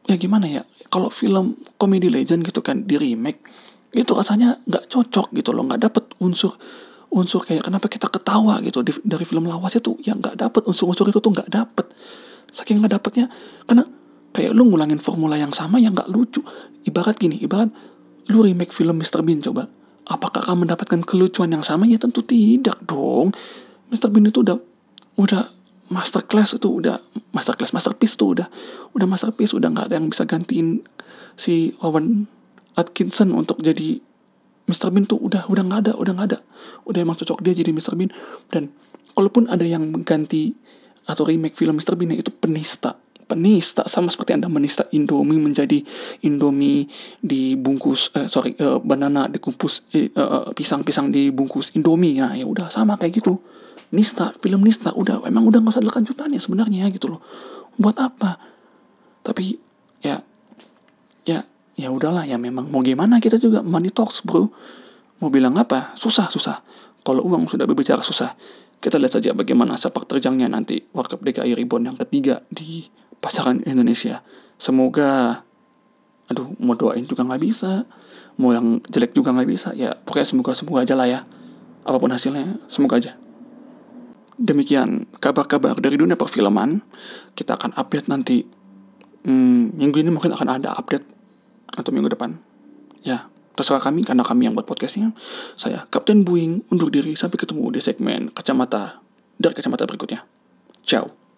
ya 0.05 0.13
gimana 0.13 0.45
ya? 0.45 0.61
Kalau 0.93 1.09
film 1.09 1.57
komedi 1.81 2.13
legend 2.13 2.45
gitu 2.45 2.61
kan 2.61 2.85
di 2.85 2.93
remake 2.93 3.41
itu 3.89 4.13
rasanya 4.13 4.61
nggak 4.69 4.85
cocok 4.85 5.33
gitu 5.33 5.49
loh. 5.49 5.65
Nggak 5.65 5.89
dapet 5.89 6.13
unsur 6.21 6.53
unsur 7.09 7.41
kayak 7.41 7.65
kenapa 7.65 7.89
kita 7.89 8.05
ketawa 8.09 8.61
gitu 8.61 8.85
di, 8.85 8.93
dari 9.01 9.25
film 9.25 9.49
lawas 9.49 9.75
itu? 9.77 9.97
Ya 10.05 10.13
nggak 10.13 10.37
dapet. 10.37 10.61
Unsur-unsur 10.69 11.09
itu 11.09 11.19
tuh 11.19 11.31
nggak 11.33 11.49
dapet. 11.49 11.85
Saking 12.53 12.81
nggak 12.81 12.97
dapetnya 12.97 13.29
karena 13.65 13.85
kayak 14.33 14.53
lu 14.53 14.69
ngulangin 14.69 15.01
formula 15.01 15.37
yang 15.37 15.53
sama 15.53 15.81
yang 15.81 15.97
nggak 15.97 16.09
lucu. 16.09 16.41
Ibarat 16.85 17.17
gini 17.17 17.41
ibarat 17.41 17.69
lu 18.29 18.45
remake 18.45 18.73
film 18.73 19.01
Mr 19.01 19.25
Bean 19.25 19.41
coba. 19.41 19.65
Apakah 20.09 20.41
kamu 20.41 20.65
mendapatkan 20.65 21.01
kelucuan 21.05 21.53
yang 21.53 21.61
sama? 21.61 21.85
Ya 21.85 22.01
tentu 22.01 22.25
tidak 22.25 22.81
dong. 22.85 23.33
Mr 23.89 24.09
Bean 24.09 24.29
itu 24.29 24.41
udah 24.45 24.57
udah 25.17 25.49
master 25.89 26.21
class 26.29 26.53
itu 26.53 26.69
udah 26.69 27.01
master 27.33 27.57
class 27.57 27.73
masterpiece 27.73 28.13
tuh 28.13 28.37
udah 28.37 28.47
udah 28.93 29.07
masterpiece 29.09 29.57
udah 29.57 29.73
nggak 29.73 29.85
ada 29.89 29.95
yang 29.97 30.07
bisa 30.07 30.23
gantiin 30.23 30.85
si 31.33 31.73
Owen 31.81 32.29
Atkinson 32.77 33.33
untuk 33.33 33.57
jadi 33.59 33.97
Mr. 34.69 34.93
Bean 34.93 35.09
tuh 35.09 35.17
udah 35.17 35.49
udah 35.49 35.63
nggak 35.65 35.79
ada, 35.89 35.91
udah 35.97 36.13
nggak 36.13 36.27
ada. 36.29 36.39
Udah 36.85 36.99
emang 37.01 37.17
cocok 37.17 37.41
dia 37.41 37.57
jadi 37.57 37.73
Mr. 37.73 37.97
Bean 37.97 38.13
dan 38.53 38.69
kalaupun 39.17 39.49
ada 39.49 39.65
yang 39.65 39.89
mengganti 39.89 40.53
atau 41.09 41.25
remake 41.25 41.57
film 41.57 41.81
Mr. 41.81 41.97
Bean 41.97 42.13
itu 42.13 42.29
penista. 42.29 42.93
Penista 43.29 43.85
sama 43.85 44.09
seperti 44.09 44.33
Anda 44.33 44.49
menista 44.49 44.89
Indomie 44.89 45.37
menjadi 45.37 45.85
Indomie 46.25 46.89
dibungkus 47.21 48.09
eh 48.17 48.25
sorry 48.25 48.57
uh, 48.57 48.81
banana 48.81 49.29
dikumpus 49.29 49.85
eh, 49.93 50.09
uh, 50.17 50.49
pisang-pisang 50.53 51.13
dibungkus 51.13 51.73
Indomie. 51.77 52.17
Nah, 52.17 52.33
ya 52.33 52.45
udah 52.45 52.73
sama 52.73 52.97
kayak 52.97 53.21
gitu. 53.21 53.37
Nista, 53.89 54.33
film 54.41 54.61
Nista 54.61 54.93
udah 54.93 55.25
emang 55.25 55.45
udah 55.49 55.61
nggak 55.61 55.73
usah 55.77 55.81
ada 55.81 55.93
lanjutannya 55.93 56.41
sebenarnya 56.41 56.89
gitu 56.93 57.09
loh. 57.09 57.21
Buat 57.77 57.97
apa? 58.01 58.37
Tapi 59.21 59.57
ya 60.01 60.21
ya 61.25 61.45
ya 61.79 61.87
udahlah 61.87 62.27
ya 62.27 62.35
memang. 62.35 62.67
Mau 62.67 62.83
gimana 62.83 63.23
kita 63.23 63.39
juga? 63.39 63.63
Money 63.63 63.95
talks 63.95 64.19
bro. 64.27 64.51
Mau 65.23 65.31
bilang 65.31 65.55
apa? 65.55 65.95
Susah 65.95 66.27
susah. 66.27 66.59
Kalau 67.07 67.23
uang 67.23 67.47
sudah 67.47 67.63
berbicara 67.63 68.03
susah 68.03 68.35
kita 68.79 68.95
lihat 68.95 69.13
saja 69.19 69.35
bagaimana 69.35 69.75
sepak 69.75 70.07
terjangnya 70.07 70.47
nanti 70.47 70.79
World 70.95 71.11
Cup 71.11 71.21
DKI 71.23 71.51
Reborn 71.51 71.91
yang 71.91 71.97
ketiga 71.99 72.47
di 72.47 72.87
pasaran 73.19 73.59
Indonesia. 73.67 74.23
Semoga 74.55 75.43
aduh 76.31 76.55
mau 76.63 76.79
doain 76.79 77.03
juga 77.03 77.27
nggak 77.27 77.43
bisa. 77.43 77.83
Mau 78.39 78.55
yang 78.55 78.79
jelek 78.87 79.11
juga 79.11 79.35
nggak 79.35 79.49
bisa. 79.51 79.75
Ya 79.75 79.99
pokoknya 79.99 80.27
semoga 80.27 80.51
semoga 80.55 80.87
aja 80.87 80.95
lah 80.95 81.07
ya. 81.11 81.19
Apa 81.83 81.99
pun 81.99 82.11
hasilnya 82.11 82.55
semoga 82.71 83.03
aja. 83.03 83.19
Demikian 84.39 85.03
kabar-kabar 85.19 85.75
dari 85.83 85.99
dunia 85.99 86.15
perfilman. 86.15 86.79
Kita 87.35 87.59
akan 87.59 87.75
update 87.75 88.07
nanti. 88.07 88.47
Hmm, 89.27 89.75
minggu 89.75 89.99
ini 89.99 90.15
mungkin 90.15 90.31
akan 90.31 90.63
ada 90.63 90.71
update 90.79 91.18
atau 91.79 91.95
minggu 91.95 92.11
depan. 92.11 92.35
Ya, 93.01 93.31
terserah 93.55 93.79
kami 93.79 94.03
karena 94.03 94.23
kami 94.27 94.47
yang 94.47 94.55
buat 94.55 94.67
podcastnya. 94.67 95.15
Saya 95.55 95.87
Kapten 95.87 96.27
Buing 96.27 96.67
undur 96.71 96.91
diri 96.91 97.15
sampai 97.15 97.39
ketemu 97.39 97.71
di 97.71 97.79
segmen 97.79 98.31
kacamata 98.31 98.99
dari 99.39 99.55
kacamata 99.55 99.87
berikutnya. 99.87 100.27
Ciao. 100.83 101.28